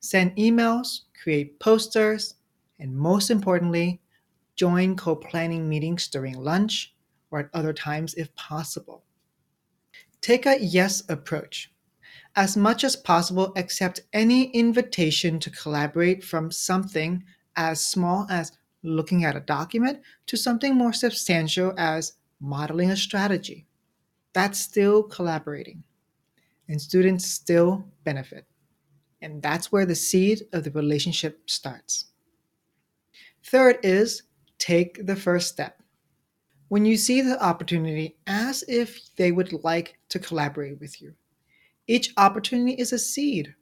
send 0.00 0.36
emails, 0.36 1.02
create 1.22 1.58
posters, 1.58 2.34
and 2.78 2.94
most 2.94 3.30
importantly, 3.30 4.02
join 4.56 4.96
co 4.96 5.16
planning 5.16 5.68
meetings 5.68 6.08
during 6.08 6.38
lunch 6.38 6.94
or 7.30 7.40
at 7.40 7.50
other 7.54 7.72
times 7.72 8.14
if 8.14 8.34
possible. 8.36 9.02
Take 10.24 10.46
a 10.46 10.58
yes 10.58 11.02
approach. 11.10 11.70
As 12.34 12.56
much 12.56 12.82
as 12.82 12.96
possible, 12.96 13.52
accept 13.56 14.00
any 14.14 14.44
invitation 14.52 15.38
to 15.40 15.50
collaborate 15.50 16.24
from 16.24 16.50
something 16.50 17.24
as 17.56 17.86
small 17.86 18.26
as 18.30 18.52
looking 18.82 19.22
at 19.22 19.36
a 19.36 19.40
document 19.40 20.00
to 20.28 20.38
something 20.38 20.74
more 20.74 20.94
substantial 20.94 21.74
as 21.76 22.14
modeling 22.40 22.90
a 22.90 22.96
strategy. 22.96 23.66
That's 24.32 24.58
still 24.58 25.02
collaborating, 25.02 25.84
and 26.70 26.80
students 26.80 27.26
still 27.26 27.84
benefit. 28.04 28.46
And 29.20 29.42
that's 29.42 29.70
where 29.70 29.84
the 29.84 29.94
seed 29.94 30.44
of 30.54 30.64
the 30.64 30.70
relationship 30.70 31.50
starts. 31.50 32.06
Third 33.44 33.76
is 33.82 34.22
take 34.56 35.04
the 35.04 35.16
first 35.16 35.48
step. 35.48 35.82
When 36.74 36.86
you 36.86 36.96
see 36.96 37.20
the 37.20 37.40
opportunity, 37.40 38.16
ask 38.26 38.64
if 38.66 39.14
they 39.14 39.30
would 39.30 39.52
like 39.62 39.96
to 40.08 40.18
collaborate 40.18 40.80
with 40.80 41.00
you. 41.00 41.14
Each 41.86 42.12
opportunity 42.16 42.72
is 42.72 42.92
a 42.92 42.98
seed. 42.98 43.54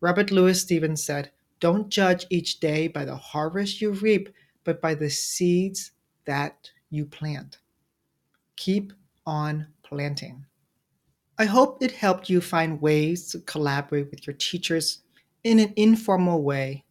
Robert 0.00 0.30
Louis 0.30 0.62
Stevens 0.62 1.04
said, 1.04 1.32
Don't 1.58 1.88
judge 1.88 2.24
each 2.30 2.60
day 2.60 2.86
by 2.86 3.04
the 3.04 3.16
harvest 3.16 3.80
you 3.80 3.90
reap, 3.90 4.28
but 4.62 4.80
by 4.80 4.94
the 4.94 5.10
seeds 5.10 5.90
that 6.24 6.70
you 6.88 7.04
plant. 7.04 7.58
Keep 8.54 8.92
on 9.26 9.66
planting. 9.82 10.46
I 11.38 11.46
hope 11.46 11.82
it 11.82 11.90
helped 11.90 12.30
you 12.30 12.40
find 12.40 12.80
ways 12.80 13.28
to 13.32 13.40
collaborate 13.40 14.12
with 14.12 14.24
your 14.24 14.36
teachers 14.36 15.00
in 15.42 15.58
an 15.58 15.72
informal 15.74 16.44
way 16.44 16.84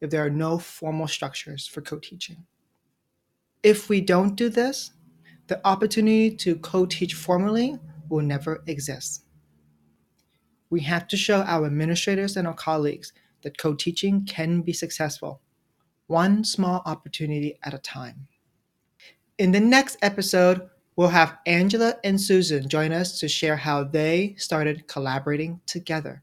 if 0.00 0.08
there 0.08 0.24
are 0.24 0.30
no 0.30 0.56
formal 0.56 1.06
structures 1.06 1.66
for 1.66 1.82
co 1.82 1.98
teaching. 1.98 2.46
If 3.62 3.90
we 3.90 4.00
don't 4.00 4.36
do 4.36 4.48
this, 4.48 4.92
the 5.52 5.68
opportunity 5.68 6.34
to 6.34 6.56
co 6.56 6.86
teach 6.86 7.12
formally 7.12 7.78
will 8.08 8.22
never 8.22 8.62
exist. 8.66 9.26
We 10.70 10.80
have 10.80 11.06
to 11.08 11.16
show 11.18 11.42
our 11.42 11.66
administrators 11.66 12.38
and 12.38 12.48
our 12.48 12.54
colleagues 12.54 13.12
that 13.42 13.58
co 13.58 13.74
teaching 13.74 14.24
can 14.24 14.62
be 14.62 14.72
successful, 14.72 15.42
one 16.06 16.42
small 16.42 16.80
opportunity 16.86 17.58
at 17.62 17.74
a 17.74 17.78
time. 17.78 18.28
In 19.36 19.52
the 19.52 19.60
next 19.60 19.98
episode, 20.00 20.70
we'll 20.96 21.08
have 21.08 21.36
Angela 21.44 21.96
and 22.02 22.18
Susan 22.18 22.66
join 22.66 22.90
us 22.90 23.20
to 23.20 23.28
share 23.28 23.56
how 23.56 23.84
they 23.84 24.34
started 24.38 24.88
collaborating 24.88 25.60
together. 25.66 26.22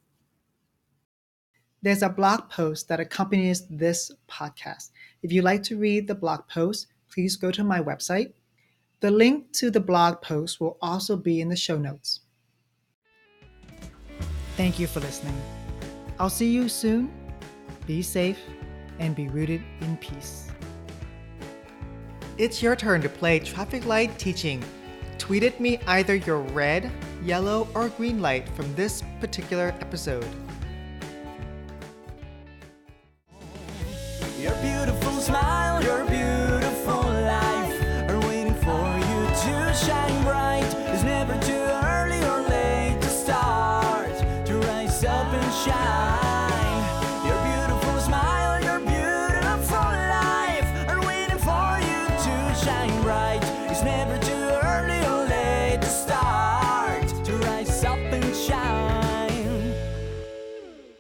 There's 1.84 2.02
a 2.02 2.10
blog 2.10 2.50
post 2.50 2.88
that 2.88 3.00
accompanies 3.00 3.68
this 3.68 4.12
podcast. 4.28 4.90
If 5.22 5.32
you'd 5.32 5.44
like 5.44 5.62
to 5.64 5.78
read 5.78 6.08
the 6.08 6.16
blog 6.16 6.48
post, 6.48 6.88
please 7.14 7.36
go 7.36 7.52
to 7.52 7.64
my 7.64 7.80
website, 7.80 8.34
the 9.02 9.12
link 9.12 9.52
to 9.54 9.72
the 9.72 9.80
blog 9.80 10.22
post 10.22 10.60
will 10.60 10.78
also 10.82 11.16
be 11.16 11.40
in 11.40 11.48
the 11.50 11.56
show 11.56 11.78
notes. 11.78 12.22
Thank 14.58 14.78
you 14.78 14.88
for 14.88 15.00
listening. 15.00 15.40
I'll 16.20 16.30
see 16.30 16.52
you 16.52 16.68
soon. 16.68 17.12
Be 17.88 18.02
safe 18.02 18.40
and 19.00 19.16
be 19.16 19.30
rooted 19.30 19.64
in 19.80 19.96
peace. 19.98 20.52
It's 22.38 22.62
your 22.62 22.76
turn 22.76 23.02
to 23.02 23.10
play 23.10 23.40
traffic 23.40 23.86
light 23.86 24.18
teaching. 24.20 24.64
Tweet 25.18 25.44
at 25.44 25.60
me 25.60 25.80
either 25.88 26.16
your 26.16 26.40
red, 26.40 26.92
yellow, 27.24 27.68
or 27.74 27.90
green 27.90 28.22
light 28.22 28.50
from 28.50 28.74
this 28.76 29.04
particular 29.22 29.74
episode. 29.80 30.28
Your 34.40 34.56
beautiful 34.56 35.12
smile, 35.20 35.84
your 35.84 36.09